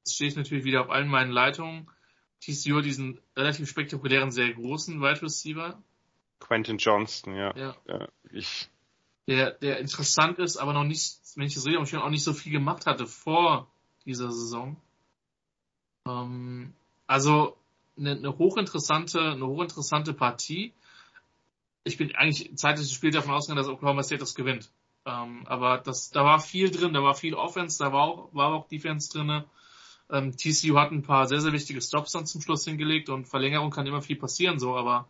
[0.00, 1.90] jetzt stehe ich natürlich wieder auf allen meinen Leitungen.
[2.40, 5.82] TCU diesen relativ spektakulären, sehr großen Wide Receiver,
[6.40, 7.56] Quentin Johnston, ja.
[7.56, 7.76] Ja.
[7.86, 8.68] ja ich,
[9.28, 12.32] der, der interessant ist, aber noch nicht, wenn ich das richtig habe, auch nicht so
[12.32, 13.70] viel gemacht hatte vor
[14.04, 14.76] dieser Saison.
[16.08, 16.74] Ähm,
[17.06, 17.56] also
[17.96, 20.72] eine, eine hochinteressante, eine hochinteressante Partie.
[21.84, 24.70] Ich bin eigentlich zeitlich des Spiels davon ausgegangen, dass Oklahoma State das gewinnt.
[25.10, 28.52] Ähm, aber das, da war viel drin, da war viel Offense, da war auch, war
[28.52, 29.44] auch Defense drinne.
[30.10, 33.70] Ähm, TCU hat ein paar sehr, sehr wichtige Stops dann zum Schluss hingelegt und Verlängerung
[33.70, 35.08] kann immer viel passieren, so, aber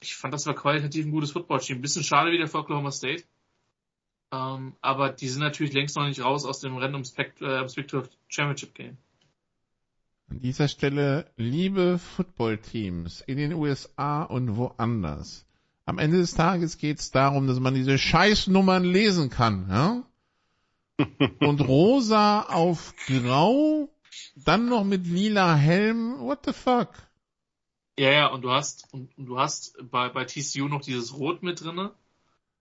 [0.00, 1.80] ich fand, das war qualitativ ein gutes Footballteam.
[1.80, 3.24] Bisschen schade wieder für Oklahoma State.
[4.32, 7.58] Ähm, aber die sind natürlich längst noch nicht raus aus dem Rennen ums, Pac äh,
[7.58, 8.98] ums Big 12 Championship Game.
[10.28, 15.45] An dieser Stelle, liebe Footballteams in den USA und woanders.
[15.86, 19.66] Am Ende des Tages geht es darum, dass man diese Scheißnummern lesen kann.
[19.70, 20.02] Ja?
[21.40, 23.88] Und rosa auf grau,
[24.34, 26.18] dann noch mit lila Helm.
[26.18, 26.88] What the fuck?
[27.98, 31.42] Ja, ja, und du hast, und, und du hast bei, bei TCU noch dieses Rot
[31.42, 31.92] mit drinne.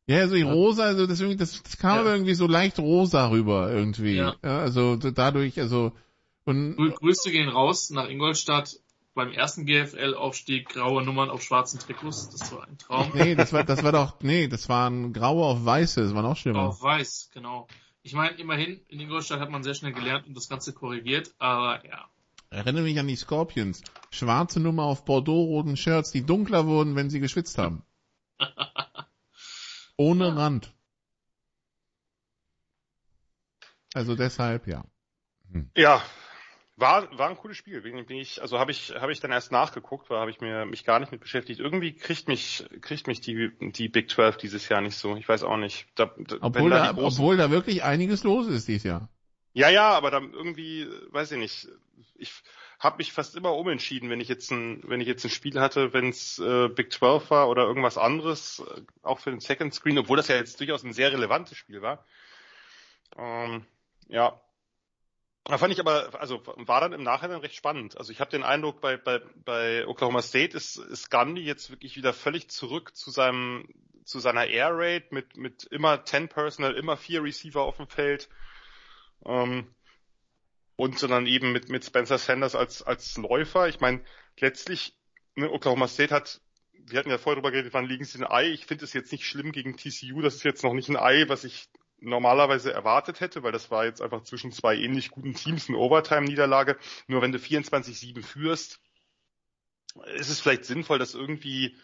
[0.08, 2.14] Ja, also die rosa, also das, irgendwie, das, das kam Ja.
[2.14, 4.16] irgendwie so leicht rosa rüber irgendwie.
[4.16, 4.36] Ja.
[4.42, 5.92] also d- dadurch, also
[6.46, 8.80] und Grü- Grüße gehen raus nach Ingolstadt.
[9.16, 12.30] Beim ersten GFL-Aufstieg graue Nummern auf schwarzen Trikots.
[12.30, 13.12] Das war ein Traum.
[13.14, 16.36] nee, das war das war doch nee, das waren graue auf weiße, das war noch
[16.36, 16.64] schlimmer.
[16.64, 17.68] Auf weiß, genau.
[18.04, 21.84] Ich meine, immerhin, in Ingolstadt hat man sehr schnell gelernt und das Ganze korrigiert, aber
[21.88, 22.10] ja.
[22.50, 23.84] Erinnere mich an die Scorpions.
[24.12, 27.84] Schwarze Nummer auf Bordeaux-roten Shirts, die dunkler wurden, wenn sie geschwitzt haben.
[29.98, 30.74] Ohne Rand.
[33.94, 34.84] Also deshalb, ja.
[35.74, 36.02] ja,
[36.78, 37.82] war, war ein cooles Spiel.
[37.82, 40.66] Bin bin ich, also habe ich, habe ich dann erst nachgeguckt, weil habe ich mir
[40.66, 41.60] mich gar nicht mit beschäftigt.
[41.60, 45.16] Irgendwie kriegt mich, kriegt mich die, die Big 12 dieses Jahr nicht so.
[45.16, 45.88] Ich weiß auch nicht.
[45.96, 49.10] Da, da, Obwohl da, großen- obwohl da wirklich einiges los ist dieses Jahr.
[49.54, 51.68] Ja, ja, aber dann irgendwie, weiß ich nicht.
[52.18, 52.34] Ich
[52.78, 55.94] habe mich fast immer umentschieden, wenn ich jetzt ein, wenn ich jetzt ein Spiel hatte,
[55.94, 59.98] wenn es äh, Big 12 war oder irgendwas anderes, äh, auch für den Second Screen,
[59.98, 62.06] obwohl das ja jetzt durchaus ein sehr relevantes Spiel war.
[63.18, 63.66] Ähm,
[64.10, 64.42] ja.
[65.48, 67.98] Da fand ich aber, also war dann im Nachhinein recht spannend.
[68.00, 71.96] Also ich habe den Eindruck, bei, bei, bei Oklahoma State ist, ist Gandhi jetzt wirklich
[71.96, 73.68] wieder völlig zurück zu seinem,
[74.06, 78.28] zu seiner Air Raid mit, mit immer 10 Personal, immer vier Receiver auf dem Feld.
[79.24, 79.68] Ähm,
[80.78, 83.70] und sondern eben mit, mit Spencer Sanders als, als Läufer.
[83.70, 84.02] Ich meine,
[84.40, 84.98] letztlich,
[85.36, 86.42] ne, Oklahoma State hat,
[86.74, 88.50] wir hatten ja vorher drüber geredet, wann liegen sie ein Ei.
[88.50, 90.22] Ich finde es jetzt nicht schlimm gegen TCU.
[90.22, 91.70] Das ist jetzt noch nicht ein Ei, was ich
[92.06, 96.78] normalerweise erwartet hätte, weil das war jetzt einfach zwischen zwei ähnlich guten Teams eine Overtime-Niederlage.
[97.08, 98.80] Nur wenn du 24-7 führst,
[100.16, 101.76] ist es vielleicht sinnvoll, das irgendwie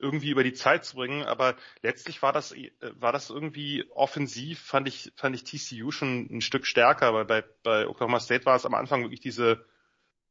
[0.00, 4.86] irgendwie über die Zeit zu bringen, aber letztlich war das war das irgendwie offensiv fand
[4.86, 8.64] ich fand ich TCU schon ein Stück stärker, weil bei bei Oklahoma State war es
[8.64, 9.66] am Anfang wirklich diese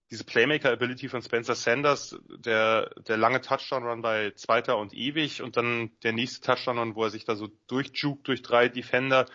[0.10, 5.92] diese Playmaker-Ability von Spencer Sanders, der, der lange Touchdown-Run bei Zweiter und ewig und dann
[6.04, 9.26] der nächste Touchdown-Run, wo er sich da so durchjukt durch drei Defender.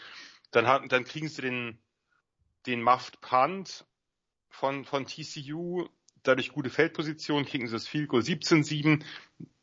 [0.51, 1.79] Dann, hat, dann kriegen sie den,
[2.67, 3.85] den Muffed Punt
[4.49, 5.89] von, von TCU,
[6.23, 9.05] dadurch gute Feldposition, kriegen sie das Field Goal 17-7.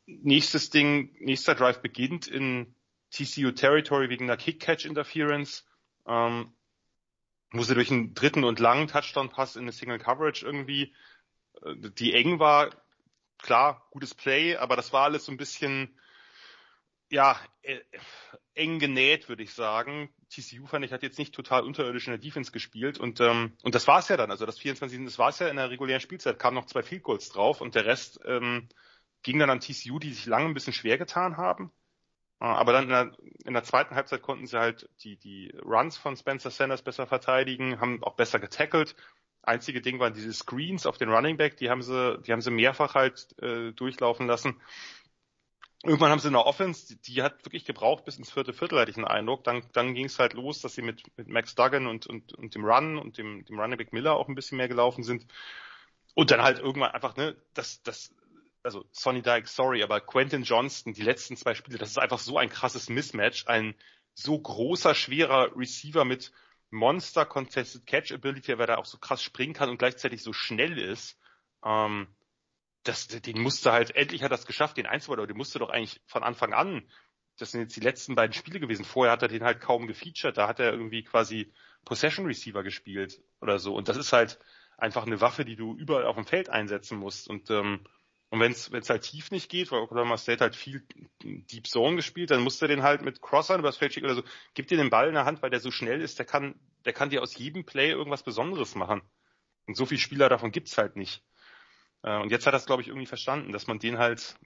[0.06, 2.74] Nächstes Ding, nächster Drive beginnt in
[3.10, 5.66] TCU Territory wegen einer Kick-Catch-Interference.
[6.06, 6.52] Ähm,
[7.52, 10.94] wo sie durch einen dritten und langen Touchdown-Pass in eine Single Coverage irgendwie,
[11.62, 12.70] äh, die eng war,
[13.38, 15.98] klar, gutes Play, aber das war alles so ein bisschen,
[17.10, 17.80] ja, äh,
[18.54, 20.10] eng genäht, würde ich sagen.
[20.28, 23.74] TCU fand ich hat jetzt nicht total unterirdisch in der Defense gespielt und ähm, und
[23.74, 24.30] das war's ja dann.
[24.30, 26.38] Also das 24, das war's ja in der regulären Spielzeit.
[26.38, 28.68] Kamen noch zwei Field Goals drauf und der Rest ähm,
[29.22, 31.72] ging dann an TCU, die sich lange ein bisschen schwer getan haben.
[32.40, 33.12] Aber dann in der,
[33.44, 37.80] in der zweiten Halbzeit konnten sie halt die, die Runs von Spencer Sanders besser verteidigen,
[37.80, 38.96] haben auch besser getackelt.
[39.42, 42.50] Einzige Ding waren diese Screens auf den Running Back, die haben sie, die haben sie
[42.50, 44.60] mehrfach halt äh, durchlaufen lassen.
[45.82, 48.90] Irgendwann haben sie eine Offense, die, die hat wirklich gebraucht bis ins vierte Viertel, hatte
[48.90, 49.44] ich den Eindruck.
[49.44, 52.54] Dann, dann ging es halt los, dass sie mit, mit Max Duggan und, und, und
[52.54, 55.26] dem Run und dem, dem Running Back Miller auch ein bisschen mehr gelaufen sind.
[56.14, 58.14] Und dann halt irgendwann einfach, ne, das, das
[58.62, 62.38] also Sonny Dyke, sorry, aber Quentin Johnston, die letzten zwei Spiele, das ist einfach so
[62.38, 63.46] ein krasses Mismatch.
[63.46, 63.74] Ein
[64.14, 66.32] so großer, schwerer Receiver mit
[66.70, 70.78] Monster Contested Catch Ability, weil er auch so krass springen kann und gleichzeitig so schnell
[70.78, 71.18] ist.
[71.64, 72.08] Ähm,
[72.84, 75.70] das, den musste halt, endlich hat er es geschafft, den einzubauen, aber den musste doch
[75.70, 76.88] eigentlich von Anfang an.
[77.38, 78.84] Das sind jetzt die letzten beiden Spiele gewesen.
[78.84, 80.36] Vorher hat er den halt kaum gefeatured.
[80.36, 81.52] Da hat er irgendwie quasi
[81.84, 83.74] Possession Receiver gespielt oder so.
[83.74, 84.38] Und das ist halt
[84.76, 87.28] einfach eine Waffe, die du überall auf dem Feld einsetzen musst.
[87.28, 87.86] Und ähm,
[88.30, 90.86] und wenn es halt tief nicht geht, weil Oklahoma State halt viel
[91.22, 94.22] Deep Zone gespielt, dann musst du den halt mit Crossern übers Feld schicken oder so.
[94.54, 96.54] Gib dir den Ball in der Hand, weil der so schnell ist, der kann,
[96.84, 99.02] der kann dir aus jedem Play irgendwas Besonderes machen.
[99.66, 101.24] Und so viele Spieler davon gibt's halt nicht.
[102.02, 104.36] Äh, und jetzt hat er es, glaube ich, irgendwie verstanden, dass man den halt,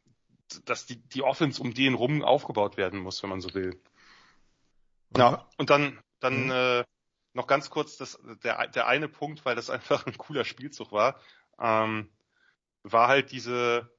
[0.65, 3.79] dass die, die Offense um den rum aufgebaut werden muss, wenn man so will.
[5.15, 6.51] Ja, und dann, dann mhm.
[6.51, 6.85] äh,
[7.35, 11.21] noch ganz kurz das, der, der eine Punkt, weil das einfach ein cooler Spielzug war.
[11.59, 12.09] Ähm,
[12.85, 13.91] war halt diese,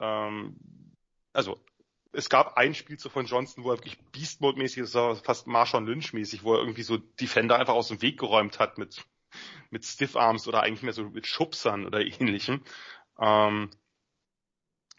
[0.00, 0.56] ähm,
[1.32, 1.60] also
[2.12, 5.86] es gab ein Spielzug von Johnson, wo er wirklich Beast Mode mäßig, das fast Marshawn
[5.86, 9.04] Lynch mäßig, wo er irgendwie so Defender einfach aus dem Weg geräumt hat mit
[9.70, 12.62] mit Stiff Arms oder eigentlich mehr so mit Schubsern oder ähnlichem.
[13.18, 13.70] Ähm,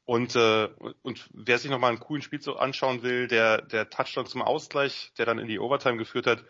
[0.05, 0.69] und, äh,
[1.03, 5.25] und wer sich nochmal einen coolen Spielzug anschauen will, der, der Touchdown zum Ausgleich, der
[5.25, 6.43] dann in die Overtime geführt hat,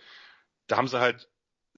[0.68, 1.30] da haben sie halt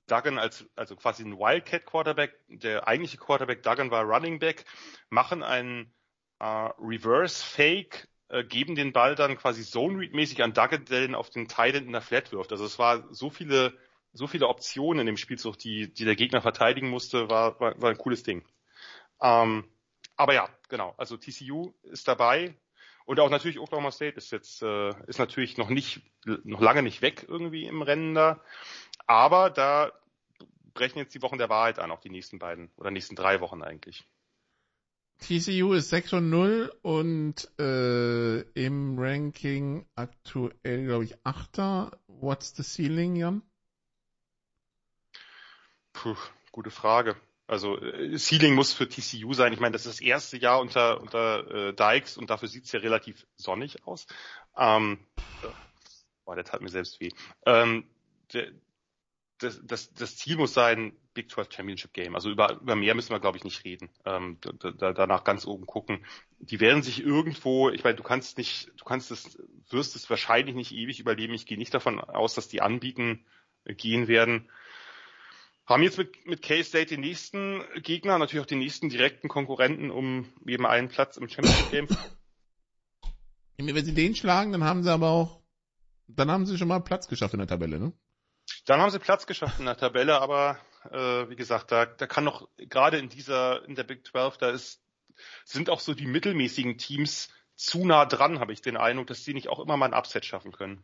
[0.07, 4.65] Duggan als, also quasi ein Wildcat Quarterback, der eigentliche Quarterback Duggan war Running Back,
[5.09, 5.93] machen einen
[6.39, 11.01] äh, Reverse Fake, äh, geben den Ball dann quasi Zone Read mäßig an Duggan, der
[11.01, 12.51] den auf den Titan in der Flat wirft.
[12.51, 13.77] Also es war so viele,
[14.11, 17.89] so viele Optionen in dem Spielzug, die, die der Gegner verteidigen musste, war, war, war
[17.89, 18.43] ein cooles Ding.
[19.21, 19.65] Ähm,
[20.15, 20.93] aber ja, genau.
[20.97, 22.55] Also TCU ist dabei.
[23.05, 27.01] Und auch natürlich Oklahoma State ist jetzt äh, ist natürlich noch nicht noch lange nicht
[27.01, 28.41] weg irgendwie im Rennen da.
[29.07, 29.91] Aber da
[30.73, 33.61] brechen jetzt die Wochen der Wahrheit an, auch die nächsten beiden oder nächsten drei Wochen
[33.61, 34.05] eigentlich.
[35.19, 41.97] TCU ist 6 und 0 und äh, im Ranking aktuell, glaube ich, Achter.
[42.07, 43.41] What's the ceiling, Jan?
[45.93, 46.17] Puh,
[46.51, 47.15] gute Frage.
[47.47, 49.53] Also äh, Ceiling muss für TCU sein.
[49.53, 52.79] Ich meine, das ist das erste Jahr unter, unter äh, Dykes und dafür sieht's ja
[52.79, 54.07] relativ sonnig aus.
[54.57, 54.99] Ähm,
[55.41, 55.47] äh,
[56.25, 57.09] boah, der tat mir selbst weh.
[57.45, 57.85] Ähm,
[58.33, 58.51] der,
[59.39, 62.15] das, das, das Ziel muss sein, Big 12 Championship Game.
[62.15, 63.89] Also über, über mehr müssen wir, glaube ich, nicht reden.
[64.05, 66.05] Ähm, da, da, danach ganz oben gucken.
[66.39, 69.37] Die werden sich irgendwo, ich meine, du kannst nicht, du kannst es,
[69.69, 71.33] wirst es wahrscheinlich nicht ewig überleben.
[71.33, 73.25] Ich gehe nicht davon aus, dass die anbieten
[73.65, 74.49] äh, gehen werden.
[75.65, 80.33] Haben jetzt mit, mit K-State den nächsten Gegner, natürlich auch den nächsten direkten Konkurrenten um
[80.45, 81.87] eben einen Platz im Championship Game.
[83.57, 85.41] Wenn sie den schlagen, dann haben sie aber auch,
[86.07, 87.93] dann haben sie schon mal Platz geschafft in der Tabelle, ne?
[88.65, 90.57] Dann haben sie Platz geschafft in der Tabelle, aber
[90.91, 94.49] äh, wie gesagt, da, da kann noch gerade in dieser in der Big 12, da
[94.49, 94.81] ist
[95.45, 99.33] sind auch so die mittelmäßigen Teams zu nah dran, habe ich den Eindruck, dass die
[99.33, 100.83] nicht auch immer mal ein Upset schaffen können.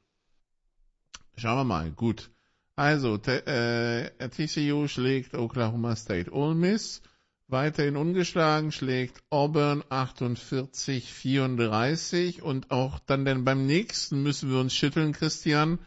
[1.36, 2.32] Schauen wir mal, gut.
[2.80, 6.32] Also, äh, TCU schlägt Oklahoma State.
[6.32, 7.01] Ole Miss
[7.49, 15.11] weiterhin ungeschlagen schlägt Auburn 48-34 und auch dann denn beim nächsten müssen wir uns schütteln,
[15.11, 15.80] Christian.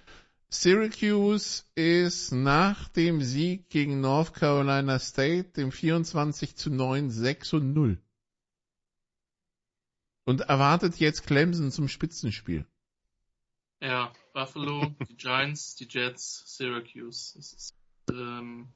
[0.51, 7.73] Syracuse ist nach dem Sieg gegen North Carolina State, dem 24 zu 9, 6 und
[7.73, 7.97] 0.
[10.27, 12.67] Und erwartet jetzt Clemson zum Spitzenspiel.
[13.81, 17.35] Ja, Buffalo, die Giants, die Jets, Syracuse.
[17.39, 17.75] Das ist,
[18.11, 18.73] ähm,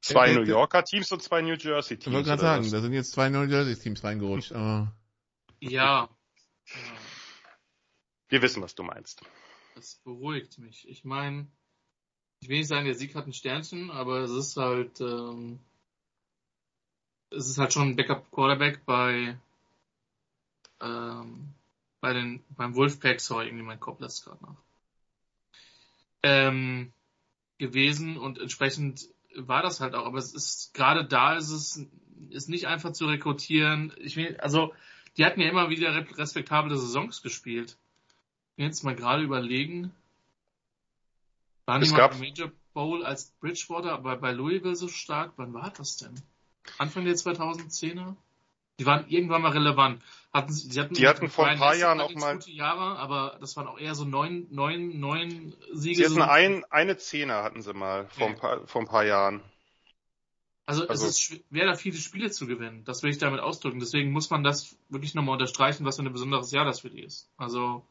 [0.00, 2.14] Zwei Äh, New Yorker Teams und zwei New Jersey Ich Teams.
[2.14, 2.70] wollte gerade sagen, was?
[2.72, 4.94] da sind jetzt zwei New Jersey Teams reingerutscht, aber
[5.60, 6.08] ja,
[8.28, 9.22] Wir wissen, was du meinst.
[9.74, 10.86] das beruhigt mich.
[10.88, 11.46] Ich meine,
[12.40, 15.58] ich will nicht sagen, der Sieg hat ein Sternchen, aber es ist halt, ähm,
[17.30, 19.38] es ist halt schon ein Backup Quarterback bei,
[20.80, 21.54] ähm,
[22.00, 24.62] bei den, beim Wolfpack, sorry, irgendwie mein Kopf lässt gerade nach.
[26.24, 26.92] Ähm,
[27.58, 31.86] gewesen und entsprechend war das halt auch, aber es ist, gerade da ist es,
[32.30, 33.92] ist nicht einfach zu rekrutieren.
[33.98, 34.72] Ich will, also,
[35.16, 37.76] die hatten ja immer wieder re- respektable Saisons gespielt.
[38.56, 39.92] Jetzt mal gerade überlegen.
[41.66, 45.32] Waren Es gab- Major Bowl als Bridgewater bei, bei Louisville so stark?
[45.36, 46.14] Wann war das denn?
[46.78, 48.16] Anfang der 2010er?
[48.80, 50.02] Die waren irgendwann mal relevant.
[50.32, 53.56] Hatten, sie hatten, Die hatten vor ein paar Jahren auch mal- gute Jahre, aber das
[53.56, 55.94] waren auch eher so neun, neun, neun Siege.
[55.96, 59.04] Sie hatten so- ein, eine Zehner hatten sie mal vor, ein paar, vor ein paar
[59.04, 59.42] Jahren.
[60.66, 62.82] Also, Also- es ist schwer, da viele Spiele zu gewinnen.
[62.84, 63.78] Das will ich damit ausdrücken.
[63.78, 67.02] Deswegen muss man das wirklich nochmal unterstreichen, was für ein besonderes Jahr das für die
[67.02, 67.28] ist.
[67.36, 67.84] Also,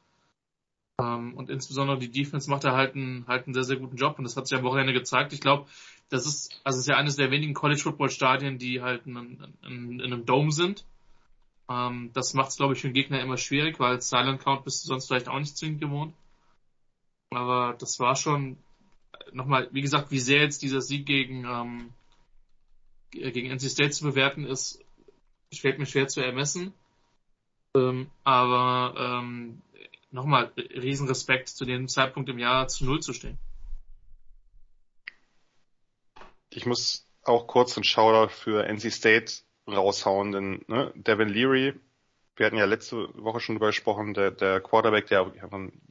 [1.00, 4.18] ähm, und insbesondere die Defense macht da halt einen, halt einen sehr, sehr guten Job
[4.18, 5.32] und das hat sich am Wochenende gezeigt.
[5.34, 5.68] Ich glaube,
[6.14, 9.54] das ist, also ist ja eines der wenigen College Football Stadien, die halt in, in,
[9.64, 10.86] in, in einem Dome sind.
[11.68, 14.84] Ähm, das macht es, glaube ich, für den Gegner immer schwierig, weil Silent Count bist
[14.84, 16.14] du sonst vielleicht auch nicht zwingend gewohnt.
[17.32, 18.58] Aber das war schon,
[19.32, 21.94] nochmal, wie gesagt, wie sehr jetzt dieser Sieg gegen, ähm,
[23.10, 24.86] gegen NC State zu bewerten ist,
[25.52, 26.74] fällt mir schwer zu ermessen.
[27.76, 29.64] Ähm, aber ähm,
[30.12, 33.40] nochmal, Riesenrespekt zu dem Zeitpunkt im Jahr zu Null zu stehen.
[36.56, 39.34] Ich muss auch kurz einen Shoutout für NC State
[39.68, 41.74] raushauen, denn ne, Devin Leary,
[42.36, 45.82] wir hatten ja letzte Woche schon drüber gesprochen, der, der Quarterback, der ein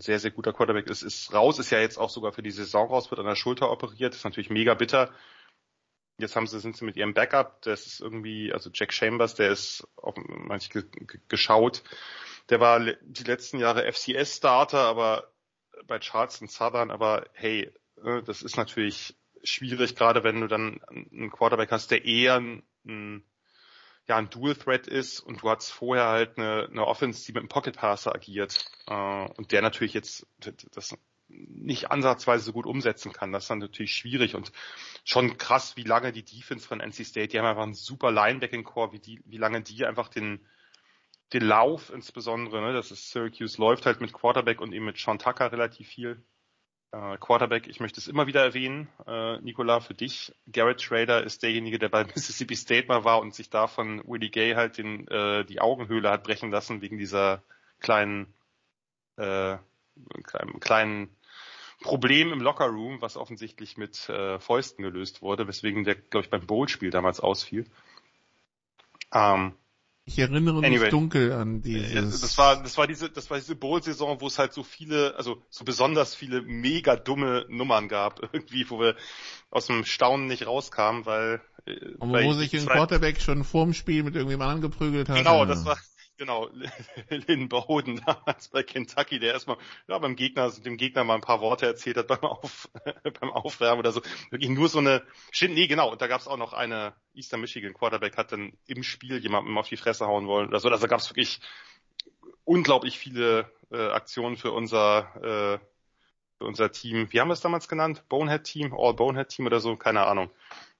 [0.00, 2.88] sehr, sehr guter Quarterback ist, ist raus, ist ja jetzt auch sogar für die Saison
[2.88, 5.12] raus, wird an der Schulter operiert, ist natürlich mega bitter.
[6.18, 9.50] Jetzt haben sie, sind sie mit ihrem Backup, das ist irgendwie, also Jack Chambers, der
[9.50, 11.84] ist auf manche ge, ge, geschaut.
[12.50, 15.30] Der war die letzten Jahre FCS-Starter, aber
[15.86, 21.30] bei Charleston Southern, aber hey, äh, das ist natürlich schwierig, gerade wenn du dann einen
[21.30, 23.24] Quarterback hast, der eher ein, ein
[24.08, 27.42] ja, ein Dual Threat ist und du hast vorher halt eine, eine Offense, die mit
[27.42, 30.26] dem Pocket Passer agiert äh, und der natürlich jetzt
[30.72, 30.96] das
[31.28, 33.32] nicht ansatzweise so gut umsetzen kann.
[33.32, 34.50] Das ist dann natürlich schwierig und
[35.04, 38.64] schon krass, wie lange die Defense von NC State, die haben einfach einen super Linebacking
[38.64, 40.40] Core, wie die, wie lange die einfach den
[41.32, 45.18] den Lauf insbesondere, ne, das ist Syracuse läuft halt mit Quarterback und eben mit Sean
[45.18, 46.22] Tucker relativ viel.
[46.90, 50.34] Äh, Quarterback, ich möchte es immer wieder erwähnen, äh, Nicola, für dich.
[50.50, 54.30] Garrett Schrader ist derjenige, der bei Mississippi State mal war und sich da von Willie
[54.30, 57.42] Gay halt den, äh, die Augenhöhle hat brechen lassen wegen dieser
[57.80, 58.32] kleinen,
[59.16, 59.58] äh,
[60.24, 61.16] kleinen, kleinen
[61.82, 66.46] Problem im Lockerroom, was offensichtlich mit äh, Fäusten gelöst wurde, weswegen der, glaube ich, beim
[66.46, 67.66] Bowl-Spiel damals ausfiel.
[69.12, 69.54] Ähm,
[70.08, 70.78] ich erinnere Anyway.
[70.78, 72.20] mich dunkel an ja, dieses.
[72.22, 75.42] Das war, das war diese, das war diese Bowl-Saison, wo es halt so viele, also
[75.50, 78.96] so besonders viele mega dumme Nummern gab, irgendwie, wo wir
[79.50, 83.74] aus dem Staunen nicht rauskamen, weil, äh, und weil wo sich ein Quarterback schon vorm
[83.74, 85.16] Spiel mit irgendjemandem angeprügelt hat.
[85.18, 85.78] Genau, das war,
[86.18, 86.50] genau,
[87.08, 89.56] Lynn Bowden damals bei Kentucky, der erstmal,
[89.86, 92.68] ja, beim Gegner, dem Gegner mal ein paar Worte erzählt hat beim, Auf,
[93.20, 94.02] beim Aufwärmen oder so.
[94.30, 97.40] Wirklich nur so eine, stimmt, nee, genau, und da gab es auch noch eine, Eastern
[97.40, 100.68] Michigan Quarterback hat dann im Spiel jemandem auf die Fresse hauen wollen oder so.
[100.68, 101.40] Also da gab es wirklich
[102.44, 105.58] unglaublich viele äh, Aktionen für unser, äh,
[106.38, 107.08] für unser Team.
[107.10, 108.04] Wie haben wir es damals genannt?
[108.08, 109.76] Bonehead Team, All Bonehead Team oder so?
[109.76, 110.30] Keine Ahnung.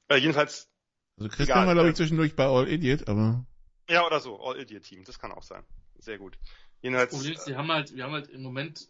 [0.08, 0.68] Äh, jedenfalls,
[1.16, 3.44] Also Christian egal, war, glaube äh, ich, zwischendurch bei All Idiot, aber
[3.88, 5.64] ja, oder so, All Idiot Team, das kann auch sein.
[5.98, 6.38] Sehr gut.
[6.82, 8.88] Jedenfalls, Problem ist, wir haben halt, wir haben halt im Moment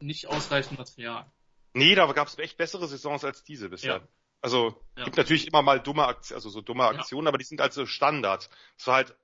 [0.00, 1.30] nicht ausreichend Material.
[1.74, 3.96] Nee, da gab es echt bessere Saisons als diese bisher.
[3.96, 4.08] Ja.
[4.40, 5.04] Also Ja.
[5.04, 8.48] gibt natürlich immer mal dumme Aktionen, also so dumme Aktionen, aber die sind also Standard.
[8.78, 9.16] Es war halt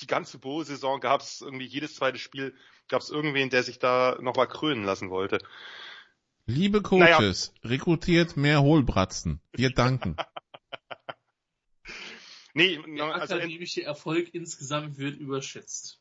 [0.00, 2.54] die ganze Bowl-Saison gab es irgendwie jedes zweite Spiel
[2.88, 5.38] gab es irgendwen, der sich da nochmal krönen lassen wollte.
[6.46, 9.40] liebe Coaches, rekrutiert mehr Hohlbratzen.
[9.52, 10.16] Wir danken.
[12.58, 16.00] Nee, Der also akademische Erfolg insgesamt wird überschätzt.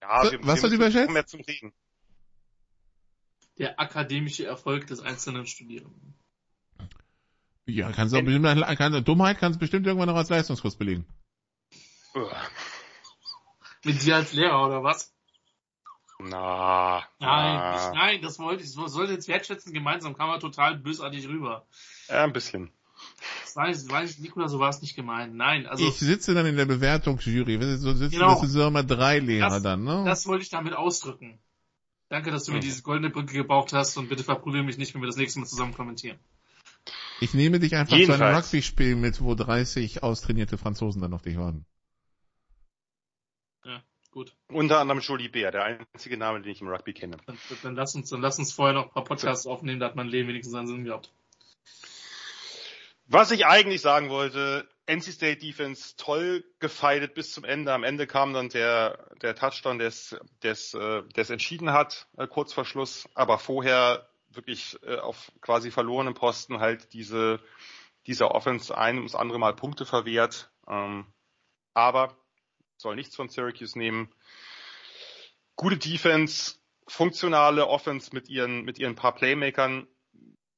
[0.00, 1.10] ja, wir, Was wir wird überschätzt?
[1.12, 1.72] mehr zum Reden.
[3.58, 6.14] Der akademische Erfolg des einzelnen Studierenden.
[7.66, 8.44] Ja, kannst du auch bestimmt,
[8.78, 11.06] kann, Dummheit kannst du bestimmt irgendwann noch als Leistungskurs belegen.
[13.84, 15.14] Mit dir als Lehrer oder was?
[16.18, 17.74] Na, Nein, na.
[17.88, 21.66] ich, nein, das wollte ich, so sollte jetzt wertschätzen, gemeinsam kam er total bösartig rüber.
[22.08, 22.72] Ja, ein bisschen.
[23.42, 25.34] Das weiß, weiß ich, Nikola, so war es nicht gemeint.
[25.34, 27.58] Nein, also ich sitze dann in der Bewertungsjury.
[27.78, 28.30] So sitzen, Genau.
[28.30, 30.02] das sind so immer drei Lehrer Das- dann, ne?
[30.04, 31.38] das wollte ich damit ausdrücken.
[32.08, 35.00] Danke, dass du mir diese goldene Brücke gebraucht hast und bitte verprügel mich nicht, wenn
[35.00, 36.18] wir das nächste Mal zusammen kommentieren.
[37.20, 38.46] ich nehme dich einfach zu einem Jedenfalls.
[38.46, 41.64] Rugby-Spiel mit, wo 30 austrainierte Franzosen dann auf dich warten.
[44.10, 44.34] Gut.
[44.48, 47.16] Unter anderem Jolie Bär, der einzige Name, den ich im Rugby kenne.
[47.24, 49.96] Dann, dann lass uns, dann lass uns vorher noch ein paar Podcasts aufnehmen, da hat
[49.96, 51.10] mein Leben wenigstens einen Sinn gehabt.
[53.14, 57.70] Was ich eigentlich sagen wollte, NC State Defense toll gefeitet bis zum Ende.
[57.74, 61.74] Am Ende kam dann der, der Touchdown, der es, der es, äh, der es entschieden
[61.74, 63.06] hat, äh, kurz vor Schluss.
[63.14, 67.38] Aber vorher wirklich äh, auf quasi verlorenen Posten halt diese,
[68.06, 70.50] dieser Offense ein ums andere Mal Punkte verwehrt.
[70.66, 71.04] Ähm,
[71.74, 72.16] aber
[72.78, 74.10] soll nichts von Syracuse nehmen.
[75.56, 76.54] Gute Defense,
[76.88, 79.86] funktionale Offense mit ihren, mit ihren paar Playmakern.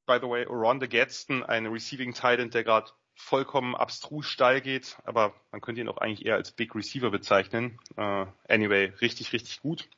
[0.06, 5.34] By the way, Ronda Gadsden, ein Receiving Titan, der gerade vollkommen abstrus steil geht, aber
[5.52, 7.78] man könnte ihn auch eigentlich eher als Big Receiver bezeichnen.
[7.96, 9.88] Äh, anyway, richtig, richtig gut.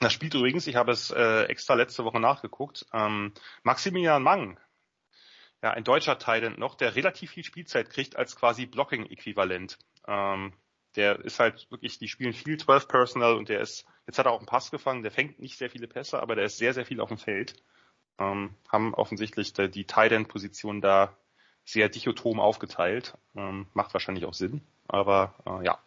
[0.00, 4.58] Das spielt übrigens, ich habe es äh, extra letzte Woche nachgeguckt, ähm, Maximilian Mang,
[5.62, 9.78] ja, ein deutscher Titan noch, der relativ viel Spielzeit kriegt als quasi Blocking-Äquivalent.
[10.06, 10.52] Ähm,
[10.96, 14.32] der ist halt wirklich, die spielen viel 12 Personal und der ist, jetzt hat er
[14.32, 16.84] auch einen Pass gefangen, der fängt nicht sehr viele Pässe, aber der ist sehr, sehr
[16.84, 17.54] viel auf dem Feld.
[18.18, 21.16] Ähm, haben offensichtlich die, die Tight End Position da
[21.64, 23.14] sehr dichotom aufgeteilt.
[23.36, 25.78] Ähm, macht wahrscheinlich auch Sinn, aber äh, ja.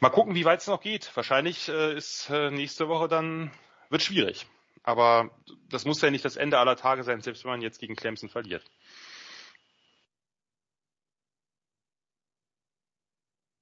[0.00, 1.14] Mal gucken, wie weit es noch geht.
[1.14, 3.50] Wahrscheinlich äh, ist äh, nächste Woche dann,
[3.90, 4.46] wird schwierig.
[4.82, 5.30] Aber
[5.68, 8.30] das muss ja nicht das Ende aller Tage sein, selbst wenn man jetzt gegen Clemson
[8.30, 8.64] verliert.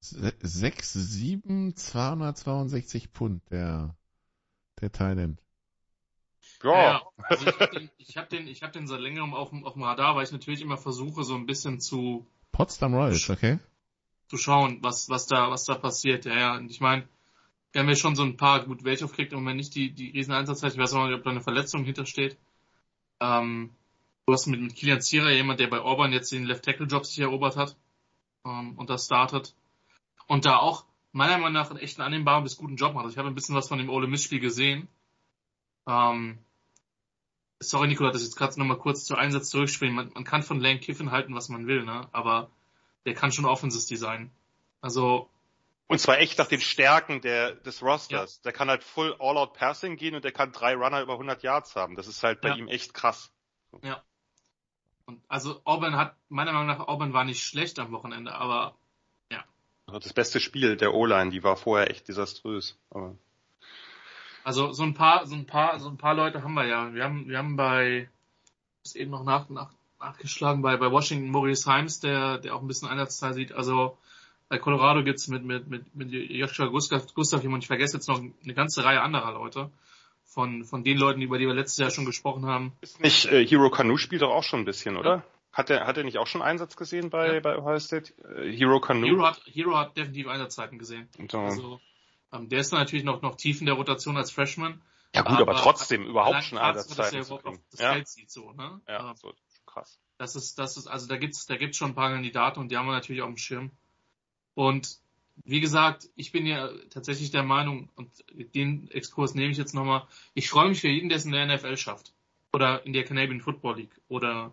[0.01, 3.97] Se- 6, 7, 262 Pfund, der,
[4.81, 5.41] der Thailand.
[6.83, 9.65] Ja, also ich habe den, ich hab den, ich hab den seit längerem auf, dem-
[9.65, 13.59] auf dem Radar, weil ich natürlich immer versuche, so ein bisschen zu, Potsdam Royals, okay?
[14.29, 16.25] zu schauen, was, was da, was da passiert.
[16.25, 16.57] Ja, ja.
[16.57, 17.09] Und ich meine,
[17.73, 20.11] wir haben ja schon so ein paar, gut, Welthoff kriegt im Moment nicht die, die
[20.11, 20.73] riesen Einsatzzeit.
[20.73, 22.37] Ich weiß auch nicht, ob da eine Verletzung hintersteht.
[23.21, 23.71] Ähm,
[24.27, 27.07] du hast mit, mit Kilian Zierer jemand, der bei Orban jetzt den Left Tackle Job
[27.07, 27.77] sich erobert hat,
[28.45, 29.55] ähm, und das startet.
[30.27, 33.05] Und da auch meiner Meinung nach einen echten annehmbaren bis guten Job macht.
[33.05, 34.89] Also ich habe ein bisschen was von dem Ole Miss Spiel gesehen.
[35.87, 36.39] Ähm,
[37.61, 39.95] sorry, Nikola, dass ich jetzt gerade nochmal kurz zu Einsatz zurückspielen.
[39.95, 42.09] Man, man kann von Lane Kiffin halten, was man will, ne?
[42.13, 42.51] Aber
[43.07, 44.31] der kann schon Offenses designen.
[44.81, 45.29] Also,
[45.89, 48.41] Und zwar echt nach den Stärken der, des Rosters.
[48.43, 51.75] Der kann halt full all-out Passing gehen und der kann drei Runner über 100 Yards
[51.77, 51.97] haben.
[51.97, 52.57] Das ist halt bei Ja.
[52.57, 53.33] ihm echt krass.
[55.07, 58.77] und, also Auburn hat, meiner Meinung nach, Auburn war nicht schlecht am Wochenende, aber
[59.87, 62.79] Also das beste Spiel der O-Line, die war vorher echt desaströs.
[62.91, 63.17] Aber
[64.49, 66.95] also so ein paar, so ein paar, so ein paar Leute haben wir ja.
[66.95, 68.09] Wir haben, wir haben bei,
[68.83, 69.71] ist eben noch nach, nach,
[70.01, 73.53] nachgeschlagen bei, bei Washington Maurice Himes, der, der auch ein bisschen Einsatzzeit sieht.
[73.53, 73.99] Also
[74.49, 78.19] bei Colorado gibt's mit, mit, mit, mit Joshua Gustav, Gustav jemand, ich vergesse jetzt noch
[78.21, 79.71] eine ganze Reihe anderer Leute.
[80.25, 82.73] Von, von den Leuten, über die wir letztes Jahr schon gesprochen haben.
[82.81, 85.25] ist nicht, äh, Hero Canu spielt doch auch schon ein bisschen, oder?
[85.53, 87.41] Hat er, hat er nicht auch schon Einsatz gesehen bei, Ja.
[87.41, 88.13] bei Ohio State?
[88.23, 89.07] Äh, Hero Canu?
[89.07, 91.09] Hero hat, Hero hat definitiv Einsatzzeiten gesehen.
[91.19, 91.81] Äh, Also,
[92.33, 94.81] der ist dann natürlich noch, noch tief in der Rotation als Freshman.
[95.15, 98.31] ja gut, aber, aber- trotzdem überhaupt schon Einsatzzeiten zu überhaupt auf das Ja, Feld sieht,
[98.31, 98.81] so, ne?
[98.89, 99.35] ja, Ähm, so,
[99.67, 99.99] krass.
[100.19, 102.77] Das ist, das ist, also da gibt's, da gibt's schon ein paar Kandidaten und die
[102.77, 103.71] haben wir natürlich auf dem Schirm.
[104.55, 104.99] Und
[105.45, 108.11] wie gesagt, ich bin ja tatsächlich der Meinung, und
[108.55, 111.47] den Exkurs nehme ich jetzt nochmal, ich freue mich für jeden, der es in der
[111.47, 112.13] NFL schafft.
[112.53, 114.01] Oder in der Canadian Football League.
[114.09, 114.53] Oder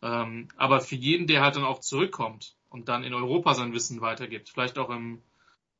[0.00, 4.00] ähm, aber für jeden, der halt dann auch zurückkommt und dann in Europa sein Wissen
[4.00, 5.20] weitergibt, vielleicht auch im,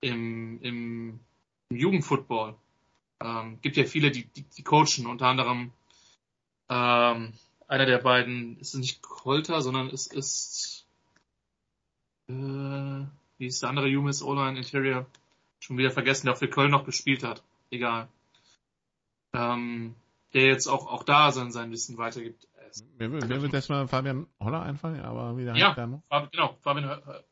[0.00, 1.20] im, im,
[1.70, 2.54] im Jugendfootball.
[3.20, 5.72] Ähm, gibt ja viele, die, die, die coachen, unter anderem
[6.68, 7.32] ähm,
[7.66, 10.86] einer der beiden, ist es nicht Kolter, sondern es ist
[12.28, 12.32] äh,
[13.38, 15.06] wie ist der andere UMass O-Line Interior?
[15.60, 17.42] Schon wieder vergessen, der auch für Köln noch gespielt hat.
[17.70, 18.08] Egal.
[19.34, 19.94] Ähm,
[20.34, 22.46] der jetzt auch, auch da sein, sein Wissen weitergibt.
[22.98, 25.68] Mir, mir wird erstmal Fabian Holler einfallen, aber wie der Ja.
[25.68, 26.02] heißt der noch?
[26.08, 27.24] Fab, genau, Fabian Hö-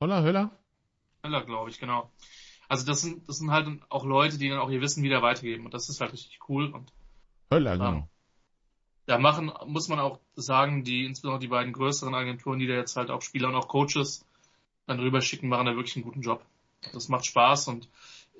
[0.00, 0.50] Holler, Höller?
[1.24, 2.10] Höller, glaube ich, genau.
[2.68, 5.64] Also das sind, das sind halt auch Leute, die dann auch ihr Wissen wieder weitergeben
[5.64, 6.92] und das ist halt richtig cool und
[7.50, 7.90] Höller, Ja.
[7.90, 8.08] genau.
[9.06, 12.96] da machen, muss man auch sagen, die, insbesondere die beiden größeren Agenturen, die da jetzt
[12.96, 14.24] halt auch Spieler und auch Coaches
[14.86, 16.44] dann rüberschicken, machen da wirklich einen guten Job.
[16.92, 17.88] Das macht Spaß und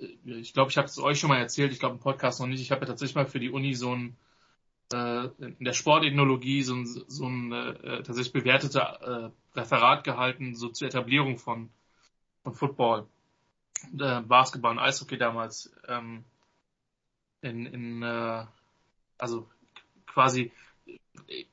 [0.00, 2.46] äh, ich glaube, ich habe es euch schon mal erzählt, ich glaube im Podcast noch
[2.46, 4.16] nicht, ich habe ja tatsächlich mal für die Uni so ein
[4.92, 10.68] äh, in der Sportethnologie so ein, so ein äh, tatsächlich bewertete äh, Referat gehalten, so
[10.68, 11.70] zur Etablierung von,
[12.44, 13.08] von Football,
[13.98, 15.74] äh, Basketball und Eishockey damals.
[15.88, 16.24] Ähm,
[17.44, 18.44] in, in äh,
[19.18, 19.48] also
[20.06, 20.52] quasi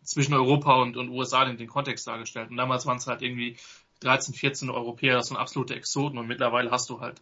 [0.04, 2.50] zwischen Europa und, und USA den, den Kontext dargestellt.
[2.50, 3.58] Und damals waren es halt irgendwie
[4.02, 7.22] 13, 14 Europäer, das sind absolute Exoten und mittlerweile hast du halt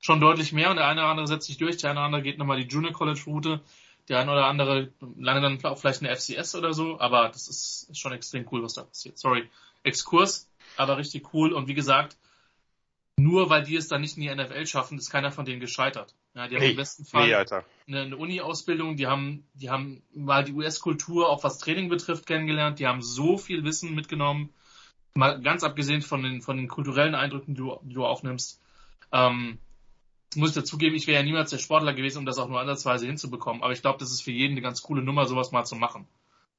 [0.00, 2.22] schon deutlich mehr und der eine oder andere setzt sich durch, der eine oder andere
[2.22, 3.60] geht nochmal die Junior College Route,
[4.08, 7.98] der eine oder andere landet dann auch vielleicht eine FCS oder so, aber das ist
[7.98, 9.18] schon extrem cool, was da passiert.
[9.18, 9.48] Sorry,
[9.82, 12.16] Exkurs, aber richtig cool und wie gesagt,
[13.16, 16.14] nur weil die es dann nicht in die NFL schaffen, ist keiner von denen gescheitert.
[16.34, 17.64] Ja, die haben Nee, im besten Fall Nee, Alter.
[17.86, 22.80] eine, eine Uni-Ausbildung, die haben, die haben mal die US-Kultur, auch was Training betrifft, kennengelernt,
[22.80, 24.52] die haben so viel Wissen mitgenommen,
[25.14, 28.60] mal ganz abgesehen von den, von den kulturellen Eindrücken, die du, die du aufnimmst.
[29.12, 29.58] Ähm,
[30.34, 33.06] muss ich dazugeben, ich wäre ja niemals der Sportler gewesen, um das auch nur ansatzweise
[33.06, 35.76] hinzubekommen, aber ich glaube, das ist für jeden eine ganz coole Nummer, sowas mal zu
[35.76, 36.08] machen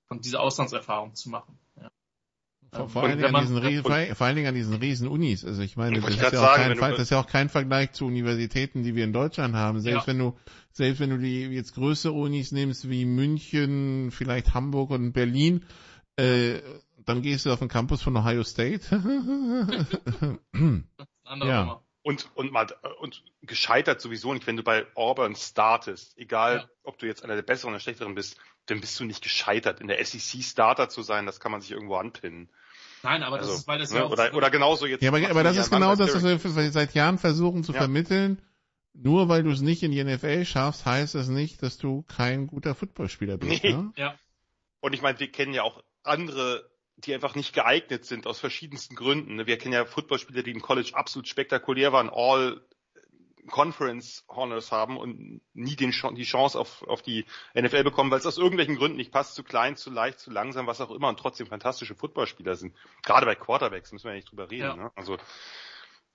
[0.08, 1.58] und diese Auslandserfahrung zu machen.
[1.82, 1.89] Ja.
[2.72, 4.74] Vor, vor, allen wenn Dingen an man- diesen, Rie- vor, vor allen Dingen an diesen
[4.76, 5.45] riesen Unis.
[5.45, 7.49] Also ich meine, das ist, ja auch sagen, kein, Fall- das ist ja auch kein
[7.49, 9.80] Vergleich zu Universitäten, die wir in Deutschland haben.
[9.80, 10.07] Selbst Ja.
[10.07, 10.36] wenn du,
[10.72, 15.63] selbst wenn du die jetzt größere Unis nimmst wie München, vielleicht Hamburg und Berlin,
[16.18, 16.59] äh,
[17.05, 18.82] dann gehst du auf den Campus von Ohio State.
[21.24, 21.59] Andere Ja.
[21.61, 21.82] Nummer.
[22.03, 22.68] Und, und mal,
[22.99, 26.70] und gescheitert sowieso nicht, wenn du bei Auburn startest, egal Ja.
[26.84, 29.82] ob du jetzt einer der besseren oder schlechteren bist, dann bist du nicht gescheitert.
[29.82, 32.49] In der SEC Starter zu sein, das kann man sich irgendwo anpinnen.
[33.03, 33.99] Nein, aber das Also, ist, weil das ne?
[33.99, 35.01] ja auch oder, oder genauso jetzt.
[35.03, 36.24] ja, aber, aber das ist genau das, was
[36.55, 37.80] wir seit Jahren versuchen zu Ja.
[37.80, 38.41] vermitteln.
[38.93, 42.47] Nur weil du es nicht in die NFL schaffst, heißt das nicht, dass du kein
[42.47, 43.63] guter Footballspieler bist.
[43.63, 43.74] Nee.
[43.74, 43.91] Ne?
[43.97, 44.18] ja,
[44.80, 48.95] Und ich meine, wir kennen ja auch andere, die einfach nicht geeignet sind aus verschiedensten
[48.95, 49.36] Gründen.
[49.36, 49.47] ne?
[49.47, 52.61] Wir kennen ja Footballspieler, die im College absolut spektakulär waren, all
[53.49, 58.25] Conference Honors haben und nie den, die Chance auf, auf die NFL bekommen, weil es
[58.25, 61.19] aus irgendwelchen Gründen nicht passt, zu klein, zu leicht, zu langsam, was auch immer und
[61.19, 62.75] trotzdem fantastische Footballspieler sind.
[63.03, 64.63] Gerade bei Quarterbacks müssen wir ja nicht drüber reden.
[64.63, 64.75] Ja.
[64.75, 64.91] Ne?
[64.95, 65.17] Also,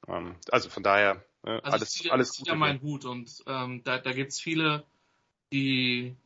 [0.09, 2.49] ähm, also von daher äh, Also alles, ziehe, alles gut.
[2.49, 4.85] da meinen Hut und ähm, da, da gibt's viele,
[5.53, 6.17] die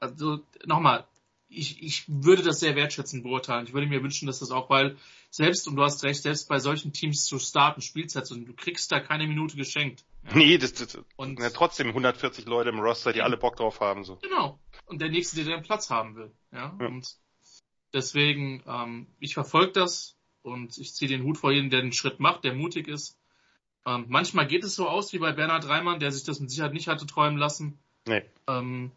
[0.00, 1.06] also nochmal,
[1.48, 3.66] ich, ich würde das sehr wertschätzend beurteilen.
[3.66, 4.96] Ich würde mir wünschen, dass das auch, weil
[5.30, 8.90] selbst, und du hast recht, selbst bei solchen Teams zu starten, Spielzeit, und du kriegst
[8.92, 10.04] da keine Minute geschenkt.
[10.26, 10.30] Ja.
[10.34, 14.04] Nee, das, das Und- ja, trotzdem 140 Leute im Roster, die alle Bock drauf haben.
[14.04, 14.16] So.
[14.16, 14.58] Genau.
[14.86, 16.32] Und der nächste, der den Platz haben will.
[16.52, 16.76] Ja.
[16.80, 16.86] Ja.
[16.86, 17.16] Und
[17.92, 22.20] deswegen, ähm, ich verfolge das und ich ziehe den Hut vor jedem, der den Schritt
[22.20, 23.18] macht, der mutig ist.
[23.86, 26.72] Ähm, manchmal geht es so aus wie bei Bernhard Reimann, der sich das mit Sicherheit
[26.72, 27.78] nicht hatte träumen lassen.
[28.06, 28.22] Nee.
[28.48, 28.92] ähm,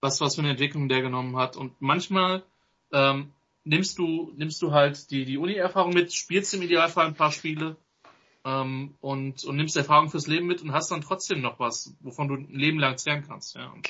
[0.00, 1.56] was, was für eine Entwicklung der genommen hat.
[1.56, 2.42] Und manchmal
[2.92, 3.32] ähm,
[3.64, 7.76] nimmst du, nimmst du halt die, die Uni-Erfahrung mit, spielst im Idealfall ein paar Spiele
[8.44, 12.28] ähm, und, und nimmst Erfahrung fürs Leben mit und hast dann trotzdem noch was, wovon
[12.28, 13.54] du ein Leben lang zehren kannst.
[13.54, 13.66] Ja.
[13.66, 13.88] Und,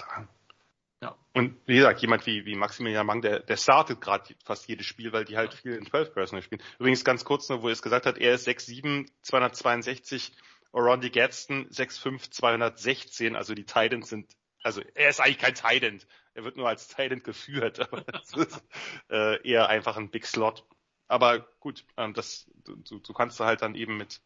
[1.35, 5.13] Und wie gesagt, jemand wie, wie Maximilian Mang, der, der startet gerade fast jedes Spiel,
[5.13, 6.63] weil die halt viel in 12 Personal spielen.
[6.79, 10.33] Übrigens ganz kurz nur, wo er es gesagt hat, er ist 6'7, 262,
[10.73, 14.33] Orandi Gadsden 6'5, 216, also die Titans sind,
[14.63, 16.01] also er ist eigentlich kein Titan,
[16.35, 18.65] er wird nur als Titan geführt, aber es ist
[19.11, 20.65] äh, eher einfach ein Big Slot.
[21.07, 24.23] Aber gut, ähm, das, du, du kannst da halt dann eben mit,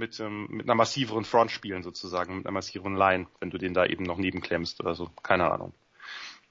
[0.00, 3.74] mit, ähm, mit einer massiveren Front spielen sozusagen, mit einer massiveren Line, wenn du den
[3.74, 5.72] da eben noch nebenklemmst oder so, keine Ahnung.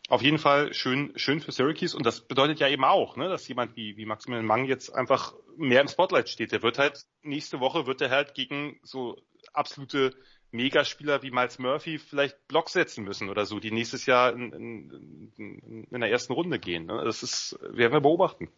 [0.08, 3.48] Auf jeden Fall schön, schön für Syracuse und das bedeutet ja eben auch, ne, dass
[3.48, 6.52] jemand wie, wie Maximilian Mang jetzt einfach mehr im Spotlight steht.
[6.52, 9.18] Der wird halt, nächste Woche wird er halt gegen so
[9.54, 10.16] absolute
[10.52, 15.32] Megaspieler wie Miles Murphy vielleicht Block setzen müssen oder so, die nächstes Jahr in, in,
[15.38, 16.88] in, in der ersten Runde gehen.
[16.88, 17.04] Ne?
[17.06, 18.50] Das ist, werden wir beobachten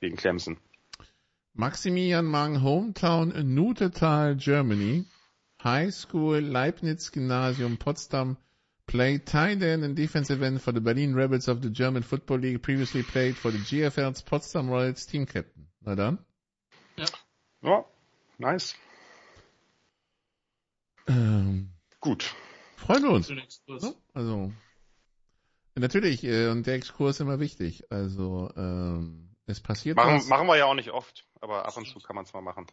[0.00, 0.58] gegen Clemson.
[1.56, 5.04] Maximilian Mang, Hometown, Nutetal, Germany.
[5.60, 8.36] High School, Leibniz Gymnasium, Potsdam.
[8.86, 12.62] Played tight end and defensive end for the Berlin Rebels of the German Football League.
[12.62, 15.66] Previously played for the GFL's Potsdam Royals Team Captain.
[15.80, 16.18] Na dann.
[17.62, 17.84] Ja,
[18.38, 18.74] nice.
[21.06, 22.34] Ähm, Gut.
[22.76, 23.30] freuen wir uns.
[23.30, 23.94] Ne?
[24.12, 24.52] Also
[25.74, 27.90] natürlich äh, und der Exkurs ist immer wichtig.
[27.90, 30.28] Also ähm, es passiert Machen, was.
[30.28, 32.66] machen wir ja auch nicht oft, aber ab und zu kann man es mal machen.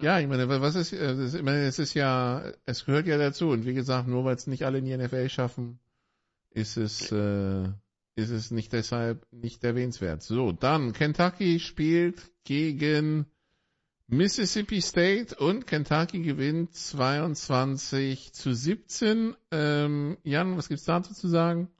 [0.00, 3.16] Ja, ich meine, was ist, äh, ist, ich meine, es ist ja, es gehört ja
[3.16, 3.50] dazu.
[3.50, 5.78] Und wie gesagt, nur weil es nicht alle in die NFL schaffen,
[6.50, 7.64] ist es, äh,
[8.16, 10.22] ist es nicht deshalb nicht erwähnenswert.
[10.22, 13.26] So, dann Kentucky spielt gegen
[14.06, 19.36] Mississippi State und Kentucky gewinnt 22 zu 17.
[19.50, 21.70] Ähm, Jan, was gibt's dazu zu sagen?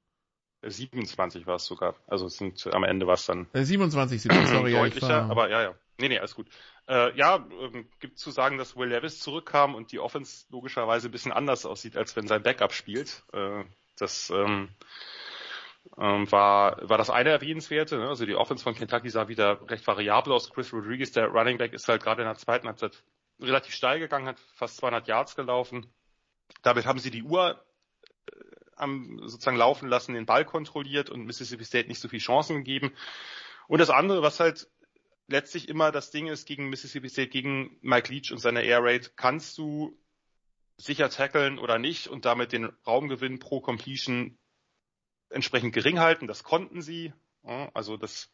[0.71, 1.95] 27 war es sogar.
[2.07, 4.73] Also es sind am Ende war es dann Äh, 27, 17, sorry.
[4.73, 5.75] ja, ich deutlicher, war- aber ja, ja.
[5.99, 6.49] Nee, nee, alles gut.
[6.89, 11.13] Äh, ja, ähm, gibt zu sagen, dass Will Levis zurückkam und die Offense logischerweise ein
[11.13, 13.23] bisschen anders aussieht, als wenn sein Backup spielt.
[13.33, 13.65] Äh,
[13.97, 14.71] das ähm,
[15.99, 17.97] ähm, war, war das eine erwähnenswerte.
[17.99, 18.09] Ne?
[18.09, 20.51] Also die Offense von Kentucky sah wieder recht variabel aus.
[20.51, 23.03] Chris Rodriguez, der Running Back, ist halt gerade in der zweiten Halbzeit
[23.41, 25.87] relativ steil gegangen, hat fast 200 Yards gelaufen.
[26.63, 27.55] Damit haben sie die Uhr äh,
[28.77, 32.93] am sozusagen laufen lassen, den Ball kontrolliert und Mississippi State nicht so viel Chancen gegeben.
[33.67, 34.69] Und das andere, was halt
[35.27, 39.17] letztlich immer das Ding ist gegen Mississippi State, gegen Mike Leach und seine Air Raid,
[39.17, 39.99] kannst du
[40.77, 44.39] sicher tackeln oder nicht und damit den Raumgewinn pro Completion
[45.31, 46.27] entsprechend gering halten.
[46.27, 47.13] Das konnten sie.
[47.43, 48.33] Also das,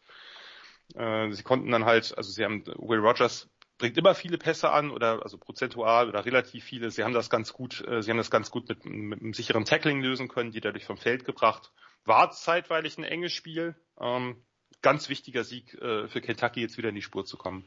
[0.95, 3.49] äh, sie konnten dann halt, also sie haben Will Rogers
[3.81, 6.91] bringt immer viele Pässe an oder also prozentual oder relativ viele.
[6.91, 9.64] Sie haben das ganz gut, äh, sie haben das ganz gut mit, mit einem sicheren
[9.64, 11.72] Tackling lösen können, die dadurch vom Feld gebracht.
[12.05, 13.74] War zeitweilig ein enges Spiel.
[13.99, 14.37] Ähm,
[14.83, 17.64] ganz wichtiger Sieg äh, für Kentucky, jetzt wieder in die Spur zu kommen.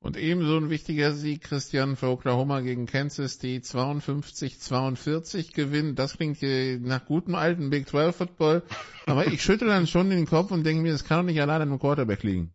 [0.00, 5.94] Und ebenso ein wichtiger Sieg, Christian, für Oklahoma gegen Kansas, die 52-42 gewinnen.
[5.94, 8.62] Das klingt nach gutem alten Big 12 Football.
[9.06, 11.62] Aber ich schüttel dann schon den Kopf und denke mir, das kann doch nicht allein
[11.62, 12.52] an einem Quarterback liegen.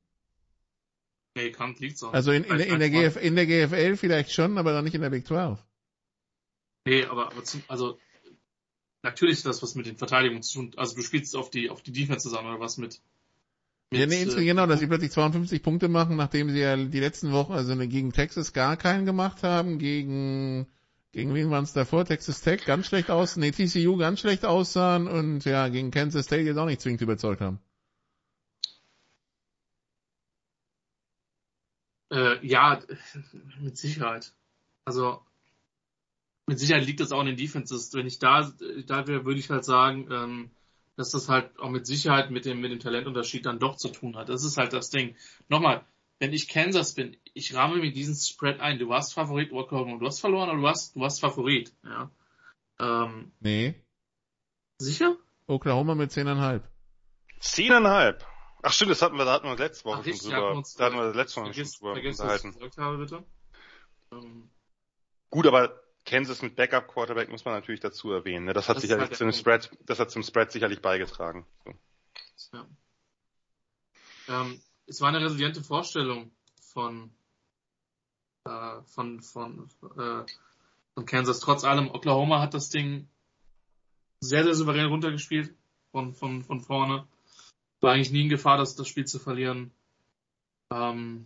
[1.38, 2.14] Nee, kann, liegt's auch.
[2.14, 5.02] Also in, in, in, der GF, in der GFL vielleicht schon, aber dann nicht in
[5.02, 5.64] der Big 12.
[6.88, 8.00] Nee, aber, aber zum, also
[9.04, 10.72] natürlich ist das was mit den Verteidigungen zu tun.
[10.78, 13.02] Also du spielst auf die auf die Defense zusammen oder was mit
[13.94, 17.32] ja, nee, äh, genau, dass sie plötzlich 52 Punkte machen, nachdem sie ja die letzten
[17.32, 20.66] Wochen, also gegen Texas gar keinen gemacht haben, gegen,
[21.12, 22.04] gegen wen waren es davor?
[22.04, 26.42] Texas Tech ganz schlecht aus, nee, TCU ganz schlecht aussahen und ja, gegen Kansas State
[26.42, 27.60] jetzt auch nicht zwingend überzeugt haben.
[32.12, 32.82] Äh, ja,
[33.60, 34.34] mit Sicherheit.
[34.86, 35.22] Also,
[36.46, 37.94] mit Sicherheit liegt das auch in den Defenses.
[37.94, 38.52] Wenn ich da,
[38.86, 40.52] da wäre, würde ich halt sagen, ähm,
[40.96, 44.16] dass das halt auch mit Sicherheit mit dem, mit dem Talentunterschied dann doch zu tun
[44.16, 44.30] hat.
[44.30, 45.16] Das ist halt das Ding.
[45.50, 45.86] Nochmal,
[46.20, 48.80] wenn ich Kansas bin, ich rahme mir diesen Spread ein.
[48.80, 49.98] Du warst Favorit, Oklahoma.
[50.00, 51.74] Du hast verloren, aber du warst, du warst Favorit.
[51.84, 52.10] Ja.
[52.80, 53.76] Ähm, nee.
[54.80, 55.18] Sicher?
[55.48, 56.62] Oklahoma mit 10,5.
[57.42, 58.24] 10,5?
[58.64, 60.52] Ach stimmt, das hatten wir, da hatten wir letzte Woche Ach, schon ich, drüber.
[60.52, 62.48] uns, da hatten wir letzte Woche vergiss, schon drüber vergiss, unterhalten.
[62.48, 63.24] Was ich gesagt habe, bitte.
[64.12, 64.50] Ähm,
[65.30, 68.46] Gut, aber Kansas mit Backup Quarterback muss man natürlich dazu erwähnen.
[68.46, 68.54] Ne?
[68.54, 71.46] Das hat Das sicherlich halt zum Spread, das hat zum Spread sicherlich beigetragen.
[71.66, 72.58] So.
[72.58, 72.68] Ja.
[74.30, 76.32] Ähm, es war eine resiliente Vorstellung
[76.62, 77.12] von,
[78.46, 80.24] äh, von, von, äh,
[80.94, 81.42] von Kansas.
[81.42, 83.10] Trotz allem, Oklahoma hat das Ding
[84.22, 85.54] sehr, sehr souverän runtergespielt
[85.92, 87.06] von, von, von vorne.
[87.82, 89.72] War eigentlich nie in Gefahr, das, das Spiel zu verlieren.
[90.72, 91.26] Ähm,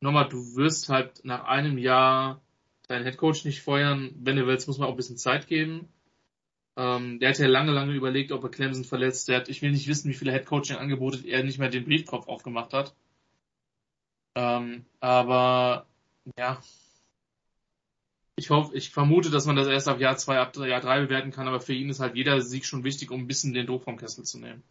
[0.00, 2.40] nochmal, du wirst halt nach einem Jahr
[2.88, 4.14] deinen Headcoach nicht feuern.
[4.16, 5.88] Wenn du willst, muss man auch ein bisschen Zeit geben.
[6.76, 9.28] Ähm, der hat ja lange, lange überlegt, ob er Clemson verletzt.
[9.28, 12.72] Der hat, ich will nicht wissen, wie viele Headcoaching-Angebote er nicht mehr den Briefkopf aufgemacht
[12.72, 12.94] hat.
[14.36, 15.86] Ähm, aber
[16.38, 16.60] ja,
[18.36, 21.32] ich hoffe, ich vermute, dass man das erst ab Jahr zwei, ab Jahr drei bewerten
[21.32, 23.82] kann, aber für ihn ist halt jeder Sieg schon wichtig, um ein bisschen den Druck
[23.82, 24.62] vom Kessel zu nehmen.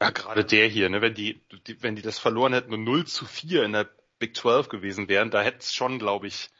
[0.00, 3.06] Ja, gerade der hier, ne, wenn die, die, wenn die das verloren hätten und 0
[3.06, 3.88] zu 4 in der
[4.18, 6.50] Big 12 gewesen wären, da hätte es schon, glaube ich,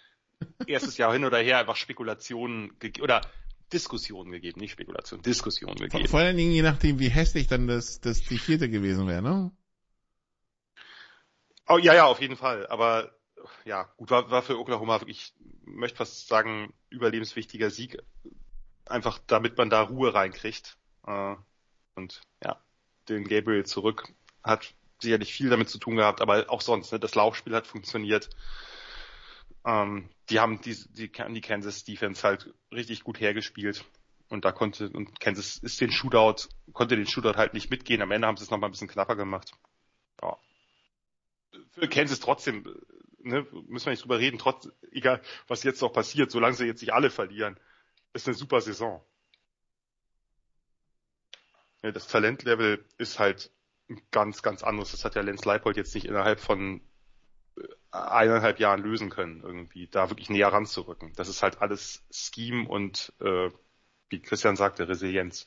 [0.66, 3.20] erstes Jahr hin oder her einfach Spekulationen gegeben, oder
[3.72, 6.09] Diskussionen gegeben, nicht Spekulationen, Diskussionen Vor, gegeben.
[6.09, 9.51] vor allen Dingen je nachdem, wie hässlich dann das, das die vierte gewesen wäre, ne?
[11.68, 12.66] Oh, ja, ja, auf jeden Fall.
[12.68, 13.11] Aber
[13.64, 15.34] ja, gut, war, war für Oklahoma wirklich,
[15.64, 17.99] möchte fast sagen, überlebenswichtiger Sieg.
[18.87, 20.78] Einfach damit man da Ruhe reinkriegt.
[21.07, 21.34] Äh,
[21.97, 22.61] und ja,
[23.09, 24.09] den Gabriel zurück
[24.43, 28.31] hat sicherlich viel damit zu tun gehabt, aber auch sonst, ne, das Laufspiel hat funktioniert.
[29.65, 33.85] Ähm, die haben die, die, die Kansas Defense halt richtig gut hergespielt.
[34.29, 38.03] Und da konnte, und Kansas ist den Shootout, konnte den Shootout halt nicht mitgehen.
[38.03, 39.53] Am Ende haben sie es nochmal ein bisschen knapper gemacht.
[40.23, 40.37] Ja.
[41.73, 42.65] Für Kansas trotzdem,
[43.21, 46.80] ne, müssen wir nicht drüber reden, trotz, egal, was jetzt noch passiert, solange sie jetzt
[46.80, 47.59] nicht alle verlieren,
[48.14, 49.05] ist eine super Saison.
[51.92, 53.50] Das Talentlevel ist halt
[54.11, 54.92] ganz, ganz anderes.
[54.92, 56.80] Das hat ja Lenz Leipold jetzt nicht innerhalb von
[57.91, 61.13] eineinhalb Jahren lösen können, irgendwie da wirklich näher ranzurücken.
[61.17, 63.50] Das ist halt alles Scheme und äh,
[64.08, 65.46] wie Christian sagte, Resilienz.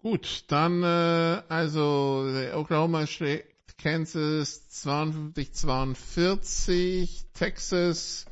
[0.00, 8.26] Gut, dann äh, also Oklahoma schlägt Kansas 52-42, Texas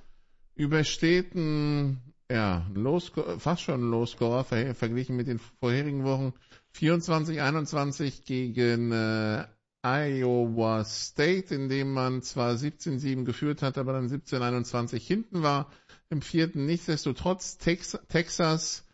[0.55, 2.99] übersteht ein, ja, Low
[3.39, 6.33] fast schon Low-Scorer ver verglichen mit den vorherigen Wochen.
[6.75, 9.45] 24-21 gegen äh,
[9.83, 15.71] Iowa State, in dem man zwar 17-7 geführt hat, aber dann 17-21 hinten war.
[16.09, 18.87] Im vierten nichtsdestotrotz Tex Texas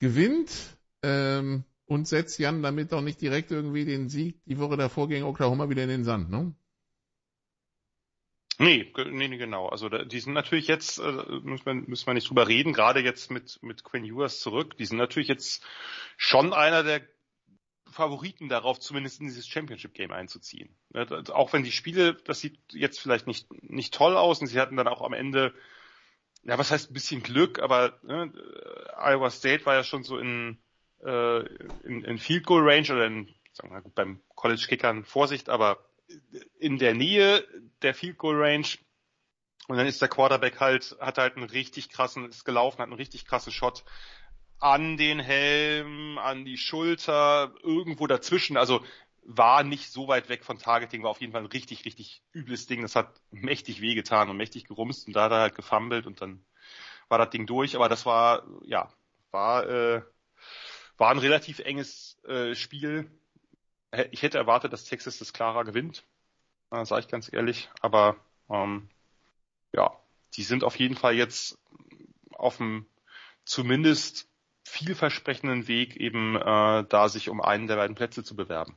[0.00, 0.50] gewinnt
[1.02, 5.24] ähm, und setzt Jan damit auch nicht direkt irgendwie den Sieg die Woche davor gegen
[5.24, 6.54] Oklahoma wieder in den Sand, ne?
[8.58, 9.68] Nee, nee, nee, genau.
[9.68, 11.12] Also die sind natürlich jetzt, äh,
[11.42, 14.86] muss man, muss man nicht drüber reden, gerade jetzt mit, mit Quinn Ewers zurück, die
[14.86, 15.64] sind natürlich jetzt
[16.16, 17.02] schon einer der
[17.90, 20.74] Favoriten darauf, zumindest in dieses Championship-Game einzuziehen.
[21.32, 24.76] Auch wenn die Spiele, das sieht jetzt vielleicht nicht, nicht toll aus und sie hatten
[24.76, 25.54] dann auch am Ende
[26.44, 28.32] ja, was heißt ein bisschen Glück, aber ne,
[28.96, 30.58] Iowa State war ja schon so in,
[31.02, 31.40] äh,
[31.84, 35.48] in, in Field Goal Range oder in, sagen wir mal, gut, beim College Kickern Vorsicht,
[35.48, 35.78] aber
[36.58, 37.46] in der Nähe
[37.82, 38.66] der Field Goal Range.
[39.66, 42.92] Und dann ist der Quarterback halt, hat halt einen richtig krassen, ist gelaufen, hat einen
[42.92, 43.84] richtig krassen Shot
[44.58, 48.56] an den Helm, an die Schulter, irgendwo dazwischen.
[48.56, 48.84] Also
[49.26, 52.66] war nicht so weit weg von Targeting, war auf jeden Fall ein richtig, richtig übles
[52.66, 52.82] Ding.
[52.82, 56.44] Das hat mächtig wehgetan und mächtig gerumst und da hat er halt gefummelt und dann
[57.08, 57.74] war das Ding durch.
[57.76, 58.92] Aber das war, ja,
[59.30, 60.02] war, äh,
[60.96, 63.10] war ein relativ enges äh, Spiel.
[64.10, 66.04] Ich hätte erwartet, dass Texas das klarer gewinnt,
[66.70, 67.70] äh, sage ich ganz ehrlich.
[67.80, 68.16] Aber
[68.50, 68.88] ähm,
[69.72, 69.92] ja,
[70.34, 71.58] die sind auf jeden Fall jetzt
[72.32, 72.86] auf dem
[73.44, 74.28] zumindest
[74.64, 78.76] vielversprechenden Weg, eben äh, da sich um einen der beiden Plätze zu bewerben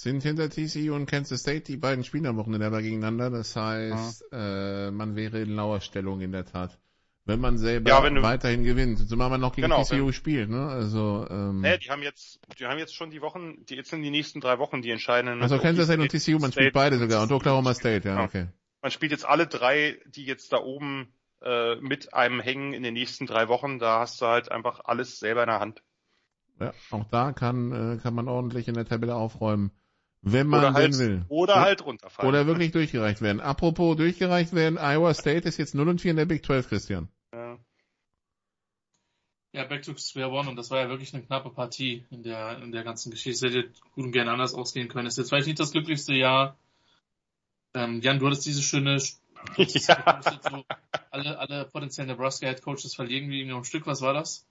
[0.00, 3.28] sind hinter TCU und Kansas State die beiden Spiele am Wochenende aber gegeneinander.
[3.28, 4.86] Das heißt, ja.
[4.86, 6.78] äh, man wäre in lauer Stellung in der Tat.
[7.26, 10.12] Wenn man selber ja, wenn du, weiterhin gewinnt, zumal man noch gegen genau, TCU wenn,
[10.12, 10.66] spielt, ne?
[10.68, 14.02] Also, ähm, nee, die haben jetzt, die haben jetzt schon die Wochen, die jetzt sind
[14.02, 15.42] die nächsten drei Wochen die entscheidenden.
[15.42, 18.24] Also Kansas State und TCU, man State spielt beide sogar und Oklahoma State, ja, ja,
[18.24, 18.46] okay.
[18.82, 22.94] Man spielt jetzt alle drei, die jetzt da oben äh, mit einem hängen in den
[22.94, 23.78] nächsten drei Wochen.
[23.78, 25.82] Da hast du halt einfach alles selber in der Hand.
[26.58, 29.70] Ja, auch da kann, äh, kann man ordentlich in der Tabelle aufräumen.
[30.22, 31.24] Wenn man oder halt, will.
[31.28, 31.60] Oder ja?
[31.62, 32.28] halt runterfallen.
[32.28, 33.40] Oder wirklich durchgereicht werden.
[33.40, 37.08] Apropos durchgereicht werden, Iowa State ist jetzt 0 und 4 in der Big 12, Christian.
[37.32, 37.58] Ja.
[39.52, 42.62] Ja, back to square one und das war ja wirklich eine knappe Partie in der,
[42.62, 43.46] in der ganzen Geschichte.
[43.46, 45.06] Es hätte gut und gerne anders ausgehen können.
[45.06, 46.56] Es ist jetzt vielleicht nicht das glücklichste Jahr.
[47.74, 48.92] Ähm, Jan, du hattest diese schöne,
[49.56, 50.20] ja.
[50.22, 50.64] so,
[51.10, 53.86] alle, alle potenziellen Nebraska Head Coaches verlieren wie irgendwie noch ein Stück.
[53.86, 54.46] Was war das?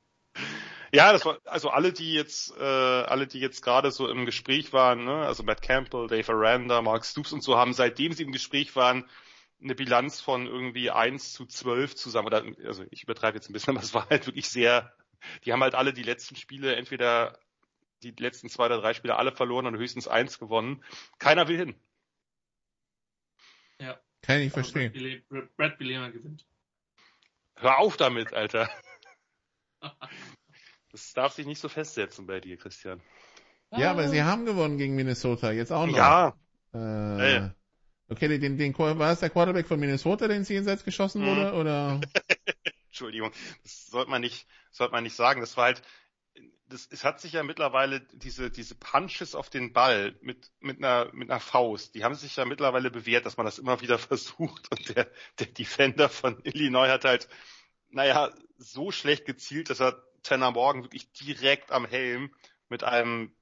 [0.92, 4.74] Ja, das war also alle, die jetzt äh, alle, die jetzt gerade so im Gespräch
[4.74, 5.26] waren, ne?
[5.26, 9.08] also Matt Campbell, Dave Aranda, Mark Stoops und so haben, seitdem sie im Gespräch waren,
[9.62, 12.28] eine Bilanz von irgendwie 1 zu 12 zusammen.
[12.28, 14.94] Oder, also ich übertreibe jetzt ein bisschen, aber es war halt wirklich sehr,
[15.46, 17.38] die haben halt alle die letzten Spiele, entweder
[18.02, 20.84] die letzten zwei oder drei Spiele alle verloren und höchstens eins gewonnen.
[21.20, 21.76] Keiner will hin.
[23.80, 24.00] Ja.
[24.22, 25.24] Kann ich verstehen.
[25.58, 26.46] Brad Bilema gewinnt.
[27.56, 28.70] Hör auf damit, Alter.
[30.92, 33.02] Das darf sich nicht so festsetzen bei dir, Christian.
[33.72, 35.96] Ja, aber sie haben gewonnen gegen Minnesota, jetzt auch noch.
[35.96, 36.34] Ja.
[36.74, 37.56] Äh, ja.
[38.08, 41.60] Okay, den, den, war es der Quarterback von Minnesota, den sie jenseits geschossen wurde, mhm.
[41.60, 42.02] oder?
[42.88, 45.42] Entschuldigung, das sollte man nicht, sollte man nicht sagen.
[45.42, 45.84] Das war halt,
[46.68, 51.14] das, es hat sich ja mittlerweile diese, diese Punches auf den Ball mit, mit einer,
[51.14, 54.72] mit einer Faust, die haben sich ja mittlerweile bewährt, dass man das immer wieder versucht
[54.72, 55.08] und der,
[55.38, 57.30] der Defender von Illinois hat halt,
[57.90, 62.34] naja, so schlecht gezielt, dass er Tanner Morgan wirklich direkt am Helm
[62.70, 63.36] mit einem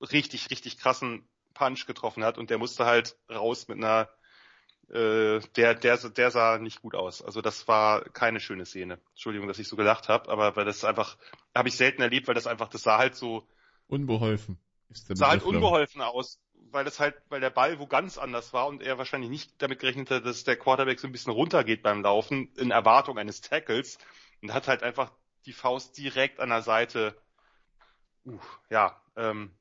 [0.00, 4.08] richtig, richtig krassen Punch getroffen hat und der musste halt raus mit einer
[4.88, 7.22] äh, der, der, der sah nicht gut aus.
[7.22, 9.00] Also das war keine schöne Szene.
[9.10, 11.16] Entschuldigung, dass ich so gelacht habe, aber weil das einfach,
[11.54, 13.48] habe ich selten erlebt, weil das einfach, das sah halt so
[13.88, 14.58] unbeholfen.
[14.88, 16.40] Ist der sah halt unbeholfen aus,
[16.70, 19.80] weil das halt, weil der Ball wo ganz anders war und er wahrscheinlich nicht damit
[19.80, 23.98] gerechnet hat, dass der Quarterback so ein bisschen runtergeht beim Laufen in Erwartung eines Tackles
[24.40, 25.10] und hat halt einfach
[25.46, 27.16] die Faust direkt an der Seite.
[28.24, 29.56] Uh, ja, ähm,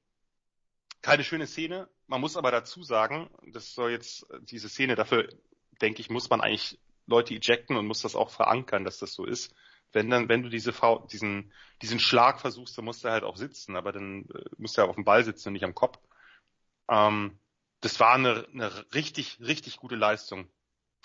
[1.01, 1.87] keine schöne Szene.
[2.07, 5.29] Man muss aber dazu sagen, das soll jetzt diese Szene, dafür
[5.81, 9.25] denke ich, muss man eigentlich Leute ejecten und muss das auch verankern, dass das so
[9.25, 9.53] ist.
[9.91, 13.37] Wenn dann, wenn du diese Faust, diesen, diesen Schlag versuchst, dann musst du halt auch
[13.37, 15.99] sitzen, aber dann äh, musst du ja auf dem Ball sitzen und nicht am Kopf.
[16.89, 17.39] Ähm,
[17.81, 20.49] das war eine, eine richtig, richtig gute Leistung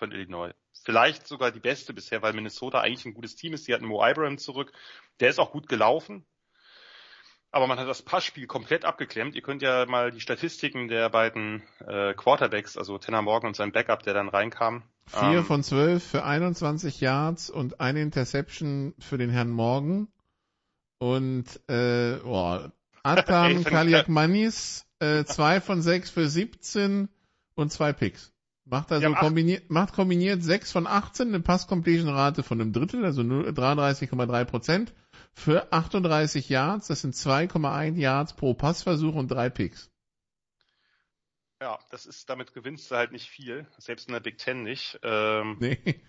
[0.01, 0.53] von Illinois.
[0.83, 3.69] Vielleicht sogar die beste bisher, weil Minnesota eigentlich ein gutes Team ist.
[3.69, 4.73] Die hatten Mo Ibrahim zurück.
[5.21, 6.25] Der ist auch gut gelaufen.
[7.53, 9.35] Aber man hat das Passspiel komplett abgeklemmt.
[9.35, 13.73] Ihr könnt ja mal die Statistiken der beiden äh, Quarterbacks, also Tanner Morgan und sein
[13.73, 14.85] Backup, der dann reinkam.
[15.07, 20.09] Vier ähm, von zwölf für 21 Yards und eine Interception für den Herrn Morgan.
[20.99, 22.73] Und äh, boah,
[23.03, 27.09] Atam Kaliakmanis, äh, zwei von sechs für 17
[27.55, 28.33] und zwei Picks.
[28.71, 34.45] Macht also kombiniert, macht kombiniert 6 von 18, eine Pass-Completion-Rate von einem Drittel, also 33,3
[34.45, 34.95] Prozent,
[35.33, 39.91] für 38 Yards, das sind 2,1 Yards pro Passversuch und drei Picks.
[41.61, 45.01] Ja, das ist, damit gewinnst du halt nicht viel, selbst in der Big Ten nicht.
[45.03, 46.01] Ähm, nee.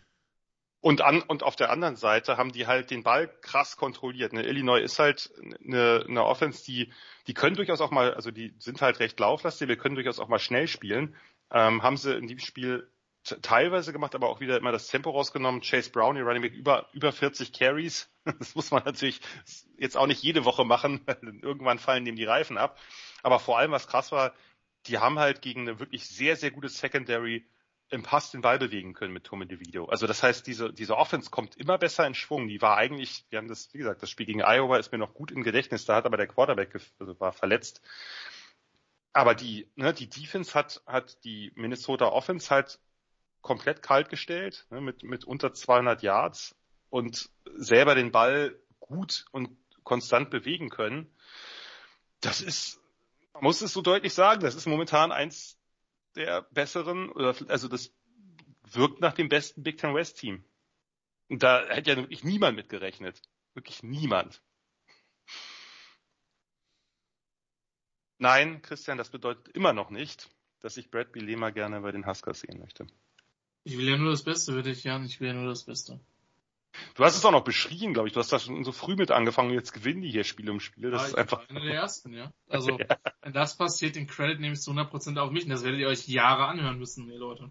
[0.82, 4.34] Und an, und auf der anderen Seite haben die halt den Ball krass kontrolliert.
[4.34, 4.44] Ne?
[4.44, 5.32] Illinois ist halt
[5.64, 6.94] eine, eine Offense, die,
[7.26, 10.28] die können durchaus auch mal, also die sind halt recht lauflastig, wir können durchaus auch
[10.28, 11.16] mal schnell spielen
[11.52, 12.88] ähm, haben sie in dem Spiel
[13.24, 15.62] teilweise gemacht, aber auch wieder immer das Tempo rausgenommen.
[15.62, 18.10] Chase Brown, die Running Back, über, über 40 Carries.
[18.38, 19.20] Das muss man natürlich
[19.80, 21.02] jetzt auch nicht jede Woche machen.
[21.42, 22.78] Irgendwann fallen dem die Reifen ab.
[23.24, 24.34] Aber vor allem, was krass war,
[24.86, 27.46] die haben halt gegen eine wirklich sehr, sehr gute Secondary
[27.90, 29.86] im Pass den Ball bewegen können mit Tommy DeVito.
[29.86, 32.48] Also das heißt, diese, diese Offense kommt immer besser in Schwung.
[32.48, 35.14] Die war eigentlich, wir haben das, wie gesagt, das Spiel gegen Iowa ist mir noch
[35.14, 37.82] gut im Gedächtnis, da hat aber der Quarterback also war verletzt.
[39.14, 42.80] Aber die, ne, die Defense hat, hat die Minnesota Offense halt
[43.42, 46.56] komplett kalt gestellt, ne, mit, mit unter 200 Yards
[46.90, 51.12] und selber den Ball gut und konstant bewegen können.
[52.22, 52.80] Das ist,
[53.40, 55.58] muss es so deutlich sagen, das ist momentan eins
[56.16, 57.92] der besseren, oder also das
[58.64, 60.44] wirkt nach dem besten Big Ten West Team.
[61.30, 63.22] Und da hätte ja wirklich niemand mitgerechnet.
[63.54, 64.42] Wirklich niemand.
[68.22, 70.30] Nein, Christian, das bedeutet immer noch nicht,
[70.60, 72.86] dass ich Brad Bilema gerne bei den Huskers sehen möchte.
[73.64, 75.04] Ich will ja nur das Beste für dich, Jan.
[75.06, 76.00] Ich will ja nur das Beste.
[76.94, 78.14] Du hast es auch noch beschrien, glaube ich.
[78.14, 79.52] Du hast da schon so früh mit angefangen.
[79.52, 80.92] Jetzt gewinnen die hier Spiel um Spiel.
[80.92, 81.50] Das ja, ist einfach.
[81.50, 82.32] Einer der ersten, ja.
[82.48, 82.86] Also, ja.
[83.24, 85.46] wenn das passiert, den Credit nehme ich zu 100% auf mich.
[85.46, 87.50] Und das werdet ihr euch Jahre anhören müssen, ihr Leute.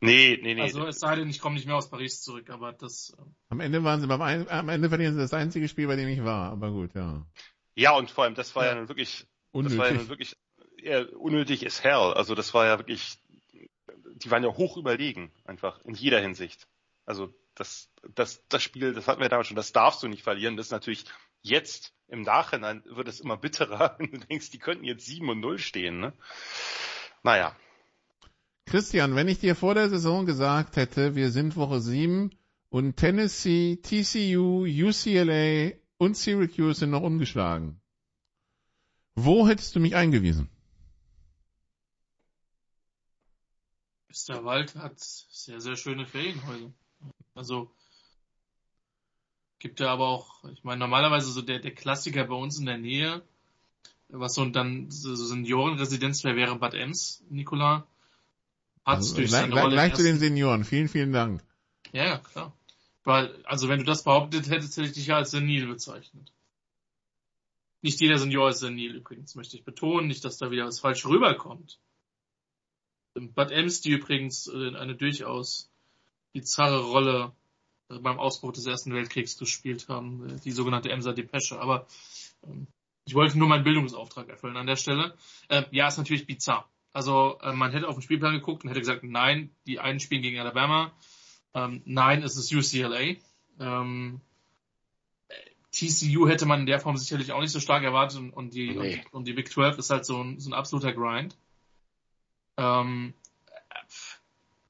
[0.00, 0.60] Nee, nee, nee.
[0.60, 3.16] Also, es sei denn, ich komme nicht mehr aus Paris zurück, aber das.
[3.18, 5.96] Äh am Ende waren sie beim, ein, am Ende verlieren sie das einzige Spiel, bei
[5.96, 6.52] dem ich war.
[6.52, 7.26] Aber gut, ja.
[7.74, 9.78] Ja, und vor allem, das war ja, ja nun wirklich, unnötig.
[9.78, 10.36] das war ja wirklich
[10.82, 12.12] eher unnötig ist hell.
[12.14, 13.18] Also, das war ja wirklich,
[14.14, 16.68] die waren ja hoch überlegen, einfach, in jeder Hinsicht.
[17.04, 20.56] Also, das, das, das Spiel, das hatten wir damals schon, das darfst du nicht verlieren.
[20.56, 21.04] Das ist natürlich
[21.42, 25.40] jetzt im Nachhinein wird es immer bitterer, wenn du denkst, die könnten jetzt 7 und
[25.40, 26.00] 0 stehen.
[26.00, 26.12] Ne?
[27.22, 27.56] Naja.
[28.66, 32.30] Christian, wenn ich dir vor der Saison gesagt hätte, wir sind Woche 7
[32.68, 37.80] und Tennessee, TCU, UCLA und Syracuse sind noch ungeschlagen.
[39.16, 40.48] Wo hättest du mich eingewiesen?
[44.08, 44.44] Mr.
[44.44, 46.70] Wald hat sehr, sehr schöne Ferienhäuser.
[47.34, 47.70] Also
[49.58, 52.78] gibt ja aber auch, ich meine, normalerweise so der, der Klassiker bei uns in der
[52.78, 53.22] Nähe,
[54.08, 57.86] was so dann so Seniorenresidenz wäre, wäre Bad Ems, Nikola.
[58.84, 61.42] Hat also, durch seine Rolle gleich zu den Senioren, vielen, vielen Dank.
[61.92, 62.56] Ja, ja, klar.
[63.04, 66.32] Weil, also wenn du das behauptet hättest, hätte ich dich ja als Senil bezeichnet.
[67.86, 71.06] Nicht jeder Senior ist senil übrigens, möchte ich betonen, nicht, dass da wieder was falsch
[71.06, 71.78] rüberkommt.
[73.14, 75.70] Bad Ems, die übrigens äh, eine durchaus
[76.32, 77.30] bizarre Rolle
[77.88, 81.60] äh, beim Ausbruch des Ersten Weltkriegs gespielt haben, äh, die sogenannte Emser Depesche.
[81.60, 81.86] Aber
[82.42, 82.66] ähm,
[83.04, 85.14] ich wollte nur meinen Bildungsauftrag erfüllen an der Stelle.
[85.46, 86.68] Äh, ja, ist natürlich bizarr.
[86.92, 90.22] Also äh, man hätte auf den Spielplan geguckt und hätte gesagt, nein, die einen spielen
[90.22, 90.92] gegen Alabama.
[91.54, 93.14] Ähm, nein, es ist UCLA.
[93.60, 94.20] Ähm,
[95.76, 98.70] TCU hätte man in der Form sicherlich auch nicht so stark erwartet und, und die,
[98.70, 98.96] nee.
[98.96, 101.36] und, und, die Big 12 ist halt so ein, so ein absoluter Grind.
[102.56, 103.12] Ähm,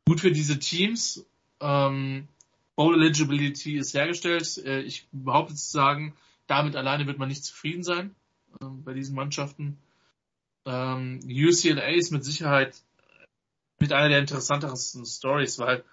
[0.04, 1.24] gut für diese Teams.
[1.60, 2.26] Ähm,
[2.74, 4.58] Bowl Eligibility ist hergestellt.
[4.58, 6.14] Äh, ich behaupte zu sagen,
[6.48, 8.14] damit alleine wird man nicht zufrieden sein
[8.60, 9.78] äh, bei diesen Mannschaften.
[10.64, 12.82] Ähm, UCLA ist mit Sicherheit
[13.78, 15.84] mit einer der interessantesten Stories, weil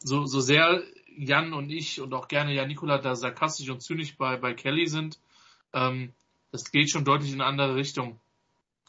[0.00, 0.82] so, so sehr
[1.16, 4.86] Jan und ich und auch gerne Jan Nikola da sarkastisch und zynisch bei, bei Kelly
[4.86, 5.18] sind,
[5.72, 6.12] ähm,
[6.52, 8.20] das geht schon deutlich in eine andere Richtung,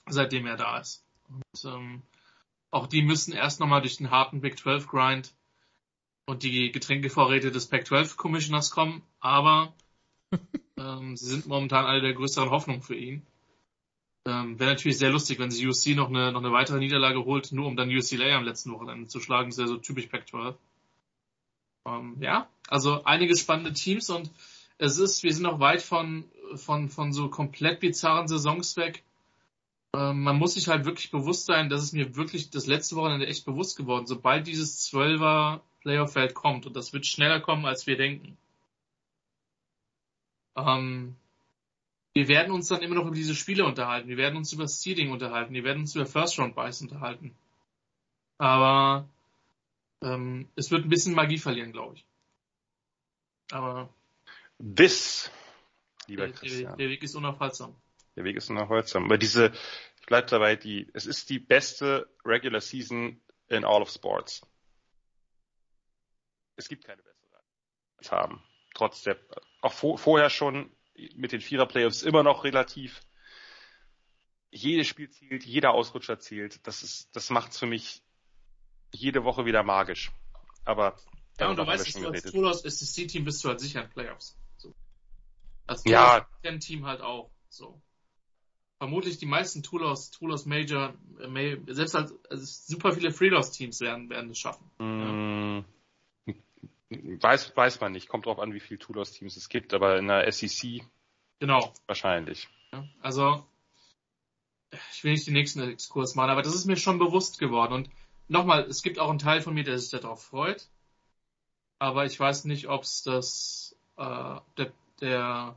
[0.08, 1.04] seitdem er da ist.
[1.30, 2.02] Und, ähm,
[2.72, 5.34] auch die müssen erst nochmal durch den harten Big 12 Grind
[6.26, 9.74] und die Getränkevorräte des Pac-12 Commissioners kommen, aber
[10.78, 13.26] ähm, sie sind momentan eine der größeren Hoffnungen für ihn.
[14.26, 17.54] Ähm, Wäre natürlich sehr lustig, wenn sie UC noch eine, noch eine weitere Niederlage holt,
[17.54, 19.50] nur um dann UCLA am letzten Wochenende zu schlagen.
[19.50, 20.56] Das wäre so typisch Pac-12.
[21.88, 24.30] Ähm, ja, also einige spannende Teams und
[24.78, 29.04] es ist, wir sind noch weit von, von, von so komplett bizarren Saisons weg.
[29.96, 33.26] Ähm, man muss sich halt wirklich bewusst sein, das ist mir wirklich das letzte Wochenende
[33.26, 34.06] echt bewusst geworden.
[34.06, 36.66] Sobald dieses Zwölfer Playoff-Feld kommt.
[36.66, 38.38] Und das wird schneller kommen, als wir denken.
[40.58, 41.16] Ähm,
[42.14, 44.10] wir werden uns dann immer noch über diese Spiele unterhalten.
[44.10, 45.54] Wir werden uns über Seeding unterhalten.
[45.54, 47.34] Wir werden uns über First-Round-Buys unterhalten.
[48.38, 49.08] Aber
[50.02, 52.06] ähm, es wird ein bisschen Magie verlieren, glaube ich.
[53.52, 53.94] Aber
[54.58, 55.32] bis,
[56.08, 56.78] lieber der, Christian.
[56.78, 57.76] Der Weg ist unaufhaltsam.
[58.16, 59.06] Der Weg ist unaufhaltsam.
[59.06, 59.52] Aber diese,
[60.00, 64.42] ich bleibe dabei, die, es ist die beste Regular Season in all of sports
[66.58, 67.44] es gibt keine bessere
[67.98, 68.44] als haben.
[68.74, 69.18] Trotz der,
[69.62, 70.76] auch vor, vorher schon
[71.16, 73.02] mit den Vierer-Playoffs immer noch relativ.
[74.50, 76.66] Jedes Spiel zielt, jeder Ausrutscher zielt.
[76.68, 78.04] Das ist, das macht's für mich
[78.92, 80.12] jede Woche wieder magisch.
[80.66, 80.98] Aber
[81.40, 84.38] ja, und du weißt, dass du als Tulos SEC-Team bist du halt sicher in Playoffs.
[84.58, 84.74] So.
[85.68, 86.28] Als ja.
[86.60, 87.30] Team halt auch.
[87.50, 87.80] So.
[88.80, 94.32] Vermutlich die meisten Tulos, Tulos Major, äh, selbst als, also super viele Freelos-Teams werden, werden
[94.32, 94.70] es schaffen.
[94.78, 95.66] Mm.
[96.26, 96.36] Ja.
[96.90, 98.08] Weiß, weiß man nicht.
[98.08, 100.84] Kommt drauf an, wie viele Tulos-Teams es gibt, aber in der SEC
[101.40, 101.74] genau.
[101.86, 102.48] wahrscheinlich.
[102.72, 103.46] Ja, also,
[104.94, 107.74] ich will nicht den nächsten Exkurs machen, aber das ist mir schon bewusst geworden.
[107.74, 107.90] Und
[108.28, 110.70] nochmal, es gibt auch einen Teil von mir, der sich darauf freut.
[111.80, 114.72] Aber ich weiß nicht, ob es das, äh, der,
[115.02, 115.56] der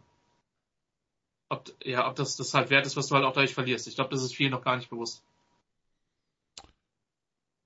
[1.50, 3.88] ob, ja, ob das, das halt wert ist, was du halt auch dadurch verlierst.
[3.88, 5.24] Ich glaube, das ist vielen noch gar nicht bewusst.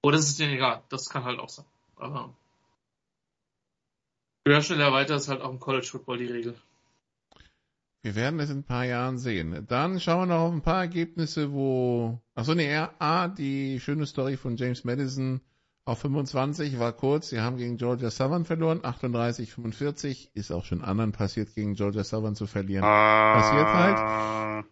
[0.02, 0.82] Oder ist es denen egal?
[0.88, 1.66] Das kann halt auch sein.
[1.96, 2.34] Aber
[4.46, 6.60] höher, schneller, weiter ist halt auch im College Football die Regel.
[8.04, 9.64] Wir werden es in ein paar Jahren sehen.
[9.66, 14.36] Dann schauen wir noch auf ein paar Ergebnisse, wo, achso, nee, A, die schöne Story
[14.36, 15.40] von James Madison
[15.86, 17.30] auf 25 war kurz.
[17.30, 20.32] Sie haben gegen Georgia Southern verloren, 38, 45.
[20.34, 22.82] Ist auch schon anderen passiert, gegen Georgia Southern zu verlieren.
[22.82, 24.66] Passiert halt.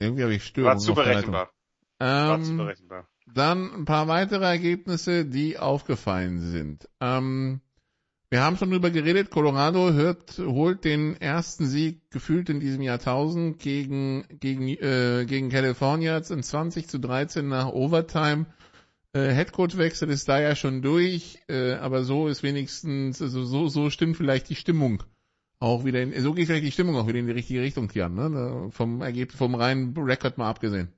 [0.00, 0.74] Irgendwie habe ich Störungen.
[0.74, 1.50] War zu berechenbar.
[1.98, 3.08] Ähm, zu berechenbar.
[3.26, 6.90] Dann ein paar weitere Ergebnisse, die aufgefallen sind.
[7.00, 7.62] Ähm,
[8.30, 13.58] wir haben schon drüber geredet, Colorado hört, holt den ersten Sieg gefühlt in diesem Jahrtausend
[13.58, 18.46] gegen, gegen, äh, gegen California in 20 zu 13 nach Overtime.
[19.12, 23.90] Äh, Headcoach-Wechsel ist da ja schon durch, äh, aber so ist wenigstens, also so, so
[23.90, 25.02] stimmt vielleicht die Stimmung
[25.60, 28.14] auch wieder in, so geht vielleicht die Stimmung auch wieder in die richtige Richtung, Jan,
[28.14, 28.68] ne?
[28.70, 30.88] Vom Ergebnis, vom reinen Rekord mal abgesehen.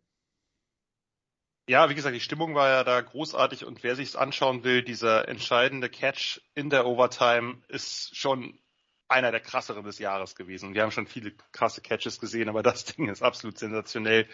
[1.69, 5.29] Ja, wie gesagt, die Stimmung war ja da großartig und wer sich's anschauen will, dieser
[5.29, 8.59] entscheidende Catch in der Overtime ist schon
[9.07, 10.75] einer der krasseren des Jahres gewesen.
[10.75, 14.27] Wir haben schon viele krasse Catches gesehen, aber das Ding ist absolut sensationell.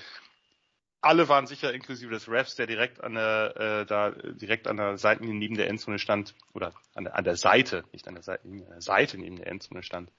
[1.00, 4.96] Alle waren sicher, inklusive des Refs, der direkt an der, äh, da direkt an der
[4.96, 8.66] Seitenlinie neben der Endzone stand, oder an der, an der Seite, nicht an der Seitenlinie,
[8.66, 10.10] an der Seite neben der Endzone stand,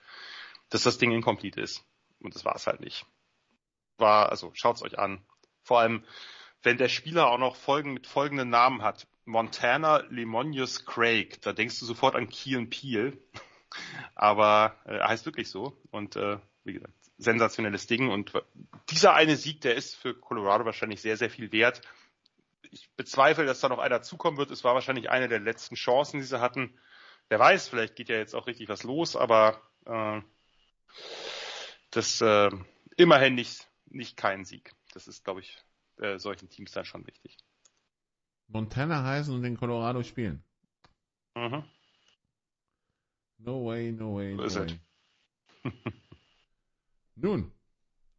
[0.69, 1.83] dass das Ding incomplete ist.
[2.21, 3.05] Und das war es halt nicht.
[3.97, 5.21] War, also schaut's euch an.
[5.63, 6.05] Vor allem,
[6.63, 9.07] wenn der Spieler auch noch folgen, mit folgenden Namen hat.
[9.25, 11.41] Montana Lemonius Craig.
[11.41, 13.17] Da denkst du sofort an Keelan Peel.
[14.15, 15.79] Aber äh, heißt wirklich so.
[15.91, 18.09] Und äh, wie gesagt, sensationelles Ding.
[18.09, 18.33] Und
[18.89, 21.81] dieser eine Sieg, der ist für Colorado wahrscheinlich sehr, sehr viel wert.
[22.71, 24.51] Ich bezweifle, dass da noch einer zukommen wird.
[24.51, 26.77] Es war wahrscheinlich eine der letzten Chancen, die sie hatten.
[27.27, 30.21] Wer weiß, vielleicht geht ja jetzt auch richtig was los, aber äh,
[31.91, 32.49] das äh,
[32.97, 34.73] immerhin nicht, nicht kein Sieg.
[34.93, 35.57] Das ist, glaube ich,
[35.99, 37.37] äh, solchen Teams dann schon wichtig.
[38.47, 40.43] Montana heißen und in Colorado spielen.
[41.35, 41.63] Mhm.
[43.37, 44.79] No way, no way, no So way.
[47.15, 47.51] Nun,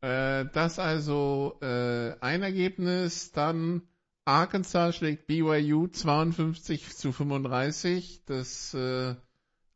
[0.00, 3.82] äh, das also äh, ein Ergebnis, dann
[4.24, 8.24] Arkansas schlägt BYU 52 zu 35.
[8.26, 9.14] Das äh,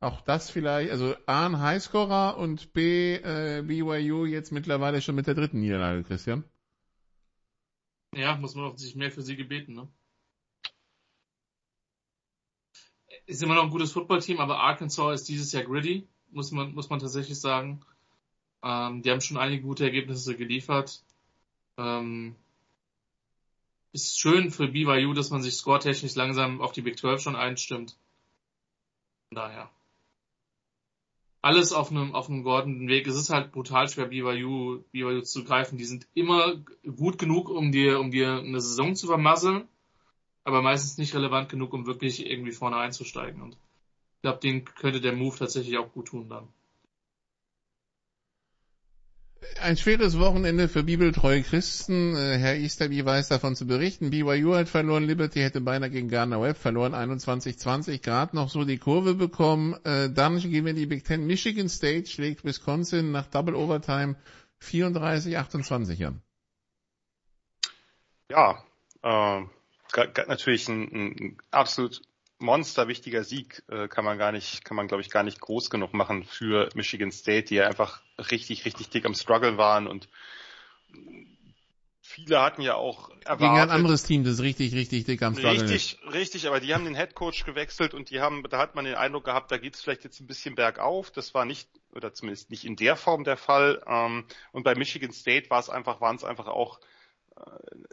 [0.01, 5.27] auch das vielleicht, also A ein Highscorer und B äh, BYU jetzt mittlerweile schon mit
[5.27, 6.45] der dritten Niederlage, Christian.
[8.17, 9.89] Ja, muss man sich mehr für sie gebeten, ne?
[13.27, 16.91] Ist immer noch ein gutes Footballteam, aber Arkansas ist dieses Jahr gritty, muss man, muss
[16.91, 17.85] man tatsächlich sagen.
[18.63, 21.03] Ähm, die haben schon einige gute Ergebnisse geliefert.
[21.79, 22.37] Ähm,
[23.93, 27.97] ist schön für BYU, dass man sich scoretechnisch langsam auf die Big 12 schon einstimmt.
[29.29, 29.71] Von daher.
[31.45, 33.07] Alles auf einem, auf einem geordneten Weg.
[33.07, 35.77] Es ist halt brutal schwer, BYU, BYU zu greifen.
[35.77, 36.55] Die sind immer
[36.97, 39.69] gut genug, um dir, um dir eine Saison zu vermasseln,
[40.45, 43.43] aber meistens nicht relevant genug, um wirklich irgendwie vorne einzusteigen.
[43.43, 46.49] Und ich glaube, denen könnte der Move tatsächlich auch gut tun dann.
[49.61, 52.17] Ein schweres Wochenende für bibeltreue Christen.
[52.17, 54.11] Äh, Herr Easterby weiß davon zu berichten.
[54.11, 58.79] BYU hat verloren, Liberty hätte beinahe gegen Gardner Webb verloren, 21-20, gerade noch so die
[58.79, 59.75] Kurve bekommen.
[59.85, 61.27] Äh, Dann gehen wir in die Big Ten.
[61.27, 64.17] Michigan State schlägt Wisconsin nach Double Overtime
[64.63, 66.23] 34-28 an.
[68.31, 68.65] Ja,
[69.03, 69.43] äh,
[70.27, 72.03] natürlich ein, ein absolut
[72.45, 75.95] monsterwichtiger Sieg äh, kann man gar nicht, kann man glaube ich gar nicht groß genug
[75.95, 80.09] machen für Michigan State, die ja einfach richtig, richtig dick am Struggle waren und
[82.15, 85.65] viele hatten ja auch erwartet, Gegen ein anderes Team, das richtig, richtig dick am Struggle
[85.65, 85.71] ist.
[85.71, 88.95] Richtig, richtig, aber die haben den Headcoach gewechselt und die haben, da hat man den
[88.95, 91.11] Eindruck gehabt, da geht es vielleicht jetzt ein bisschen bergauf.
[91.11, 93.83] Das war nicht, oder zumindest nicht in der Form der Fall.
[93.87, 96.79] Ähm, und bei Michigan State war es einfach, waren es einfach auch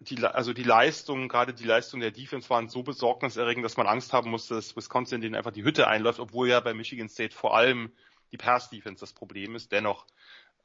[0.02, 4.14] die, also die Leistung, gerade die Leistung der Defense waren so besorgniserregend, dass man Angst
[4.14, 7.56] haben musste, dass Wisconsin denen einfach die Hütte einläuft, obwohl ja bei Michigan State vor
[7.56, 7.92] allem
[8.32, 9.72] die Pass-Defense das Problem ist.
[9.72, 10.06] Dennoch,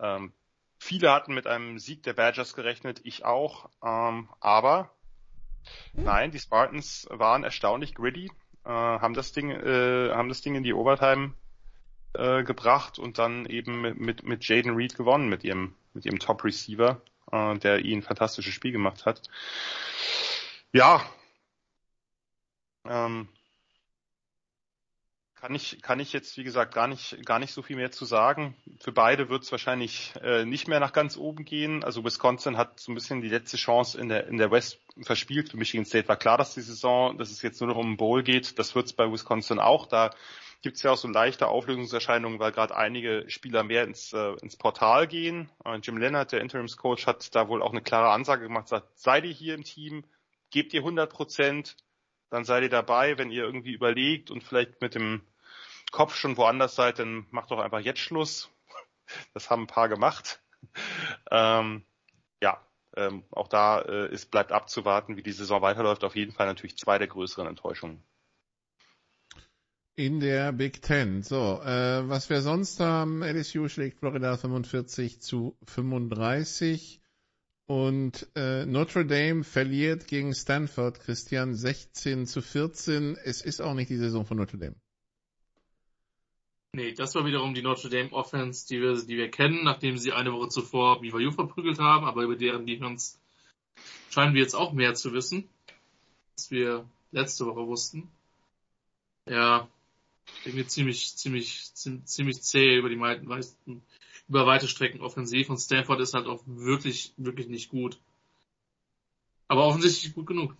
[0.01, 0.33] ähm,
[0.79, 4.91] viele hatten mit einem Sieg der Badgers gerechnet, ich auch, ähm, aber
[5.93, 8.31] nein, die Spartans waren erstaunlich gritty,
[8.65, 11.35] äh, haben das Ding, äh, haben das Ding in die Overtime
[12.15, 16.19] äh, gebracht und dann eben mit, mit, mit Jaden Reed gewonnen, mit ihrem, mit ihrem
[16.19, 17.01] Top Receiver,
[17.33, 19.23] äh, der ein fantastisches Spiel gemacht hat.
[20.73, 21.05] Ja.
[22.85, 23.29] Ähm,
[25.47, 28.05] kann ich, kann ich jetzt, wie gesagt, gar nicht, gar nicht so viel mehr zu
[28.05, 28.57] sagen.
[28.81, 31.85] Für beide wird es wahrscheinlich äh, nicht mehr nach ganz oben gehen.
[31.85, 35.51] Also Wisconsin hat so ein bisschen die letzte Chance in der, in der West verspielt.
[35.51, 37.97] Für Michigan State war klar, dass die Saison, dass es jetzt nur noch um einen
[37.97, 38.59] Bowl geht.
[38.59, 39.87] Das wird es bei Wisconsin auch.
[39.87, 40.15] Da
[40.67, 44.57] gibt es ja auch so leichte Auflösungserscheinungen, weil gerade einige Spieler mehr ins, äh, ins
[44.57, 45.49] Portal gehen.
[45.65, 49.25] Äh, Jim Leonard, der Interimscoach, hat da wohl auch eine klare Ansage gemacht, sagt, seid
[49.27, 50.05] ihr hier im Team,
[50.51, 51.77] gebt ihr 100 Prozent,
[52.31, 53.17] dann seid ihr dabei.
[53.17, 55.23] Wenn ihr irgendwie überlegt und vielleicht mit dem
[55.93, 58.51] Kopf schon woanders seid, dann macht doch einfach jetzt Schluss.
[59.35, 60.43] Das haben ein paar gemacht.
[61.31, 61.85] Ähm,
[62.43, 62.61] ja,
[62.97, 66.03] ähm, auch da äh, ist, bleibt abzuwarten, wie die Saison weiterläuft.
[66.03, 68.03] Auf jeden Fall natürlich zwei der größeren Enttäuschungen.
[69.99, 71.23] In der Big Ten.
[71.23, 77.01] So, äh, was wir sonst haben, LSU schlägt Florida 45 zu 35
[77.65, 83.17] und äh, Notre Dame verliert gegen Stanford, Christian, 16 zu 14.
[83.25, 84.77] Es ist auch nicht die Saison von Notre Dame.
[86.75, 90.13] Nee, das war wiederum die Notre Dame Offense, die wir, die wir kennen, nachdem sie
[90.13, 93.17] eine Woche zuvor BYU verprügelt haben, aber über deren Defense
[94.11, 95.49] scheinen wir jetzt auch mehr zu wissen,
[96.37, 98.11] als wir letzte Woche wussten.
[99.25, 99.71] Ja,
[100.45, 103.83] irgendwie ziemlich, ziemlich, ziemlich zäh über die meisten,
[104.29, 107.99] über weite Strecken offensiv und Stanford ist halt auch wirklich, wirklich nicht gut.
[109.49, 110.57] Aber offensichtlich gut genug.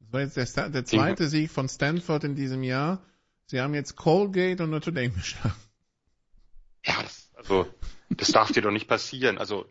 [0.00, 3.02] Das war jetzt der, der zweite Sieg von Stanford in diesem Jahr.
[3.46, 5.54] Sie haben jetzt Colgate und Notre Dame geschlagen.
[6.84, 7.66] Ja, das, also
[8.10, 9.38] das darf dir doch nicht passieren.
[9.38, 9.66] Also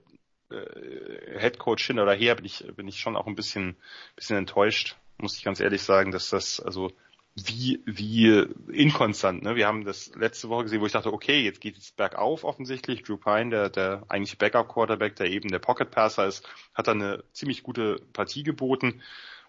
[0.49, 3.75] äh, Head Coach hin oder her bin ich bin ich schon auch ein bisschen
[4.15, 6.91] bisschen enttäuscht, muss ich ganz ehrlich sagen, dass das also
[7.35, 9.43] wie wie inkonstant.
[9.43, 9.55] Ne?
[9.55, 13.03] Wir haben das letzte Woche gesehen, wo ich dachte, okay, jetzt geht es bergauf offensichtlich.
[13.03, 16.93] Drew Pine, der der eigentlich Backup Quarterback, der eben der Pocket Passer ist, hat da
[16.93, 19.01] eine ziemlich gute Partie geboten.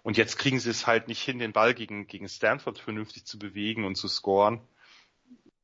[0.03, 3.39] Und jetzt kriegen sie es halt nicht hin, den Ball gegen, gegen Stanford vernünftig zu
[3.39, 4.61] bewegen und zu scoren.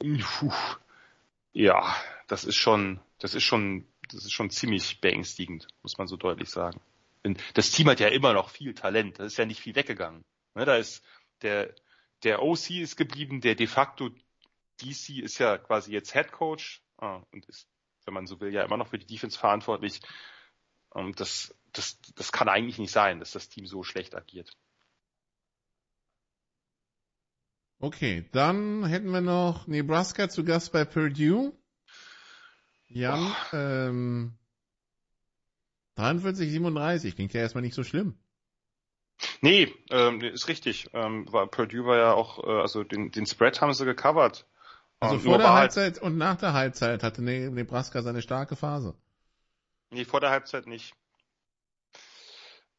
[0.00, 0.52] Puh.
[1.52, 1.94] Ja,
[2.26, 6.50] das ist schon, das ist schon, das ist schon ziemlich beängstigend, muss man so deutlich
[6.50, 6.80] sagen.
[7.54, 10.24] Das Team hat ja immer noch viel Talent, da ist ja nicht viel weggegangen.
[10.54, 11.04] Ne, da ist
[11.42, 11.72] der,
[12.24, 14.10] der OC ist geblieben, der de facto
[14.80, 17.68] DC ist ja quasi jetzt Head Coach ah, und ist,
[18.04, 20.00] wenn man so will, ja immer noch für die Defense verantwortlich.
[20.90, 24.56] Und das das, das kann eigentlich nicht sein, dass das Team so schlecht agiert.
[27.78, 31.52] Okay, dann hätten wir noch Nebraska zu Gast bei Purdue.
[32.88, 33.56] Jan, oh.
[33.56, 34.38] ähm,
[35.96, 38.21] 43, 37, klingt ja erstmal nicht so schlimm.
[39.40, 40.88] Nee, ähm, ist richtig.
[40.92, 44.46] Ähm, war, Purdue war ja auch, äh, also den, den Spread haben sie gecovert.
[45.00, 48.94] Also vor der Halbzeit halt, und nach der Halbzeit hatte ne-, Nebraska seine starke Phase.
[49.90, 50.94] Nee, vor der Halbzeit nicht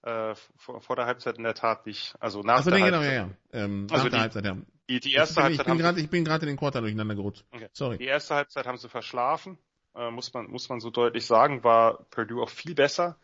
[0.04, 2.16] äh, vor, vor der Halbzeit in der Tat nicht.
[2.20, 3.38] Also nach also, der nee, genau, Halbzeit.
[3.54, 3.66] Ja, ja.
[3.66, 4.58] Ähm, also nach der die, Halbzeit, ja.
[4.90, 5.66] Die, die erste ich, Halbzeit.
[5.66, 7.46] Ich bin gerade, ich bin gerade in den Quarter durcheinander gerutscht.
[7.52, 7.70] Okay.
[7.72, 7.98] Sorry.
[7.98, 9.58] Die erste Halbzeit haben sie verschlafen,
[9.96, 13.18] äh, muss man, muss man so deutlich sagen, war Purdue auch viel besser.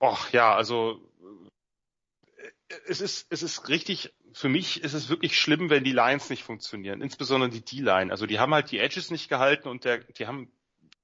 [0.00, 1.00] Och, ja, also,
[2.86, 6.42] es ist, es ist richtig, für mich ist es wirklich schlimm, wenn die Lines nicht
[6.42, 8.10] funktionieren, insbesondere die D-Line.
[8.10, 10.50] Also die haben halt die Edges nicht gehalten und der, die haben,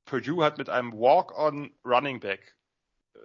[0.04, 2.54] Purdue hat mit einem Walk-on Running Back
[3.14, 3.18] äh,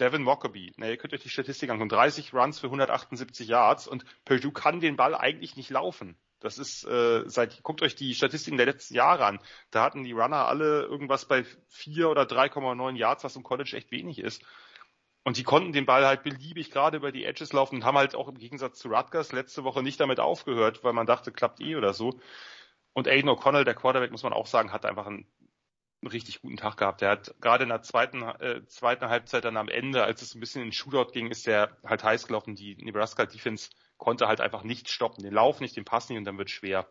[0.00, 4.04] Devin Mockaby, ne, ihr könnt euch die Statistik angucken, 30 Runs für 178 Yards und
[4.24, 6.16] Purdue kann den Ball eigentlich nicht laufen.
[6.40, 9.40] Das ist, äh, seit, guckt euch die Statistiken der letzten Jahre an.
[9.70, 13.90] Da hatten die Runner alle irgendwas bei 4 oder 3,9 Yards, was im College echt
[13.90, 14.42] wenig ist.
[15.24, 18.14] Und die konnten den Ball halt beliebig gerade über die Edges laufen und haben halt
[18.14, 21.76] auch im Gegensatz zu Rutgers letzte Woche nicht damit aufgehört, weil man dachte, klappt eh
[21.76, 22.20] oder so.
[22.92, 25.26] Und Aiden O'Connell, der Quarterback, muss man auch sagen, hat einfach einen
[26.04, 27.00] einen richtig guten Tag gehabt.
[27.00, 30.40] Der hat gerade in der zweiten, äh, zweiten Halbzeit dann am Ende, als es ein
[30.40, 32.54] bisschen in Shootout ging, ist der halt heiß gelaufen.
[32.54, 35.24] Die Nebraska Defense konnte halt einfach nicht stoppen.
[35.24, 36.88] Den Lauf nicht, den Pass nicht und dann wird schwer.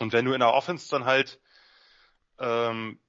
[0.00, 1.40] Und wenn du in der Offense dann halt
[2.38, 3.00] ähm,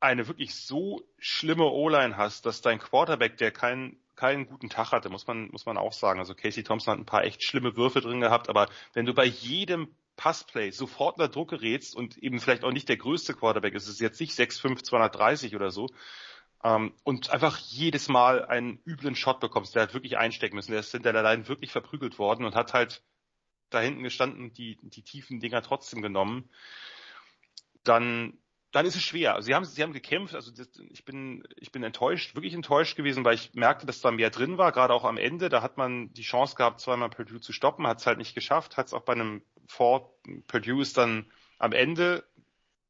[0.00, 5.10] eine wirklich so schlimme O-Line hast, dass dein Quarterback, der keinen keinen guten Tag hatte,
[5.10, 6.18] muss man muss man auch sagen.
[6.18, 9.24] Also Casey Thompson hat ein paar echt schlimme Würfe drin gehabt, aber wenn du bei
[9.24, 13.84] jedem Passplay sofort unter Druck gerätst und eben vielleicht auch nicht der größte Quarterback ist,
[13.84, 15.88] es ist jetzt nicht 6'5, 230 oder so,
[16.64, 20.80] ähm, und einfach jedes Mal einen üblen Shot bekommst, der hat wirklich einstecken müssen, der
[20.80, 23.02] ist hinter der Line wirklich verprügelt worden und hat halt
[23.70, 26.50] da hinten gestanden, die, die tiefen Dinger trotzdem genommen,
[27.84, 28.38] dann
[28.72, 29.34] dann ist es schwer.
[29.34, 30.34] Also sie haben, sie haben gekämpft.
[30.34, 34.10] Also das, ich bin, ich bin enttäuscht, wirklich enttäuscht gewesen, weil ich merkte, dass da
[34.10, 34.72] mehr drin war.
[34.72, 38.00] Gerade auch am Ende, da hat man die Chance gehabt, zweimal Purdue zu stoppen, hat
[38.00, 40.10] es halt nicht geschafft, hat es auch bei einem Ford
[40.46, 42.24] Purdue ist dann am Ende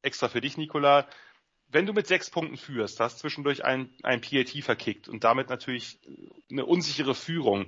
[0.01, 1.07] extra für dich, Nicola.
[1.67, 5.99] Wenn du mit sechs Punkten führst, hast zwischendurch ein, ein PAT verkickt und damit natürlich
[6.49, 7.67] eine unsichere Führung.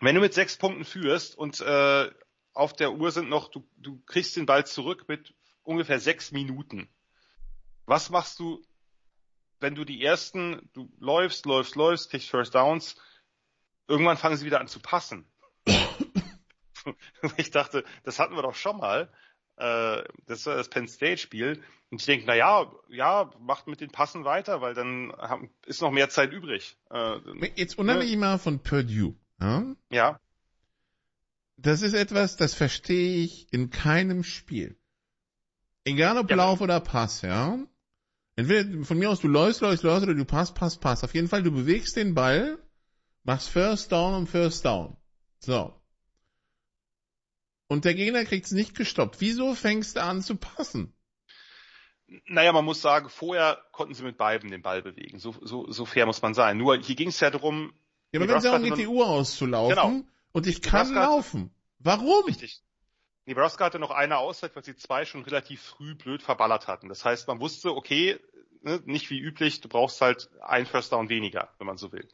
[0.00, 2.10] Wenn du mit sechs Punkten führst und äh,
[2.54, 6.88] auf der Uhr sind noch, du, du kriegst den Ball zurück mit ungefähr sechs Minuten.
[7.88, 8.62] Was machst du,
[9.60, 12.96] wenn du die ersten, du läufst, läufst, läufst, kriegst First Downs,
[13.86, 15.24] irgendwann fangen sie wieder an zu passen.
[17.38, 19.10] ich dachte, das hatten wir doch schon mal.
[19.56, 21.62] Äh, das war das Penn State Spiel.
[21.90, 25.14] Und ich denke, na ja, ja, macht mit den Passen weiter, weil dann
[25.64, 26.76] ist noch mehr Zeit übrig.
[26.90, 27.20] Äh,
[27.56, 28.18] Jetzt unabhängig ja.
[28.18, 29.16] mal von Purdue.
[29.40, 29.64] Ja?
[29.90, 30.20] ja.
[31.56, 34.78] Das ist etwas, das verstehe ich in keinem Spiel.
[35.84, 37.58] Egal ob Ja, Lauf oder Pass, ja.
[38.38, 41.02] Entweder von mir aus du läufst, läufst, läufst oder du passt, passt, passt.
[41.02, 42.56] Auf jeden Fall, du bewegst den Ball,
[43.24, 44.96] machst First Down und First Down.
[45.40, 45.74] So.
[47.66, 49.16] Und der Gegner kriegt's nicht gestoppt.
[49.20, 50.92] Wieso fängst du an zu passen?
[52.26, 55.18] Naja, man muss sagen, vorher konnten sie mit beiden den Ball bewegen.
[55.18, 56.58] So, so, so fair muss man sein.
[56.58, 57.72] Nur hier ging es ja darum,
[58.12, 60.04] Ja, aber wenn es darum geht, die Uhr auszulaufen Genau.
[60.30, 61.50] und ich kann laufen.
[61.80, 62.24] Warum?
[62.26, 62.62] Richtig.
[63.28, 66.88] Nebraska hatte noch eine Auszeit, weil sie zwei schon relativ früh blöd verballert hatten.
[66.88, 68.18] Das heißt, man wusste, okay,
[68.62, 72.08] ne, nicht wie üblich, du brauchst halt ein First Down weniger, wenn man so will.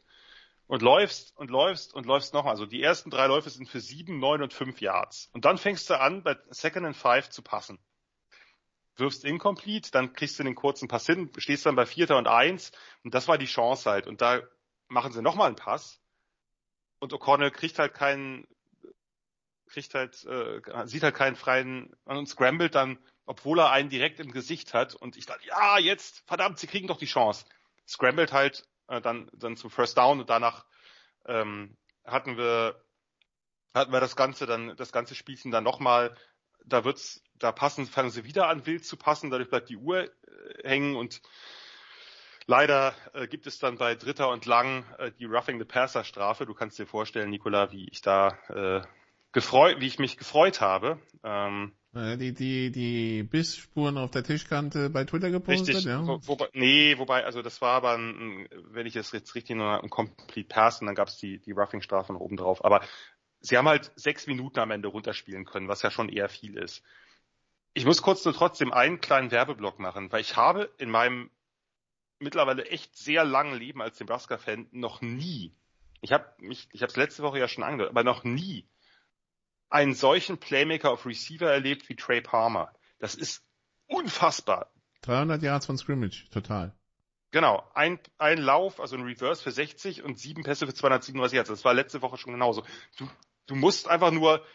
[0.67, 2.51] Und läufst und läufst und läufst nochmal.
[2.51, 5.29] Also die ersten drei Läufe sind für sieben, neun und fünf Yards.
[5.31, 7.79] Und dann fängst du an, bei Second and Five zu passen.
[8.97, 12.73] Wirfst incomplete, dann kriegst du den kurzen Pass hin, stehst dann bei Vierter und Eins.
[13.05, 14.07] Und das war die Chance halt.
[14.07, 14.41] Und da
[14.89, 16.01] machen sie nochmal einen Pass.
[16.99, 18.45] Und O'Connell kriegt halt keinen,
[19.75, 24.31] kriegt halt, äh, sieht halt keinen freien und scrambled dann, obwohl er einen direkt im
[24.31, 24.95] Gesicht hat.
[24.95, 27.45] Und ich dachte, ja, jetzt, verdammt, sie kriegen doch die Chance.
[27.85, 30.65] Scrambled halt äh, dann, dann zum First Down und danach
[31.25, 31.75] ähm,
[32.05, 32.81] hatten wir
[33.73, 36.15] hatten wir das Ganze dann, das ganze Spielchen dann nochmal,
[36.63, 40.05] da wird's, da passen, fangen sie wieder an, wild zu passen, dadurch bleibt die Uhr
[40.05, 40.09] äh,
[40.63, 41.21] hängen und
[42.45, 46.45] leider äh, gibt es dann bei Dritter und Lang äh, die Roughing the Passer Strafe.
[46.45, 48.81] Du kannst dir vorstellen, Nicola, wie ich da äh,
[49.35, 50.97] gefreut, wie ich mich gefreut habe.
[51.23, 55.85] Ähm, Äh, Die, die, die Bissspuren auf der Tischkante bei Twitter gepostet, Richtig.
[55.85, 56.07] ja.
[56.07, 59.83] Wo, wobei, nee, wobei, also das war aber, ein, wenn ich es jetzt richtig nur
[59.83, 62.63] ein Complete Pass und dann gab es die, die Roughing-Strafe noch oben drauf.
[62.63, 62.81] Aber
[63.41, 66.81] sie haben halt sechs Minuten am Ende runterspielen können, was ja schon eher viel ist.
[67.73, 71.29] Ich muss kurz nur trotzdem einen kleinen Werbeblock machen, weil ich habe in meinem
[72.19, 75.51] mittlerweile echt sehr langen Leben als Nebraska-Fan noch nie,
[75.99, 78.65] ich habe mich, ich habe es letzte Woche ja schon angehört, aber noch nie
[79.75, 82.71] einen solchen Playmaker auf Receiver erlebt wie Trey Palmer.
[82.97, 83.43] Das ist
[83.87, 84.71] unfassbar.
[85.01, 86.73] 300 Yards von Scrimmage, total.
[87.31, 91.49] Genau, ein, ein Lauf, also ein Reverse für 60 und sieben Pässe für 237 Yards.
[91.49, 92.63] Das war letzte Woche schon genauso.
[92.95, 93.09] Du,
[93.47, 94.45] du musst einfach nur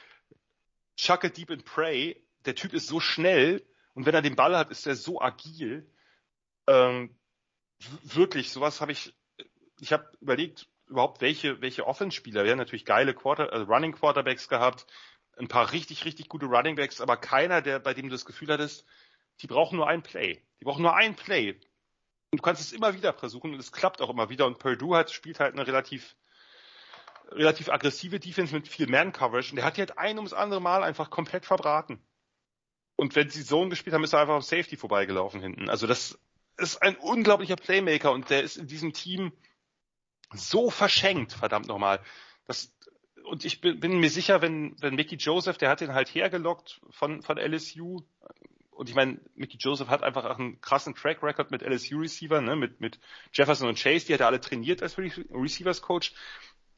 [0.97, 2.25] chuck it deep and pray.
[2.47, 5.87] Der Typ ist so schnell und wenn er den Ball hat, ist er so agil.
[6.67, 7.15] Ähm,
[8.05, 9.15] wirklich, sowas habe ich,
[9.81, 12.45] ich habe überlegt, überhaupt welche, welche Offense-Spieler.
[12.45, 14.87] Wir haben natürlich geile Quarter, also Running Quarterbacks gehabt,
[15.41, 18.53] ein paar richtig, richtig gute Running Backs, aber keiner, der, bei dem du das Gefühl
[18.53, 18.85] hattest,
[19.41, 20.43] die brauchen nur ein Play.
[20.61, 21.53] Die brauchen nur ein Play.
[22.31, 24.47] Und du kannst es immer wieder versuchen und es klappt auch immer wieder.
[24.47, 26.15] Und Purdue hat, spielt halt eine relativ,
[27.31, 30.85] relativ aggressive Defense mit viel Man-Coverage und der hat die halt ein ums andere Mal
[30.85, 32.01] einfach komplett verbraten.
[32.97, 35.71] Und wenn sie Zone gespielt haben, ist er einfach am Safety vorbeigelaufen hinten.
[35.71, 36.19] Also das
[36.59, 39.33] ist ein unglaublicher Playmaker und der ist in diesem Team
[40.35, 42.01] so verschenkt, verdammt nochmal.
[42.47, 42.75] Das,
[43.25, 46.81] und ich bin, bin mir sicher, wenn, wenn Mickey Joseph, der hat den halt hergelockt
[46.91, 48.03] von, von LSU.
[48.71, 52.57] Und ich meine, Mickey Joseph hat einfach auch einen krassen Track Record mit LSU-Receiver, ne,
[52.57, 52.99] mit, mit
[53.33, 56.15] Jefferson und Chase, die hat er alle trainiert als Re Receivers-Coach.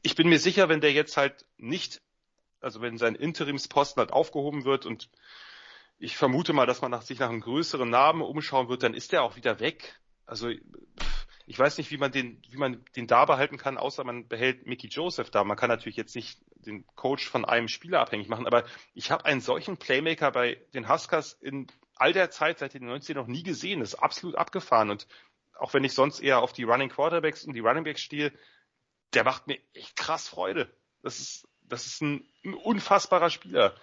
[0.01, 2.01] Ich bin mir sicher, wenn der jetzt halt nicht,
[2.59, 5.09] also wenn sein Interimsposten halt aufgehoben wird und
[5.97, 9.13] ich vermute mal, dass man nach, sich nach einem größeren Namen umschauen wird, dann ist
[9.13, 9.97] der auch wieder weg.
[10.25, 10.49] Also
[11.45, 14.65] ich weiß nicht, wie man den, wie man den da behalten kann, außer man behält
[14.65, 15.43] Mickey Joseph da.
[15.43, 18.63] Man kann natürlich jetzt nicht den Coach von einem Spieler abhängig machen, aber
[18.93, 23.15] ich habe einen solchen Playmaker bei den Huskers in all der Zeit seit den 90
[23.15, 23.81] noch nie gesehen.
[23.81, 25.07] Das ist absolut abgefahren und
[25.59, 28.33] auch wenn ich sonst eher auf die Running Quarterbacks und die Running Backs stehe,
[29.13, 30.73] der macht mir echt krass Freude.
[31.01, 33.75] Das ist, das ist ein, ein unfassbarer Spieler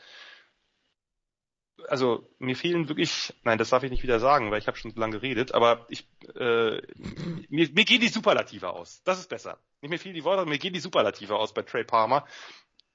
[1.88, 4.92] also mir fehlen wirklich, nein, das darf ich nicht wieder sagen, weil ich habe schon
[4.92, 6.80] so lange geredet, aber ich, äh,
[7.48, 9.02] mir, mir gehen die Superlative aus.
[9.04, 9.58] Das ist besser.
[9.80, 12.26] Nicht mir fehlen die Worte, mir gehen die Superlative aus bei Trey Palmer.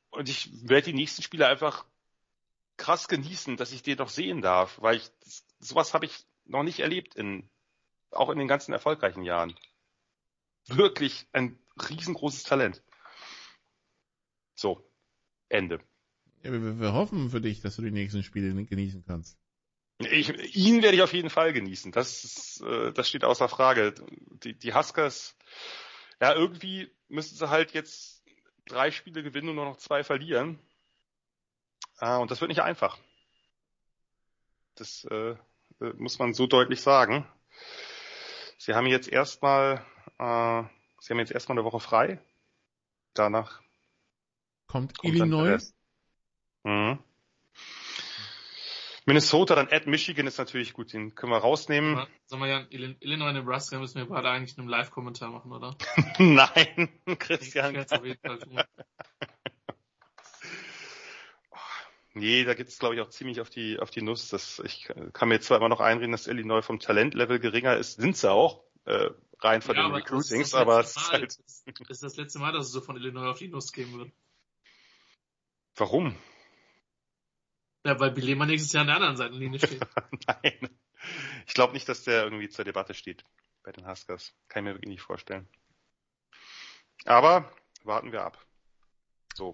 [0.10, 1.86] Und ich werde die nächsten Spiele einfach
[2.78, 5.10] krass genießen, dass ich den noch sehen darf, weil ich
[5.60, 7.50] sowas habe ich noch nicht erlebt in
[8.12, 9.56] auch in den ganzen erfolgreichen Jahren.
[10.68, 11.60] Wirklich ein
[11.90, 12.82] riesengroßes Talent.
[14.56, 14.90] So,
[15.50, 15.80] Ende.
[16.46, 19.40] Ja, wir, wir hoffen für dich, dass du die nächsten Spiele genießen kannst.
[19.98, 21.92] Ich, ihn werde ich auf jeden Fall genießen.
[21.92, 23.96] Das, ist, äh, das steht außer Frage.
[24.44, 25.36] Die, die Huskers,
[26.22, 28.24] ja, irgendwie müssen sie halt jetzt
[28.68, 30.60] drei Spiele gewinnen und nur noch zwei verlieren.
[31.98, 33.00] Ah, und das wird nicht einfach.
[34.76, 37.26] Das äh, äh, muss man so deutlich sagen.
[38.60, 39.84] Sie haben jetzt erstmal,
[40.20, 40.64] äh,
[41.00, 42.22] Sie haben jetzt erstmal eine Woche frei.
[43.16, 43.64] Danach
[44.68, 45.75] Kommt, kommt Illinois.
[46.66, 47.00] Mhm.
[49.06, 52.08] Minnesota, dann at Michigan ist natürlich gut, den können wir rausnehmen.
[52.26, 55.76] Sag mal, Jan, Illi- Illinois, Nebraska müssen wir beide eigentlich einen Live-Kommentar machen, oder?
[56.18, 57.76] Nein, Ich Christian.
[57.76, 58.60] werd's auf jeden Fall tun.
[62.18, 64.30] Nee, da gibt's glaube ich auch ziemlich auf die auf die Nuss.
[64.30, 67.96] Das, ich kann mir jetzt zwar immer noch einreden, dass Illinois vom Talentlevel geringer ist,
[68.00, 69.10] sind sie auch äh,
[69.40, 72.54] rein von Ja, den ist Recruitings, aber es ist halt, das ist das letzte Mal,
[72.54, 74.14] dass es so von Illinois auf die Nuss gehen wird.
[75.76, 76.16] warum?
[77.86, 79.82] Ja, weil Bilema nächstes Jahr an der anderen Seitenlinie steht.
[80.28, 80.70] Nein,
[81.48, 83.24] ich glaube nicht, dass der irgendwie zur Debatte steht
[83.64, 84.34] bei den Huskers.
[84.48, 85.48] Kann ich mir wirklich nicht vorstellen.
[87.06, 87.52] Aber
[87.84, 88.44] warten wir ab.
[89.36, 89.54] So,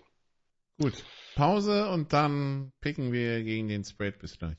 [0.81, 1.05] Gut.
[1.35, 4.17] Pause und dann picken wir gegen den Spread.
[4.17, 4.57] Bis gleich.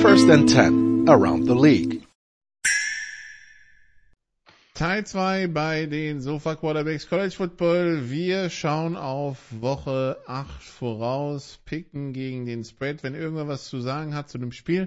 [0.00, 2.07] First and 10 around the league.
[4.78, 8.10] Teil 2 bei den Sofa Quarterbacks College Football.
[8.10, 13.02] Wir schauen auf Woche 8 voraus, picken gegen den Spread.
[13.02, 14.86] Wenn irgendwer was zu sagen hat zu dem Spiel,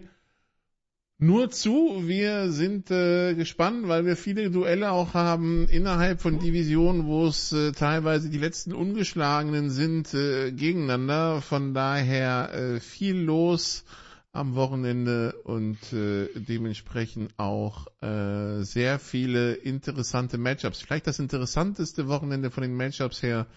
[1.18, 2.04] nur zu.
[2.08, 7.52] Wir sind äh, gespannt, weil wir viele Duelle auch haben innerhalb von Divisionen, wo es
[7.52, 11.42] äh, teilweise die letzten Ungeschlagenen sind äh, gegeneinander.
[11.42, 13.84] Von daher äh, viel los
[14.34, 20.82] am Wochenende und äh, dementsprechend auch äh, sehr viele interessante Matchups.
[20.82, 23.48] Vielleicht das interessanteste Wochenende von den Matchups her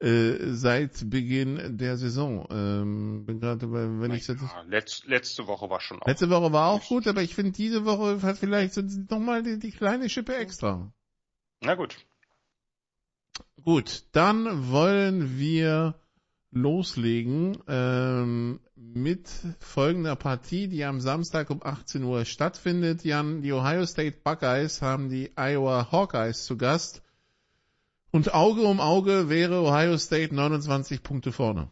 [0.00, 2.46] äh, seit Beginn der Saison.
[2.50, 4.34] Ähm, bin gerade, wenn ich ja,
[4.66, 6.06] letz, letzte Woche war schon auch.
[6.06, 9.58] Letzte Woche war auch gut, aber ich finde, diese Woche hat vielleicht so nochmal die,
[9.58, 10.92] die kleine Schippe extra.
[11.60, 11.96] Na gut.
[13.62, 15.94] Gut, dann wollen wir
[16.50, 19.28] loslegen ähm, mit
[19.60, 23.04] folgender Partie, die am Samstag um 18 Uhr stattfindet.
[23.04, 27.02] Jan, die Ohio State Buckeyes haben die Iowa Hawkeyes zu Gast.
[28.10, 31.70] Und Auge um Auge wäre Ohio State 29 Punkte vorne.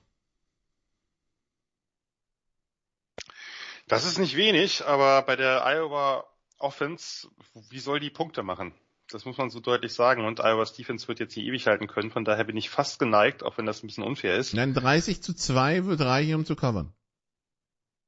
[3.88, 6.24] Das ist nicht wenig, aber bei der Iowa
[6.58, 7.28] Offense,
[7.70, 8.74] wie soll die Punkte machen?
[9.10, 10.26] Das muss man so deutlich sagen.
[10.26, 12.10] Und Iowa's Defense wird jetzt nicht ewig halten können.
[12.10, 14.52] Von daher bin ich fast geneigt, auch wenn das ein bisschen unfair ist.
[14.52, 16.92] Nein, 30 zu 2 wird reichen, um zu covern.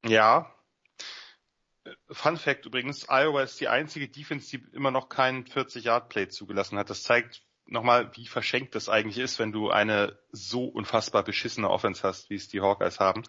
[0.07, 0.55] Ja.
[2.11, 6.91] Fun Fact übrigens, Iowa ist die einzige Defense, die immer noch keinen 40-Yard-Play zugelassen hat.
[6.91, 12.03] Das zeigt nochmal, wie verschenkt das eigentlich ist, wenn du eine so unfassbar beschissene Offense
[12.03, 13.23] hast, wie es die Hawkeyes haben.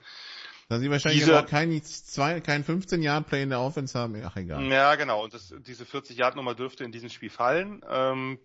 [0.68, 4.22] Da sie wahrscheinlich Diese- kein, zwei, kein 15-Yard-Play in der Offense haben.
[4.24, 4.64] Ach, egal.
[4.66, 5.24] Ja, genau.
[5.24, 7.84] Und das, diese 40-Yard-Nummer dürfte in diesem Spiel fallen.
[7.90, 8.40] Ähm,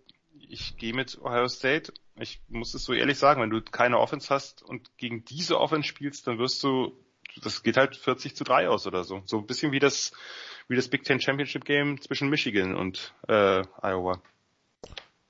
[0.49, 1.93] ich gehe mit Ohio State.
[2.19, 5.87] Ich muss es so ehrlich sagen, wenn du keine Offense hast und gegen diese Offense
[5.87, 6.97] spielst, dann wirst du,
[7.43, 9.21] das geht halt 40 zu 3 aus oder so.
[9.25, 10.11] So ein bisschen wie das,
[10.67, 14.21] wie das Big Ten Championship Game zwischen Michigan und äh, Iowa.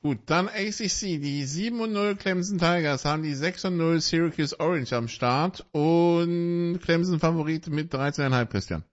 [0.02, 1.20] Gut, dann ACC.
[1.20, 5.66] Die 7 und 0 Clemson Tigers haben die 6 und 0 Syracuse Orange am Start
[5.72, 8.84] und Clemson Favorit mit 13,5 Christian.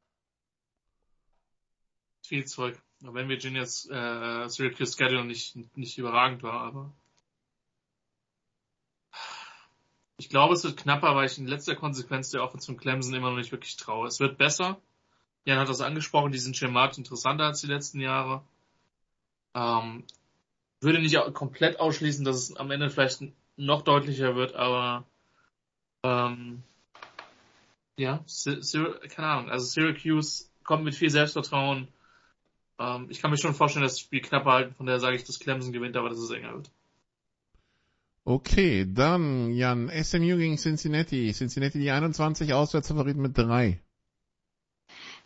[2.23, 2.81] Viel Zeug.
[3.01, 6.95] Wenn Virginias äh, Syracuse Schedule nicht, nicht überragend war, aber
[10.17, 13.31] ich glaube, es wird knapper, weil ich in letzter Konsequenz der Offense von Clemson immer
[13.31, 14.07] noch nicht wirklich traue.
[14.07, 14.81] Es wird besser.
[15.45, 18.43] Jan hat das angesprochen, die sind schematisch interessanter als die letzten Jahre.
[19.55, 20.05] Ähm,
[20.81, 23.23] würde nicht komplett ausschließen, dass es am Ende vielleicht
[23.57, 25.05] noch deutlicher wird, aber
[26.03, 26.63] ähm,
[27.97, 28.25] ja,
[29.09, 29.51] keine Ahnung.
[29.51, 31.89] Also Syracuse kommt mit viel Selbstvertrauen.
[32.79, 35.25] Ähm, ich kann mir schon vorstellen, dass das Spiel knapper halten, von daher sage ich,
[35.25, 36.71] dass Clemson gewinnt, aber dass es enger wird.
[38.27, 41.31] Okay, dann Jan, SMU gegen Cincinnati.
[41.35, 43.79] Cincinnati die 21 Auswärtsfavorit mit 3.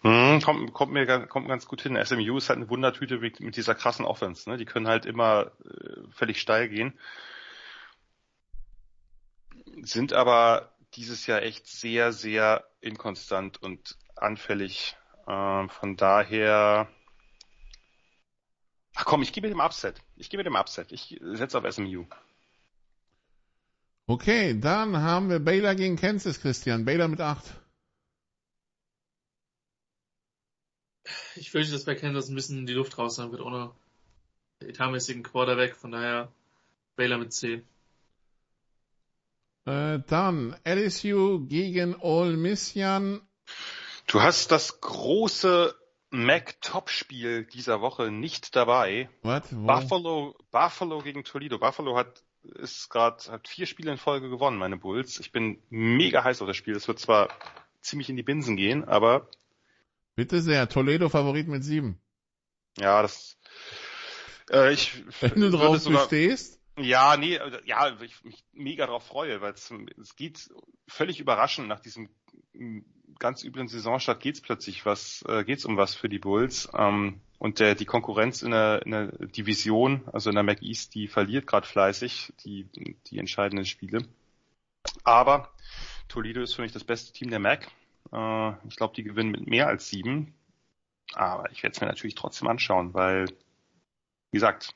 [0.02, 1.98] Hm, kommt, kommt mir kommt ganz gut hin.
[2.04, 4.50] SMU ist halt eine Wundertüte mit, mit dieser krassen Offense.
[4.50, 4.56] Ne?
[4.56, 6.98] Die können halt immer äh, völlig steil gehen.
[9.82, 14.96] Sind aber dieses Jahr echt sehr, sehr inkonstant und anfällig.
[15.28, 16.88] Ähm, von daher.
[18.96, 20.00] Ach komm, ich gehe mit dem Upset.
[20.16, 20.90] Ich gehe mit dem Upset.
[20.90, 22.06] Ich setze auf SMU.
[24.10, 26.86] Okay, dann haben wir Baylor gegen Kansas, Christian.
[26.86, 27.44] Baylor mit 8.
[31.36, 33.70] Ich fürchte, dass bei Kansas ein bisschen die Luft raus sein wird, ohne
[34.60, 36.32] etatmäßigen Quarterback, von daher
[36.96, 37.68] Baylor mit 10.
[39.66, 43.20] Äh, dann LSU gegen Ole Miss, Jan.
[44.06, 45.74] Du hast das große
[46.08, 49.10] Mac-Top-Spiel dieser Woche nicht dabei.
[49.20, 49.54] Was?
[49.54, 49.66] Wo?
[49.66, 51.58] Buffalo, Buffalo gegen Toledo.
[51.58, 55.18] Buffalo hat ist gerade hat vier Spiele in Folge gewonnen, meine Bulls.
[55.20, 56.74] Ich bin mega heiß auf das Spiel.
[56.76, 57.28] Es wird zwar
[57.80, 59.28] ziemlich in die Binsen gehen, aber
[60.16, 62.00] Bitte sehr, Toledo Favorit mit sieben.
[62.78, 63.36] ja, das
[64.50, 69.06] äh, ich Wenn du drauf sogar- bestehst, Ja, nee, äh, ja, ich mich mega drauf
[69.06, 70.48] freue, weil es, es geht
[70.88, 72.08] völlig überraschend nach diesem
[73.18, 76.68] ganz üblen Saisonstart geht's plötzlich was, äh, geht's um was für die Bulls.
[76.76, 80.94] Ähm, und der, die Konkurrenz in der, in der Division, also in der Mac East,
[80.94, 82.68] die verliert gerade fleißig die,
[83.06, 84.06] die entscheidenden Spiele.
[85.04, 85.52] Aber
[86.08, 87.70] Toledo ist für mich das beste Team der Mac.
[88.12, 90.34] Äh, ich glaube, die gewinnen mit mehr als sieben.
[91.14, 93.26] Aber ich werde es mir natürlich trotzdem anschauen, weil,
[94.30, 94.74] wie gesagt,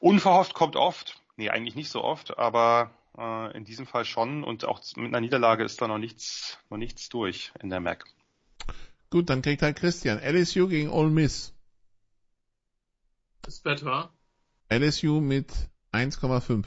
[0.00, 1.20] Unverhofft kommt oft.
[1.36, 4.44] Nee, eigentlich nicht so oft, aber äh, in diesem Fall schon.
[4.44, 8.04] Und auch mit einer Niederlage ist da noch nichts, noch nichts durch in der Mac.
[9.10, 10.18] Gut, dann kriegt halt Christian.
[10.18, 11.54] LSU gegen Ole Miss.
[13.46, 14.12] Ist better?
[14.70, 15.52] LSU mit
[15.92, 16.64] 1,5.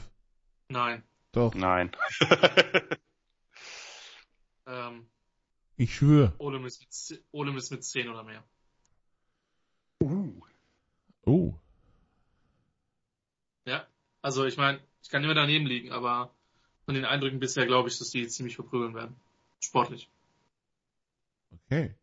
[0.68, 1.02] Nein.
[1.32, 1.92] Doch, Nein.
[4.66, 5.06] Ähm,
[5.76, 6.32] ich schwöre.
[6.38, 8.44] Ole Miss mit, z- Ole Miss mit 10 oder mehr.
[11.24, 11.54] Oh.
[13.64, 13.86] Ja.
[14.22, 16.32] Also ich meine, ich kann immer daneben liegen, aber
[16.84, 19.16] von den Eindrücken bisher glaube ich, dass die ziemlich verprügeln werden.
[19.60, 20.08] Sportlich.
[21.66, 21.94] Okay.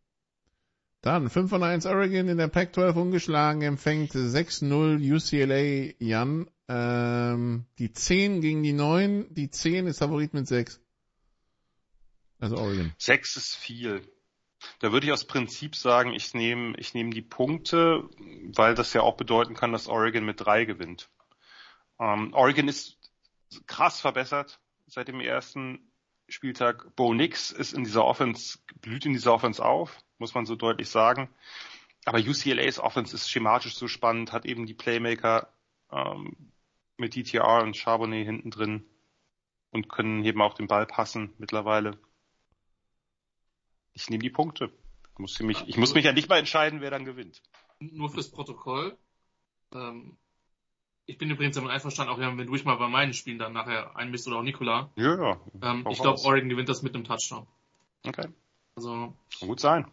[1.01, 6.49] Dann 5 von 1 Oregon in der Pac-12 ungeschlagen, empfängt 6-0 UCLA Jan.
[6.67, 10.81] Ähm, die 10 gegen die 9, die 10 ist Favorit mit 6.
[12.39, 12.93] Also Oregon.
[12.97, 14.01] Sechs ist viel.
[14.79, 18.09] Da würde ich aus Prinzip sagen, ich nehme ich nehme die Punkte,
[18.55, 21.09] weil das ja auch bedeuten kann, dass Oregon mit drei gewinnt.
[21.99, 22.97] Ähm, Oregon ist
[23.67, 25.91] krass verbessert seit dem ersten
[26.27, 26.95] Spieltag.
[26.95, 30.89] Bo Nix ist in dieser Offense, blüht in dieser Offense auf, muss man so deutlich
[30.89, 31.29] sagen.
[32.05, 35.51] Aber UCLA's Offense ist schematisch so spannend, hat eben die Playmaker
[35.91, 36.35] ähm,
[36.97, 38.85] mit DTR und Charbonnet hinten drin
[39.71, 41.97] und können eben auch den Ball passen mittlerweile.
[43.93, 44.71] Ich nehme die Punkte.
[45.13, 47.41] Ich muss, mich, ich muss mich ja nicht mal entscheiden, wer dann gewinnt.
[47.79, 48.97] Nur fürs Protokoll.
[49.73, 50.17] Ähm,
[51.05, 53.95] ich bin übrigens damit einverstanden, auch wenn du ich mal bei meinen Spielen dann nachher
[53.95, 54.91] einmisst oder auch Nikola.
[54.95, 55.39] Ja, ja.
[55.61, 56.21] Ähm, ich glaube.
[56.23, 57.47] Oregon gewinnt das mit einem Touchdown.
[58.05, 58.29] Okay.
[58.75, 59.91] Also, Kann gut sein.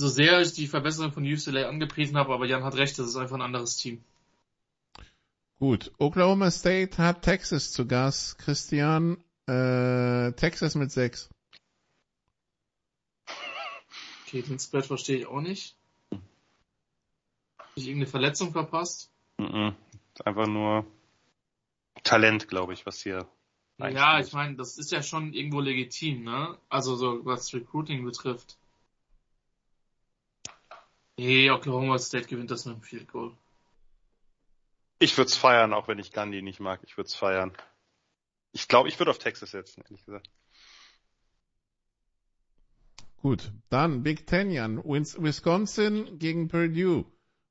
[0.00, 3.16] So sehr ich die Verbesserung von UCLA angepriesen habe, aber Jan hat recht, das ist
[3.16, 4.02] einfach ein anderes Team.
[5.58, 5.92] Gut.
[5.98, 8.38] Oklahoma State hat Texas zu Gast.
[8.38, 11.28] Christian, äh, Texas mit 6.
[14.26, 15.76] Okay, den Spread verstehe ich auch nicht.
[16.10, 19.10] Hab ich irgendeine Verletzung verpasst?
[19.36, 19.74] Mhm.
[20.24, 20.86] Einfach nur
[22.04, 23.28] Talent, glaube ich, was hier.
[23.78, 26.56] Ja, ich meine, das ist ja schon irgendwo legitim, ne?
[26.70, 28.59] Also so was Recruiting betrifft.
[31.20, 33.36] Nee, Oklahoma State gewinnt das mit einem Field Goal.
[35.00, 36.80] Ich würde es feiern, auch wenn ich Gandhi nicht mag.
[36.82, 37.52] Ich würde es feiern.
[38.52, 40.30] Ich glaube, ich würde auf Texas setzen, ehrlich gesagt.
[43.18, 43.52] Gut.
[43.68, 44.78] Dann Big Ten, Jan.
[44.82, 47.04] Wis- Wisconsin gegen Purdue.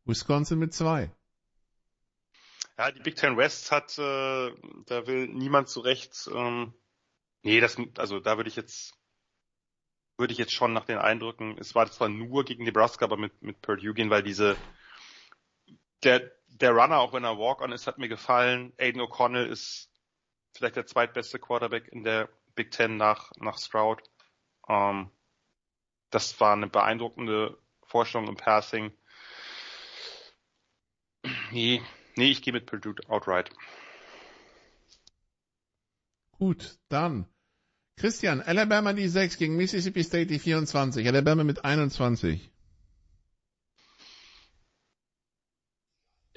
[0.03, 1.11] Wisconsin mit 2.
[2.79, 4.01] Ja, die Big Ten West hat, äh,
[4.87, 6.27] da will niemand zu Recht.
[6.33, 6.73] Ähm,
[7.43, 8.95] nee, das, also da würde ich jetzt,
[10.19, 11.57] würde ich jetzt schon nach den Eindrücken.
[11.57, 14.57] Es war zwar nur gegen Nebraska, aber mit mit Purdue gehen, weil diese
[16.03, 18.73] der der Runner, auch wenn er Walk-on ist, hat mir gefallen.
[18.77, 19.89] Aiden O'Connell ist
[20.53, 24.03] vielleicht der zweitbeste Quarterback in der Big Ten nach nach Stroud.
[24.67, 25.09] Ähm,
[26.09, 28.91] das war eine beeindruckende Vorstellung im Passing.
[31.51, 31.81] Nee,
[32.15, 33.51] nee, ich gehe mit Purdue outright.
[36.31, 36.77] Gut.
[36.89, 37.27] Dann
[37.99, 41.05] Christian, Alabama die 6 gegen Mississippi State die 24.
[41.05, 42.49] Alabama mit 21.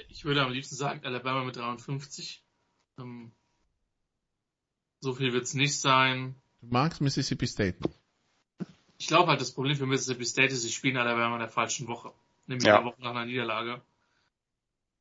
[0.09, 2.45] Ich würde am liebsten sagen, Alabama mit 53.
[2.99, 3.31] Ähm,
[5.01, 6.35] so viel wird's nicht sein.
[6.61, 7.79] Du magst Mississippi State.
[8.99, 11.87] Ich glaube halt, das Problem für Mississippi State ist, sie spielen Alabama in der falschen
[11.87, 12.13] Woche.
[12.47, 12.79] Nämlich Ja.
[12.79, 13.81] in der Woche nach einer Niederlage.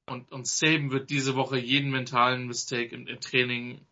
[0.06, 3.84] Und, und Saban wird diese Woche jeden mentalen Mistake im, im Training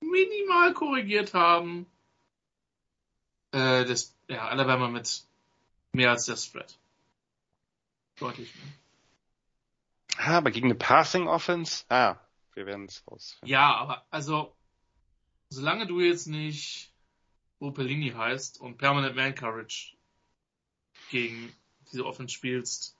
[0.00, 1.86] minimal korrigiert haben.
[3.52, 5.24] Äh, das, ja, Alabama mit
[5.92, 6.78] mehr als der Spread.
[8.18, 8.64] Deutlich mehr.
[10.18, 11.84] Ah, aber gegen eine Passing Offense?
[11.88, 12.16] Ah,
[12.54, 13.48] wir werden es rausfinden.
[13.48, 14.56] Ja, aber also,
[15.48, 16.92] solange du jetzt nicht
[17.60, 19.96] Bo Pelini heißt und Permanent Man Courage
[21.10, 21.54] gegen
[21.90, 22.97] diese Offense spielst,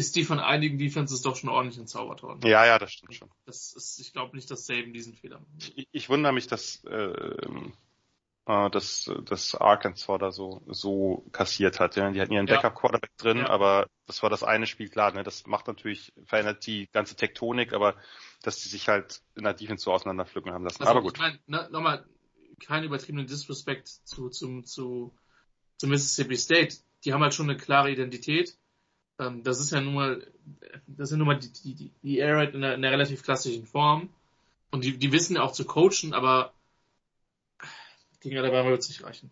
[0.00, 2.40] ist die von einigen Defenses doch schon ordentlich entzaubert worden.
[2.42, 3.30] Ja, ja, das stimmt schon.
[3.44, 5.72] Das ist, ich glaube nicht, dass Saban diesen Fehler macht.
[5.76, 6.96] Ich, ich wundere mich, dass, äh,
[8.46, 11.96] äh, dass, dass Arkansas da so, so kassiert hat.
[11.96, 12.10] Ja.
[12.10, 12.56] Die hatten ihren Ja.
[12.56, 13.50] Backup-Quarterback drin, Ja.
[13.50, 15.22] aber das war das eine Spiel, klar, ne?
[15.22, 17.94] das macht natürlich, verändert die ganze Tektonik, aber
[18.42, 20.80] dass die sich halt in der Defense so auseinanderpflücken haben lassen.
[20.80, 21.14] Also, aber gut.
[21.16, 22.06] Ich meine, ne, nochmal,
[22.60, 25.14] kein übertriebenen Disrespect zu, zum, zu,
[25.76, 26.76] zu Mississippi State.
[27.04, 28.56] Die haben halt schon eine klare Identität.
[29.20, 30.26] Ähm, das ist ja nun mal,
[30.86, 33.22] das sind nun mal die, die, die, die Air Raid in einer, in einer relativ
[33.22, 34.08] klassischen Form.
[34.70, 36.54] Und die, die wissen ja auch zu coachen, aber
[38.20, 39.30] gegen Alabama wird es nicht reichen.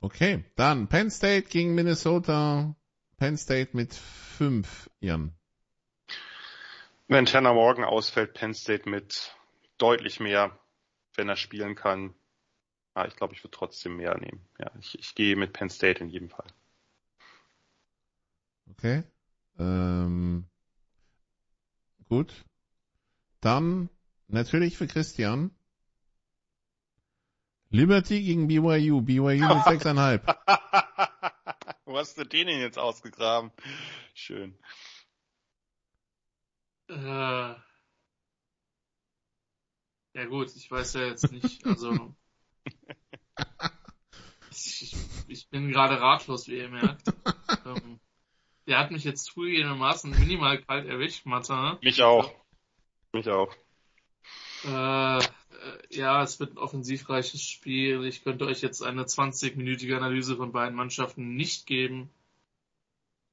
[0.00, 2.76] Okay, dann Penn State gegen Minnesota.
[3.16, 5.34] Penn State mit fünf, Jan.
[7.08, 9.34] Wenn Tanner Morgan ausfällt, Penn State mit
[9.78, 10.58] deutlich mehr,
[11.14, 12.14] wenn er spielen kann.
[12.98, 14.44] Ah, ich glaube, ich würde trotzdem mehr nehmen.
[14.58, 16.48] Ja, ich, ich gehe mit Penn State in jedem Fall.
[18.72, 19.04] Okay.
[19.56, 20.48] Ähm,
[22.08, 22.44] gut.
[23.40, 23.88] Dann
[24.26, 25.52] natürlich für Christian.
[27.70, 29.00] Liberty gegen BYU.
[29.00, 30.26] BYU mit sechseinhalb.
[31.84, 33.52] Wo hast du den denn jetzt ausgegraben?
[34.12, 34.58] Schön.
[36.88, 37.60] Äh, ja
[40.28, 42.12] gut, ich weiß ja jetzt nicht, also
[44.50, 44.96] ich,
[45.28, 47.08] ich bin gerade ratlos, wie ihr merkt.
[47.66, 47.98] ähm,
[48.66, 51.78] der hat mich jetzt zugegebenermaßen minimal kalt erwischt, Mathe.
[51.82, 52.32] Mich auch.
[53.12, 53.54] Mich auch.
[54.64, 55.22] Äh, äh,
[55.90, 58.04] ja, es wird ein offensivreiches Spiel.
[58.04, 62.10] Ich könnte euch jetzt eine 20-minütige Analyse von beiden Mannschaften nicht geben.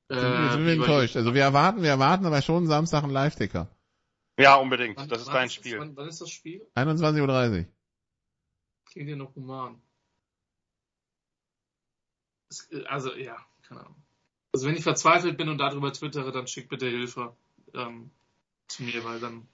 [0.10, 1.16] Äh, sind wir lieber- enttäuscht.
[1.18, 3.68] Also wir erwarten, wir erwarten aber schon Samstag einen Live-Ticker.
[4.38, 4.98] Ja, unbedingt.
[4.98, 5.80] Wann- Das ist dein Spiel.
[5.80, 6.62] Wann, wann ist das Spiel?
[6.76, 7.66] 21.30 Uhr.
[8.96, 9.82] Klingt ja noch human.
[12.50, 14.02] Es, äh, also, ja, keine Ahnung.
[14.54, 17.36] Also, wenn ich verzweifelt bin und darüber twittere, dann schickt bitte Hilfe
[17.74, 18.10] ähm,
[18.70, 19.50] zu mir, weil dann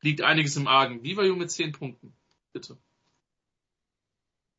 [0.00, 1.02] liegt einiges im Argen.
[1.02, 2.16] Viva mit 10 Punkten.
[2.54, 2.78] Bitte.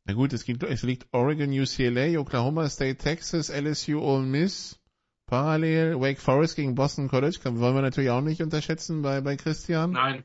[0.04, 4.80] Na gut, es, gibt, es liegt Oregon, UCLA, Oklahoma State, Texas, LSU, Ole Miss.
[5.26, 7.40] Parallel Wake Forest gegen Boston College.
[7.44, 9.94] Wollen wir natürlich auch nicht unterschätzen bei, bei Christian.
[9.94, 10.24] Nein.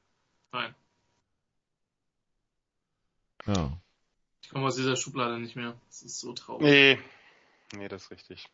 [0.52, 0.74] Nein.
[3.56, 3.80] Ja.
[4.42, 5.78] Ich komme aus dieser Schublade nicht mehr.
[5.88, 6.62] Das ist so traurig.
[6.62, 6.98] Nee.
[7.76, 8.46] Nee, das ist richtig.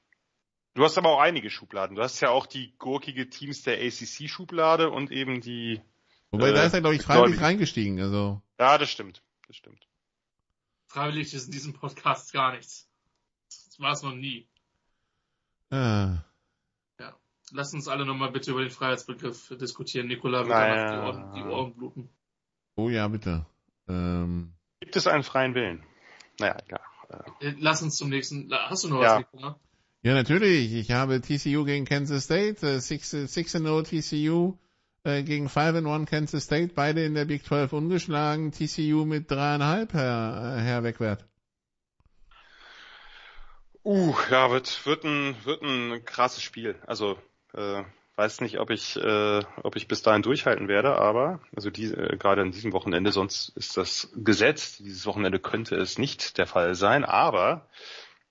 [0.74, 1.96] Du hast aber auch einige Schubladen.
[1.96, 5.80] Du hast ja auch die gurkige Teams der ACC-Schublade und eben die.
[6.30, 7.98] Wobei, Äh, da ist er, glaube ich, freiwillig reingestiegen.
[8.00, 9.22] Also, Ja, das stimmt.
[9.46, 9.88] Das stimmt.
[10.88, 12.88] Freiwillig ist in diesem Podcast gar nichts.
[13.48, 14.48] Das war es noch nie.
[15.70, 16.16] äh,
[17.52, 20.08] Lass uns alle nochmal bitte über den Freiheitsbegriff diskutieren.
[20.08, 20.74] Nikola wird Naja.
[20.74, 22.08] danach die Ohren, die Ohren bluten.
[22.74, 23.46] oh ja, bitte.
[23.86, 25.82] Ähm, Gibt es einen freien Willen?
[26.38, 26.80] Naja, egal.
[27.40, 28.50] Äh, Äh, Lass uns zum nächsten.
[28.52, 29.12] Hast du noch Ja.
[29.14, 29.58] was, Nikola?
[30.02, 30.72] ja, natürlich.
[30.74, 34.56] Ich habe TCU gegen Kansas State, äh, 6-0 TCU
[35.04, 38.52] äh, gegen 5-1 Kansas State, beide in der Big 12 ungeschlagen.
[38.52, 41.24] TCU mit dreieinhalb, Herr, Herr Wegwert.
[43.84, 46.74] Uh, ja, wird, wird ein, wird ein krasses Spiel.
[46.88, 47.16] Also,
[47.54, 47.84] äh,
[48.16, 52.16] weiß nicht, ob ich, äh, ob ich bis dahin durchhalten werde, aber, also die, äh,
[52.16, 54.80] gerade an diesem Wochenende, sonst ist das gesetzt.
[54.80, 57.68] Dieses Wochenende könnte es nicht der Fall sein, aber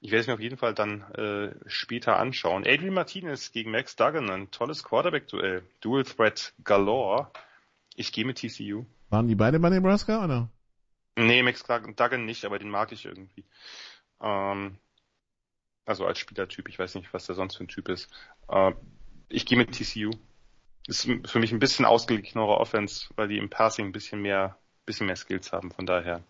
[0.01, 2.63] ich werde es mir auf jeden Fall dann äh, später anschauen.
[2.65, 5.63] Adrian Martinez gegen Max Duggan, ein tolles Quarterback-Duell.
[5.81, 7.31] Dual Threat Galore.
[7.95, 8.85] Ich gehe mit TCU.
[9.09, 10.49] Waren die beide bei Nebraska, oder?
[11.15, 13.45] Nee, Max Duggan nicht, aber den mag ich irgendwie.
[14.21, 14.77] Ähm,
[15.85, 18.09] also als Spielertyp, ich weiß nicht, was der sonst für ein Typ ist.
[18.47, 18.73] Äh,
[19.29, 20.11] ich gehe mit TCU.
[20.87, 25.07] Ist für mich ein bisschen ausgeglichenere Offense, weil die im Passing ein bisschen mehr, bisschen
[25.07, 25.71] mehr Skills haben.
[25.71, 26.23] Von daher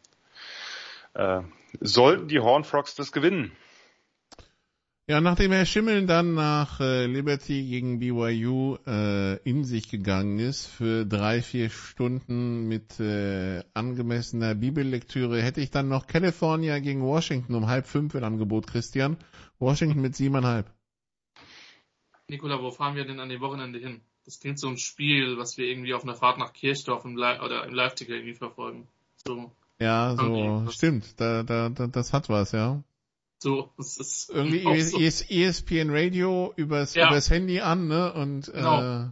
[1.14, 1.42] äh,
[1.82, 3.52] sollten die Horn Frogs das gewinnen.
[5.08, 10.66] Ja, nachdem Herr Schimmel dann nach äh, Liberty gegen BYU äh, in sich gegangen ist
[10.66, 17.54] für drei, vier Stunden mit äh, angemessener Bibellektüre, hätte ich dann noch California gegen Washington
[17.54, 19.18] um halb fünf im Angebot, Christian.
[19.60, 20.75] Washington mit siebeneinhalb.
[22.30, 24.02] Nikola, wo fahren wir denn an dem Wochenende hin?
[24.26, 27.40] Das klingt so ein Spiel, was wir irgendwie auf einer Fahrt nach Kirchdorf im Li
[27.44, 28.88] oder im Live-Ticker irgendwie verfolgen.
[29.26, 31.20] So, Ja, so, stimmt.
[31.20, 32.84] Da, da, da, das hat was, ja.
[33.38, 35.00] so, es ist Irgendwie auch so.
[35.00, 37.10] ES, ESPN Radio übers, Ja.
[37.10, 38.12] übers Handy an, ne?
[38.14, 38.82] Und, Genau.
[39.04, 39.10] äh,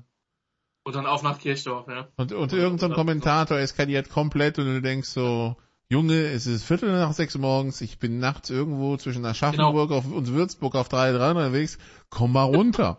[0.85, 2.07] Und dann auf nach Kirchdorf, ja.
[2.17, 5.55] und, und irgendein so Kommentator eskaliert komplett und du denkst so,
[5.89, 9.99] Junge, es ist Viertel nach sechs morgens, ich bin nachts irgendwo zwischen Aschaffenburg Genau.
[9.99, 11.77] auf, und Würzburg auf 3-3 unterwegs,
[12.09, 12.97] komm mal runter.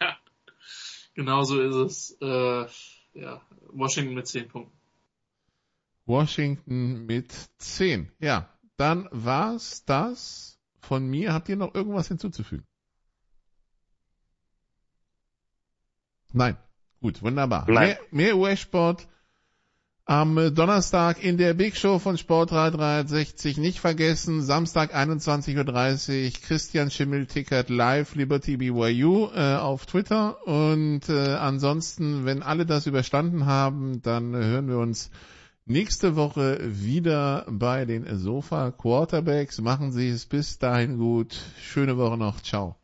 [1.14, 2.18] Genau so ist es.
[2.20, 2.66] Äh,
[3.18, 3.40] ja,
[3.72, 4.76] Washington mit 10 Punkten.
[6.04, 8.12] Washington mit 10.
[8.18, 11.32] Ja, dann war's das von mir.
[11.32, 12.66] Habt ihr noch irgendwas hinzuzufügen?
[16.32, 16.58] Nein.
[17.00, 17.64] Gut, wunderbar.
[17.68, 17.88] Nein.
[17.88, 19.08] Mehr, mehr US-Sport
[20.08, 26.92] Am Donnerstag in der Big Show von Sportrad 360 nicht vergessen, Samstag 21.30 Uhr Christian
[26.92, 33.46] Schimmel tickert live Liberty BYU äh, auf Twitter und äh, ansonsten, wenn alle das überstanden
[33.46, 35.10] haben, dann hören wir uns
[35.64, 39.60] nächste Woche wieder bei den Sofa Quarterbacks.
[39.60, 41.36] Machen Sie es bis dahin gut.
[41.60, 42.40] Schöne Woche noch.
[42.42, 42.76] Ciao.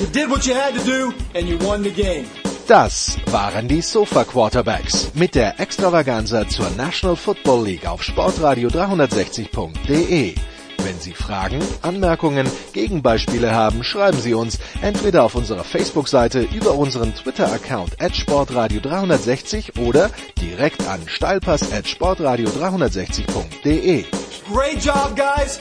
[0.00, 2.26] You did what you had to do and you won the game.
[2.68, 10.34] Das waren die Sofa Quarterbacks mit der Extravaganza zur National Football League auf Sportradio 360.de.
[10.78, 17.14] Wenn Sie Fragen, Anmerkungen, Gegenbeispiele haben, schreiben Sie uns entweder auf unserer Facebook-Seite über unseren
[17.14, 20.10] Twitter-Account at Sportradio 360 oder
[20.40, 24.04] direkt an steilpass at Sportradio 360.de.
[24.52, 25.60] Great job, guys!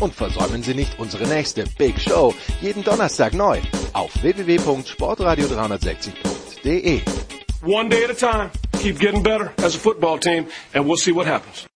[0.00, 3.60] Und versäumen Sie nicht unsere nächste Big Show jeden Donnerstag neu
[3.94, 7.02] auf www.sportradio360.de.
[7.62, 8.50] One day at a time.
[8.78, 11.69] Keep getting better as a football team, and we'll see what happens.